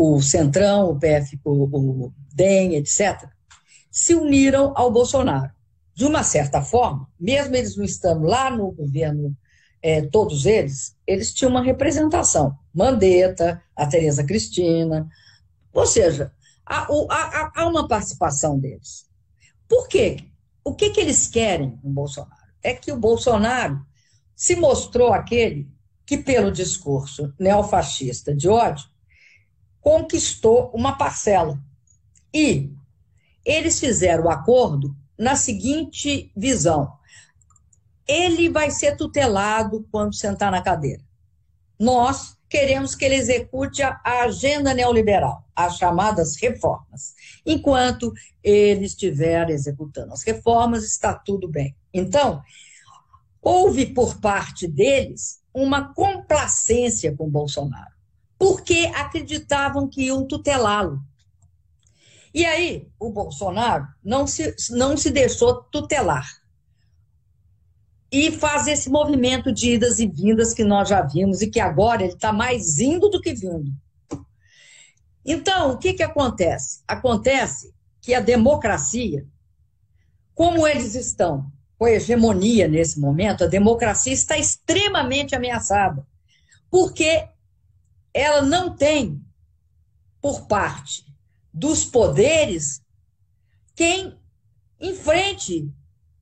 o 0.00 0.22
Centrão, 0.22 0.90
o 0.90 0.98
PF, 0.98 1.40
o, 1.44 2.06
o 2.06 2.12
DEM, 2.32 2.76
etc., 2.76 3.28
se 3.90 4.14
uniram 4.14 4.72
ao 4.76 4.92
Bolsonaro. 4.92 5.50
De 5.92 6.04
uma 6.04 6.22
certa 6.22 6.62
forma, 6.62 7.08
mesmo 7.18 7.56
eles 7.56 7.76
não 7.76 7.84
estando 7.84 8.22
lá 8.22 8.48
no 8.48 8.70
governo, 8.70 9.36
é, 9.82 10.02
todos 10.02 10.46
eles, 10.46 10.94
eles 11.04 11.34
tinham 11.34 11.50
uma 11.50 11.62
representação. 11.62 12.56
Mandetta, 12.72 13.60
a 13.74 13.86
Tereza 13.86 14.22
Cristina, 14.22 15.08
ou 15.78 15.86
seja, 15.86 16.32
há, 16.66 16.88
há, 17.08 17.52
há 17.54 17.66
uma 17.66 17.86
participação 17.86 18.58
deles. 18.58 19.06
Por 19.68 19.86
quê? 19.86 20.16
O 20.64 20.74
que, 20.74 20.90
que 20.90 21.00
eles 21.00 21.28
querem 21.28 21.76
com 21.76 21.88
o 21.88 21.92
Bolsonaro? 21.92 22.42
É 22.62 22.74
que 22.74 22.90
o 22.90 22.98
Bolsonaro 22.98 23.80
se 24.34 24.56
mostrou 24.56 25.12
aquele 25.12 25.70
que, 26.04 26.18
pelo 26.18 26.50
discurso 26.50 27.32
neofascista 27.38 28.34
de 28.34 28.48
ódio, 28.48 28.88
conquistou 29.80 30.70
uma 30.74 30.98
parcela. 30.98 31.56
E 32.34 32.72
eles 33.44 33.78
fizeram 33.78 34.24
o 34.24 34.30
acordo 34.30 34.96
na 35.16 35.36
seguinte 35.36 36.32
visão: 36.36 36.92
ele 38.04 38.48
vai 38.48 38.70
ser 38.70 38.96
tutelado 38.96 39.86
quando 39.92 40.14
sentar 40.14 40.50
na 40.50 40.60
cadeira. 40.60 41.04
Nós 41.78 42.37
queremos 42.48 42.94
que 42.94 43.04
ele 43.04 43.16
execute 43.16 43.82
a 43.82 44.00
agenda 44.22 44.72
neoliberal, 44.72 45.44
as 45.54 45.76
chamadas 45.76 46.36
reformas. 46.36 47.14
Enquanto 47.44 48.12
ele 48.42 48.86
estiver 48.86 49.50
executando 49.50 50.12
as 50.12 50.22
reformas, 50.22 50.84
está 50.84 51.14
tudo 51.14 51.48
bem. 51.48 51.76
Então, 51.92 52.42
houve 53.42 53.86
por 53.86 54.20
parte 54.20 54.66
deles 54.66 55.40
uma 55.52 55.92
complacência 55.92 57.14
com 57.14 57.28
Bolsonaro 57.28 57.98
porque 58.38 58.90
acreditavam 58.94 59.88
que 59.88 60.04
iam 60.04 60.24
tutelá-lo. 60.26 61.00
E 62.32 62.44
aí, 62.44 62.88
o 62.98 63.10
Bolsonaro 63.10 63.88
não 64.04 64.26
se, 64.26 64.54
não 64.70 64.96
se 64.96 65.10
deixou 65.10 65.62
tutelar. 65.64 66.26
E 68.10 68.32
faz 68.32 68.66
esse 68.66 68.88
movimento 68.88 69.52
de 69.52 69.74
idas 69.74 69.98
e 69.98 70.06
vindas 70.06 70.54
que 70.54 70.64
nós 70.64 70.88
já 70.88 71.02
vimos 71.02 71.42
e 71.42 71.50
que 71.50 71.60
agora 71.60 72.02
ele 72.02 72.14
está 72.14 72.32
mais 72.32 72.78
indo 72.78 73.08
do 73.08 73.20
que 73.20 73.34
vindo. 73.34 73.70
Então, 75.24 75.72
o 75.72 75.78
que, 75.78 75.92
que 75.92 76.02
acontece? 76.02 76.82
Acontece 76.88 77.74
que 78.00 78.14
a 78.14 78.20
democracia, 78.20 79.26
como 80.34 80.66
eles 80.66 80.94
estão 80.94 81.52
com 81.76 81.84
a 81.84 81.90
hegemonia 81.90 82.66
nesse 82.66 82.98
momento, 82.98 83.44
a 83.44 83.46
democracia 83.46 84.12
está 84.12 84.38
extremamente 84.38 85.34
ameaçada. 85.34 86.06
Porque 86.70 87.28
ela 88.12 88.42
não 88.42 88.74
tem, 88.74 89.22
por 90.20 90.46
parte 90.46 91.04
dos 91.52 91.84
poderes, 91.84 92.82
quem 93.74 94.18
enfrente, 94.80 95.72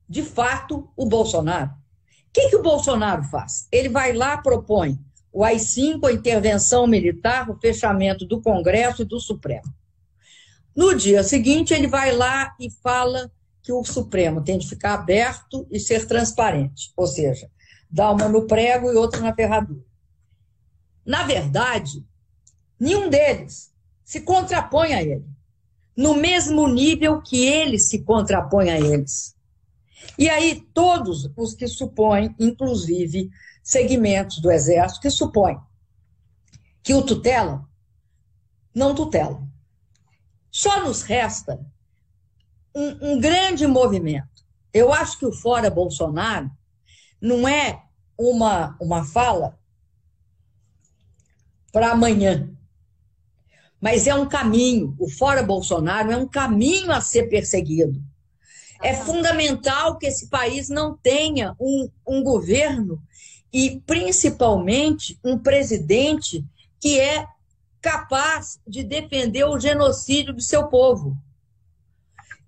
de 0.08 0.22
fato, 0.22 0.88
o 0.96 1.06
Bolsonaro. 1.06 1.70
O 1.70 2.32
que, 2.32 2.50
que 2.50 2.56
o 2.56 2.62
Bolsonaro 2.62 3.24
faz? 3.24 3.66
Ele 3.72 3.88
vai 3.88 4.12
lá, 4.12 4.36
propõe 4.36 4.98
o 5.36 5.44
AI-5, 5.44 6.08
a 6.08 6.12
intervenção 6.12 6.86
militar, 6.86 7.50
o 7.50 7.60
fechamento 7.60 8.24
do 8.24 8.40
Congresso 8.40 9.02
e 9.02 9.04
do 9.04 9.20
Supremo. 9.20 9.70
No 10.74 10.94
dia 10.94 11.22
seguinte, 11.22 11.74
ele 11.74 11.86
vai 11.86 12.10
lá 12.10 12.56
e 12.58 12.70
fala 12.70 13.30
que 13.62 13.70
o 13.70 13.84
Supremo 13.84 14.42
tem 14.42 14.56
de 14.56 14.66
ficar 14.66 14.94
aberto 14.94 15.66
e 15.70 15.78
ser 15.78 16.06
transparente, 16.06 16.90
ou 16.96 17.06
seja, 17.06 17.50
dá 17.90 18.10
uma 18.10 18.30
no 18.30 18.46
prego 18.46 18.90
e 18.90 18.96
outra 18.96 19.20
na 19.20 19.34
ferradura. 19.34 19.84
Na 21.04 21.24
verdade, 21.24 22.02
nenhum 22.80 23.10
deles 23.10 23.70
se 24.02 24.22
contrapõe 24.22 24.94
a 24.94 25.02
ele, 25.02 25.26
no 25.94 26.14
mesmo 26.14 26.66
nível 26.66 27.20
que 27.20 27.44
ele 27.44 27.78
se 27.78 28.02
contrapõe 28.04 28.70
a 28.70 28.80
eles. 28.80 29.35
E 30.18 30.28
aí, 30.28 30.60
todos 30.74 31.30
os 31.36 31.54
que 31.54 31.66
supõem, 31.66 32.34
inclusive 32.38 33.30
segmentos 33.62 34.38
do 34.38 34.50
Exército, 34.50 35.00
que 35.00 35.10
supõem 35.10 35.58
que 36.82 36.94
o 36.94 37.02
tutelam, 37.02 37.66
não 38.74 38.94
tutelam. 38.94 39.50
Só 40.50 40.84
nos 40.84 41.02
resta 41.02 41.60
um, 42.74 43.12
um 43.14 43.20
grande 43.20 43.66
movimento. 43.66 44.44
Eu 44.72 44.92
acho 44.92 45.18
que 45.18 45.26
o 45.26 45.32
Fora 45.32 45.68
Bolsonaro 45.68 46.50
não 47.20 47.48
é 47.48 47.82
uma, 48.16 48.76
uma 48.80 49.04
fala 49.04 49.58
para 51.72 51.90
amanhã. 51.90 52.50
Mas 53.80 54.06
é 54.06 54.14
um 54.14 54.26
caminho, 54.26 54.96
o 54.98 55.10
fora 55.10 55.42
Bolsonaro 55.42 56.10
é 56.10 56.16
um 56.16 56.26
caminho 56.26 56.90
a 56.90 57.00
ser 57.00 57.24
perseguido. 57.28 58.02
É 58.82 58.94
fundamental 58.94 59.98
que 59.98 60.06
esse 60.06 60.28
país 60.28 60.68
não 60.68 60.96
tenha 60.96 61.54
um, 61.60 61.88
um 62.06 62.22
governo 62.22 63.00
e, 63.52 63.80
principalmente, 63.86 65.18
um 65.24 65.38
presidente 65.38 66.44
que 66.80 67.00
é 67.00 67.26
capaz 67.80 68.58
de 68.66 68.82
defender 68.82 69.44
o 69.44 69.58
genocídio 69.58 70.34
do 70.34 70.42
seu 70.42 70.66
povo. 70.66 71.16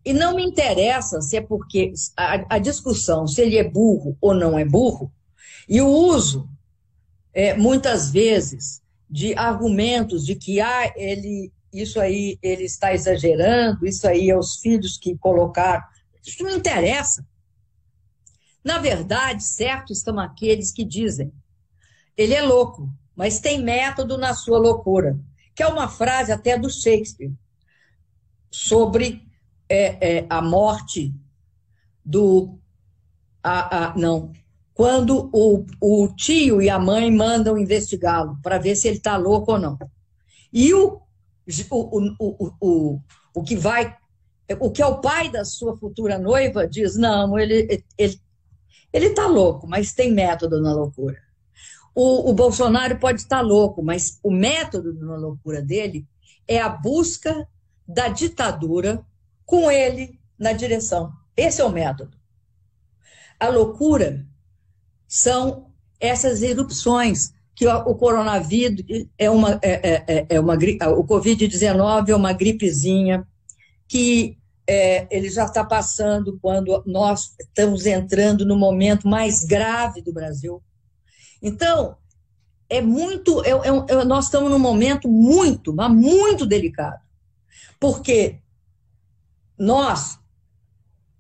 E 0.05 0.12
não 0.12 0.35
me 0.35 0.45
interessa 0.45 1.20
se 1.20 1.37
é 1.37 1.41
porque 1.41 1.93
a, 2.16 2.57
a 2.57 2.59
discussão 2.59 3.26
se 3.26 3.43
ele 3.43 3.57
é 3.57 3.64
burro 3.64 4.16
ou 4.20 4.35
não 4.35 4.59
é 4.59 4.64
burro, 4.64 5.12
E 5.68 5.81
o 5.81 5.89
uso, 5.89 6.49
é, 7.33 7.55
muitas 7.55 8.11
vezes, 8.11 8.81
de 9.09 9.35
argumentos 9.35 10.24
de 10.24 10.35
que 10.35 10.61
ah, 10.61 10.93
ele, 10.97 11.53
isso 11.72 12.01
aí 12.01 12.39
ele 12.43 12.64
está 12.64 12.93
exagerando, 12.93 13.87
isso 13.87 14.09
aí 14.09 14.31
é 14.31 14.37
os 14.37 14.57
filhos 14.57 14.97
que 14.97 15.16
colocaram. 15.18 15.85
Isso 16.27 16.43
não 16.43 16.57
interessa. 16.57 17.27
Na 18.64 18.79
verdade, 18.79 19.43
certo 19.43 19.93
estão 19.93 20.19
aqueles 20.19 20.73
que 20.73 20.85
dizem 20.85 21.33
ele 22.19 22.35
é 22.35 22.43
louco, 22.43 22.93
mas 23.14 23.39
tem 23.39 23.62
método 23.62 24.19
na 24.19 24.35
sua 24.35 24.59
loucura, 24.59 25.16
que 25.55 25.62
é 25.62 25.69
uma 25.69 25.89
frase 25.89 26.33
até 26.33 26.59
do 26.59 26.69
Shakespeare 26.69 27.33
sobre 28.51 29.23
é, 29.69 30.19
é, 30.19 30.27
a 30.29 30.43
morte 30.43 31.14
do. 32.05 32.59
A, 33.41 33.87
a, 33.87 33.97
não, 33.97 34.33
quando 34.75 35.31
o, 35.33 35.64
o 35.81 36.09
tio 36.14 36.62
e 36.62 36.69
a 36.69 36.79
mãe 36.79 37.11
mandam 37.11 37.59
investigá-lo 37.59 38.39
para 38.43 38.59
ver 38.59 38.75
se 38.75 38.89
ele 38.89 38.97
está 38.97 39.16
louco 39.16 39.53
ou 39.53 39.59
não. 39.59 39.79
E 40.53 40.73
o, 40.75 41.01
o, 41.71 42.14
o, 42.19 42.53
o, 42.61 43.01
o 43.35 43.43
que 43.43 43.57
vai. 43.57 43.97
O 44.61 44.71
que 44.71 44.83
é 44.83 44.87
o 44.87 45.01
pai 45.01 45.31
da 45.31 45.45
sua 45.45 45.77
futura 45.77 46.19
noiva 46.19 46.67
diz: 46.67 46.97
não, 46.97 47.39
ele 47.39 47.85
ele 47.97 48.21
ele 48.93 49.07
está 49.07 49.27
louco, 49.27 49.67
mas 49.67 49.93
tem 49.93 50.13
método 50.13 50.61
na 50.61 50.73
loucura. 50.73 51.19
O, 51.95 52.31
o 52.31 52.33
Bolsonaro 52.33 52.99
pode 52.99 53.21
estar 53.21 53.41
louco, 53.41 53.83
mas 53.83 54.19
o 54.23 54.31
método 54.31 54.95
na 54.95 55.17
loucura 55.17 55.61
dele 55.61 56.07
é 56.47 56.61
a 56.61 56.69
busca 56.69 57.47
da 57.87 58.09
ditadura 58.09 59.05
com 59.45 59.71
ele 59.71 60.19
na 60.39 60.53
direção. 60.53 61.13
Esse 61.37 61.61
é 61.61 61.65
o 61.65 61.71
método. 61.71 62.17
A 63.39 63.49
loucura 63.49 64.27
são 65.07 65.71
essas 66.01 66.43
erupções 66.43 67.33
que 67.55 67.67
o 67.67 67.95
coronavírus 67.97 68.85
é 69.19 69.29
uma, 69.29 69.59
é, 69.63 69.91
é, 69.91 70.05
é, 70.07 70.27
é 70.31 70.41
uma 70.41 70.55
o 70.55 71.05
Covid-19 71.05 72.09
é 72.09 72.15
uma 72.15 72.33
gripezinha 72.33 73.27
que 73.89 74.38
é, 74.69 75.07
ele 75.11 75.31
já 75.31 75.47
está 75.47 75.64
passando 75.64 76.39
quando 76.43 76.83
nós 76.87 77.35
estamos 77.41 77.87
entrando 77.87 78.45
no 78.45 78.55
momento 78.55 79.09
mais 79.09 79.43
grave 79.43 80.03
do 80.03 80.12
Brasil. 80.12 80.62
Então, 81.43 81.97
é 82.69 82.83
muito. 82.83 83.43
É, 83.47 83.51
é, 83.51 84.01
é, 84.01 84.05
nós 84.05 84.27
estamos 84.27 84.51
num 84.51 84.59
momento 84.59 85.09
muito, 85.09 85.75
mas 85.75 85.91
muito 85.91 86.45
delicado. 86.45 87.01
Porque 87.81 88.41
nós, 89.57 90.19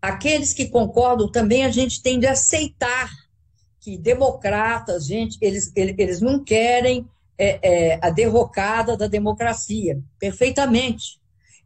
aqueles 0.02 0.52
que 0.52 0.68
concordam, 0.68 1.30
também 1.30 1.64
a 1.64 1.70
gente 1.70 2.02
tem 2.02 2.20
de 2.20 2.26
aceitar 2.26 3.10
que 3.80 3.96
democratas, 3.96 5.06
gente, 5.06 5.38
eles, 5.40 5.72
eles 5.74 6.20
não 6.20 6.44
querem 6.44 7.08
é, 7.38 7.92
é, 7.92 7.98
a 8.02 8.10
derrocada 8.10 8.94
da 8.94 9.06
democracia, 9.06 10.02
perfeitamente. 10.18 11.17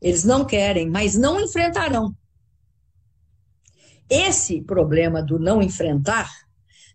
Eles 0.03 0.24
não 0.24 0.44
querem, 0.44 0.90
mas 0.90 1.14
não 1.14 1.40
enfrentarão. 1.40 2.14
Esse 4.11 4.61
problema 4.61 5.22
do 5.22 5.38
não 5.38 5.62
enfrentar 5.62 6.28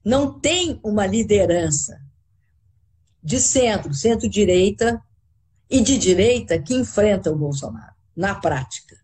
não 0.03 0.37
tem 0.37 0.79
uma 0.83 1.07
liderança 1.07 1.99
de 3.23 3.39
centro, 3.39 3.93
centro-direita 3.93 5.01
e 5.69 5.81
de 5.81 5.97
direita 5.97 6.59
que 6.59 6.75
enfrenta 6.75 7.31
o 7.31 7.35
Bolsonaro, 7.35 7.95
na 8.15 8.35
prática, 8.35 8.97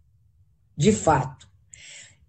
de 0.77 0.91
fato. 0.91 1.49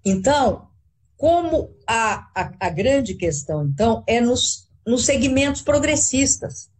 Então, 0.04 0.68
como 1.16 1.76
a, 1.86 2.30
a, 2.34 2.52
a 2.60 2.70
grande 2.70 3.14
questão, 3.14 3.66
então, 3.66 4.02
é 4.06 4.20
nos, 4.20 4.68
nos 4.86 5.04
segmentos 5.04 5.62
progressistas, 5.62 6.70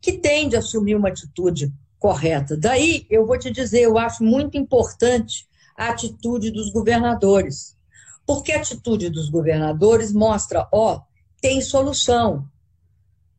que 0.00 0.12
tende 0.12 0.54
a 0.54 0.60
assumir 0.60 0.94
uma 0.94 1.08
atitude 1.08 1.72
correta. 2.04 2.54
Daí, 2.54 3.06
eu 3.08 3.26
vou 3.26 3.38
te 3.38 3.50
dizer, 3.50 3.80
eu 3.80 3.96
acho 3.96 4.22
muito 4.22 4.58
importante 4.58 5.48
a 5.74 5.88
atitude 5.88 6.50
dos 6.50 6.70
governadores. 6.70 7.78
Porque 8.26 8.52
a 8.52 8.58
atitude 8.58 9.08
dos 9.08 9.30
governadores 9.30 10.12
mostra, 10.12 10.68
ó, 10.70 11.00
tem 11.40 11.62
solução. 11.62 12.46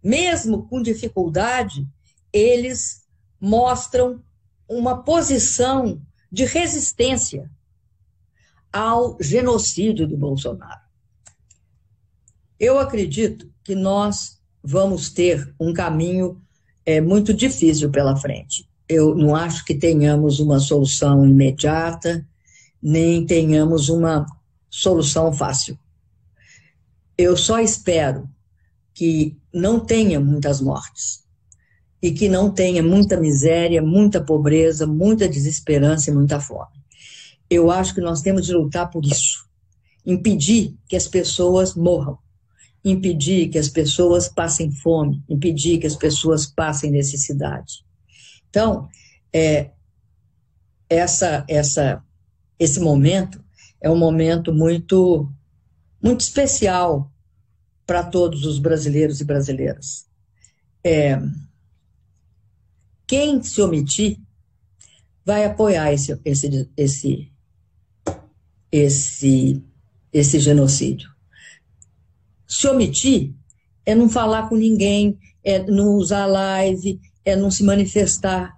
Mesmo 0.04 0.68
com 0.68 0.82
dificuldade, 0.82 1.88
eles 2.34 3.04
mostram 3.40 4.24
uma 4.68 5.04
posição 5.04 6.02
de 6.32 6.44
resistência 6.46 7.48
ao 8.74 9.16
genocídio 9.22 10.08
do 10.08 10.18
Bolsonaro. 10.18 10.82
Eu 12.60 12.80
acredito 12.80 13.48
que 13.64 13.76
nós 13.76 14.42
vamos 14.64 15.12
ter 15.12 15.54
um 15.60 15.72
caminho 15.72 16.44
é 16.86 17.02
muito 17.02 17.34
difícil 17.34 17.90
pela 17.90 18.16
frente. 18.16 18.68
Eu 18.88 19.16
não 19.16 19.36
acho 19.36 19.66
que 19.66 19.74
tenhamos 19.74 20.40
uma 20.40 20.60
solução 20.60 21.26
imediata, 21.26 22.26
nem 22.82 23.26
tenhamos 23.26 23.90
uma 23.90 24.26
solução 24.70 25.34
fácil. 25.34 25.78
Eu 27.18 27.36
só 27.36 27.60
espero 27.60 28.30
que 28.94 29.36
não 29.52 29.80
tenha 29.80 30.20
muitas 30.20 30.62
mortes 30.62 31.24
e 32.02 32.12
que 32.12 32.30
não 32.30 32.52
tenha 32.52 32.84
muita 32.84 33.18
miséria, 33.18 33.82
muita 33.82 34.22
pobreza, 34.22 34.86
muita 34.86 35.28
desesperança 35.28 36.12
e 36.12 36.14
muita 36.14 36.40
fome. 36.40 36.76
Eu 37.50 37.72
acho 37.72 37.96
que 37.96 38.02
nós 38.02 38.22
temos 38.22 38.46
de 38.46 38.54
lutar 38.54 38.90
por 38.92 39.04
isso, 39.04 39.48
impedir 40.06 40.76
que 40.88 40.96
as 40.96 41.08
pessoas 41.08 41.74
morram 41.74 42.20
impedir 42.86 43.50
que 43.50 43.58
as 43.58 43.68
pessoas 43.68 44.30
passem 44.30 44.72
fome, 44.72 45.24
impedir 45.28 45.80
que 45.80 45.88
as 45.88 45.96
pessoas 45.96 46.46
passem 46.46 46.92
necessidade. 46.92 47.84
Então, 48.48 48.88
é, 49.34 49.72
essa, 50.88 51.44
essa, 51.50 52.04
esse 52.60 52.80
momento 52.80 53.44
é 53.82 53.90
um 53.90 53.98
momento 53.98 54.54
muito, 54.54 55.28
muito 56.02 56.22
especial 56.22 57.12
para 57.88 58.04
todos 58.04 58.46
os 58.46 58.60
brasileiros 58.60 59.20
e 59.20 59.26
brasileiras. 59.26 60.06
É, 60.84 61.20
quem 63.08 63.42
se 63.42 63.62
omitir 63.62 64.20
vai 65.26 65.44
apoiar 65.44 65.92
esse, 65.92 66.20
esse, 66.24 66.70
esse, 66.78 67.32
esse, 68.72 69.64
esse 70.14 70.40
genocídio. 70.40 71.15
Se 72.58 72.70
omitir 72.70 73.34
é 73.86 73.94
não 73.94 74.08
falar 74.08 74.48
com 74.48 74.56
ninguém, 74.56 75.20
é 75.44 75.60
não 75.60 75.96
usar 75.96 76.26
live, 76.26 77.02
é 77.26 77.36
não 77.36 77.52
se 77.52 77.66
manifestar, 77.66 78.58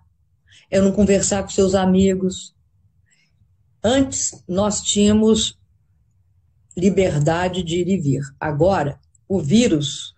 é 0.69 0.79
não 0.79 0.91
conversar 0.91 1.41
com 1.41 1.49
seus 1.49 1.73
amigos. 1.73 2.55
Antes, 3.83 4.43
nós 4.47 4.83
tínhamos 4.83 5.57
liberdade 6.77 7.63
de 7.63 7.77
ir 7.77 7.87
e 7.87 7.97
vir. 7.97 8.21
Agora, 8.39 8.99
o 9.27 9.39
vírus, 9.39 10.13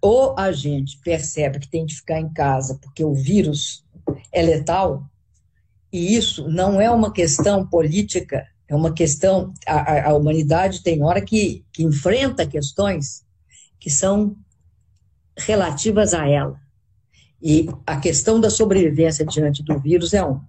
ou 0.00 0.38
a 0.38 0.52
gente 0.52 0.96
percebe 1.00 1.58
que 1.58 1.68
tem 1.68 1.84
de 1.84 1.96
ficar 1.96 2.20
em 2.20 2.32
casa 2.32 2.78
porque 2.80 3.04
o 3.04 3.12
vírus 3.12 3.84
é 4.30 4.40
letal, 4.40 5.04
e 5.92 6.14
isso 6.14 6.48
não 6.48 6.80
é 6.80 6.88
uma 6.88 7.12
questão 7.12 7.66
política 7.66 8.46
é 8.70 8.74
uma 8.74 8.94
questão, 8.94 9.52
a, 9.66 10.10
a 10.10 10.14
humanidade 10.14 10.84
tem 10.84 11.02
hora 11.02 11.20
que, 11.20 11.64
que 11.72 11.82
enfrenta 11.82 12.46
questões 12.46 13.26
que 13.80 13.90
são 13.90 14.36
relativas 15.36 16.14
a 16.14 16.28
ela. 16.28 16.56
E 17.42 17.68
a 17.84 17.96
questão 17.96 18.40
da 18.40 18.48
sobrevivência 18.48 19.26
diante 19.26 19.60
do 19.64 19.76
vírus 19.76 20.14
é 20.14 20.22
uma. 20.22 20.48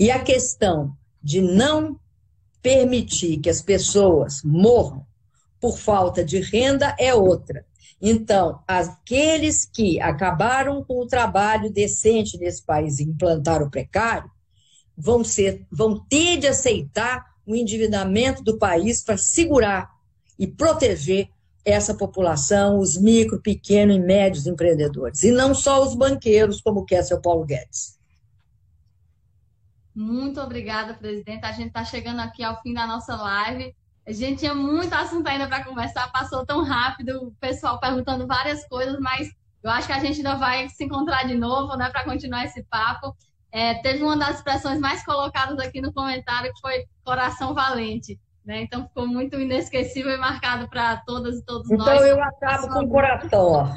E 0.00 0.10
a 0.10 0.18
questão 0.18 0.96
de 1.22 1.42
não 1.42 2.00
permitir 2.62 3.36
que 3.36 3.50
as 3.50 3.60
pessoas 3.60 4.42
morram 4.42 5.04
por 5.60 5.78
falta 5.78 6.24
de 6.24 6.40
renda 6.40 6.96
é 6.98 7.14
outra. 7.14 7.66
Então, 8.00 8.62
aqueles 8.66 9.66
que 9.66 10.00
acabaram 10.00 10.82
com 10.82 11.02
o 11.02 11.06
trabalho 11.06 11.70
decente 11.70 12.38
nesse 12.38 12.64
país 12.64 12.98
e 12.98 13.04
implantaram 13.04 13.66
o 13.66 13.70
precário, 13.70 14.30
vão, 14.96 15.22
ser, 15.22 15.66
vão 15.70 16.02
ter 16.08 16.38
de 16.38 16.46
aceitar 16.46 17.27
o 17.48 17.56
endividamento 17.56 18.42
do 18.42 18.58
país 18.58 19.02
para 19.02 19.16
segurar 19.16 19.90
e 20.38 20.46
proteger 20.46 21.28
essa 21.64 21.94
população, 21.94 22.78
os 22.78 22.96
micro, 22.96 23.40
pequeno 23.40 23.92
e 23.92 23.98
médios 23.98 24.46
empreendedores, 24.46 25.22
e 25.22 25.30
não 25.30 25.54
só 25.54 25.82
os 25.82 25.94
banqueiros, 25.94 26.60
como 26.60 26.84
quer 26.84 27.02
seu 27.02 27.20
Paulo 27.20 27.44
Guedes. 27.44 27.98
Muito 29.94 30.40
obrigada, 30.40 30.94
presidente. 30.94 31.44
A 31.44 31.52
gente 31.52 31.68
está 31.68 31.84
chegando 31.84 32.20
aqui 32.20 32.44
ao 32.44 32.60
fim 32.62 32.72
da 32.72 32.86
nossa 32.86 33.16
live. 33.16 33.74
A 34.06 34.12
gente 34.12 34.38
tinha 34.38 34.54
muito 34.54 34.92
assunto 34.94 35.26
ainda 35.26 35.48
para 35.48 35.64
conversar, 35.64 36.10
passou 36.12 36.46
tão 36.46 36.62
rápido, 36.62 37.28
o 37.28 37.32
pessoal 37.40 37.80
perguntando 37.80 38.26
várias 38.26 38.66
coisas, 38.68 38.98
mas 39.00 39.28
eu 39.62 39.70
acho 39.70 39.86
que 39.86 39.92
a 39.92 39.98
gente 39.98 40.18
ainda 40.18 40.36
vai 40.36 40.68
se 40.68 40.84
encontrar 40.84 41.24
de 41.24 41.34
novo, 41.34 41.76
né, 41.76 41.90
para 41.90 42.04
continuar 42.04 42.44
esse 42.44 42.62
papo. 42.62 43.14
É, 43.50 43.74
teve 43.74 44.02
uma 44.02 44.16
das 44.16 44.36
expressões 44.36 44.78
mais 44.78 45.04
colocadas 45.04 45.58
aqui 45.58 45.80
no 45.80 45.92
comentário 45.92 46.52
que 46.52 46.60
foi 46.60 46.84
coração 47.04 47.54
valente. 47.54 48.18
Né? 48.44 48.62
Então 48.62 48.86
ficou 48.86 49.06
muito 49.06 49.38
inesquecível 49.38 50.12
e 50.12 50.16
marcado 50.16 50.68
para 50.68 50.96
todas 50.98 51.38
e 51.38 51.44
todos 51.44 51.70
então, 51.70 51.84
nós. 51.84 51.96
Então 51.96 52.06
eu 52.06 52.22
acabo 52.22 52.68
com 52.68 52.80
o 52.80 52.88
coração. 52.88 53.76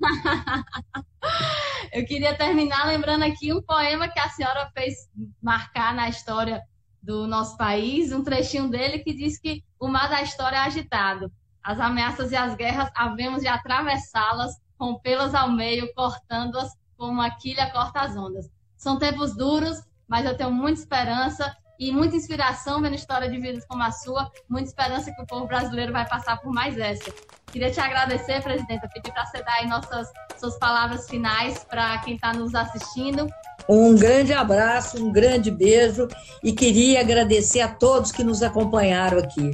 eu 1.92 2.04
queria 2.06 2.36
terminar 2.36 2.86
lembrando 2.86 3.24
aqui 3.24 3.52
um 3.52 3.62
poema 3.62 4.08
que 4.08 4.18
a 4.20 4.28
senhora 4.28 4.70
fez 4.74 5.08
marcar 5.40 5.94
na 5.94 6.08
história 6.08 6.62
do 7.02 7.26
nosso 7.26 7.56
país, 7.56 8.12
um 8.12 8.22
trechinho 8.22 8.68
dele 8.68 9.00
que 9.00 9.12
diz 9.12 9.38
que 9.38 9.64
o 9.80 9.88
mar 9.88 10.08
da 10.08 10.22
história 10.22 10.56
é 10.56 10.60
agitado. 10.60 11.32
As 11.62 11.80
ameaças 11.80 12.30
e 12.30 12.36
as 12.36 12.54
guerras 12.54 12.90
havemos 12.94 13.42
de 13.42 13.48
atravessá-las, 13.48 14.52
rompê-las 14.78 15.34
ao 15.34 15.50
meio, 15.50 15.92
cortando-as 15.94 16.72
como 16.96 17.20
a 17.20 17.30
quilha 17.30 17.70
corta 17.70 18.00
as 18.00 18.16
ondas. 18.16 18.48
São 18.82 18.98
tempos 18.98 19.36
duros, 19.36 19.80
mas 20.08 20.26
eu 20.26 20.36
tenho 20.36 20.50
muita 20.50 20.80
esperança 20.80 21.56
e 21.78 21.92
muita 21.92 22.16
inspiração 22.16 22.82
vendo 22.82 22.96
história 22.96 23.30
de 23.30 23.38
vidas 23.38 23.64
como 23.64 23.80
a 23.80 23.92
sua, 23.92 24.28
muita 24.48 24.70
esperança 24.70 25.12
que 25.12 25.22
o 25.22 25.26
povo 25.26 25.46
brasileiro 25.46 25.92
vai 25.92 26.04
passar 26.08 26.38
por 26.38 26.52
mais 26.52 26.76
essa. 26.76 27.12
Queria 27.52 27.70
te 27.70 27.78
agradecer, 27.78 28.42
presidenta, 28.42 28.88
pedir 28.92 29.12
para 29.12 29.24
você 29.24 29.40
dar 29.40 29.52
aí 29.52 29.68
nossas 29.68 30.08
suas 30.36 30.58
palavras 30.58 31.08
finais 31.08 31.62
para 31.62 31.96
quem 31.98 32.16
está 32.16 32.32
nos 32.32 32.56
assistindo. 32.56 33.28
Um 33.68 33.94
grande 33.94 34.32
abraço, 34.32 35.00
um 35.00 35.12
grande 35.12 35.48
beijo 35.48 36.08
e 36.42 36.52
queria 36.52 37.02
agradecer 37.02 37.60
a 37.60 37.68
todos 37.68 38.10
que 38.10 38.24
nos 38.24 38.42
acompanharam 38.42 39.18
aqui. 39.18 39.52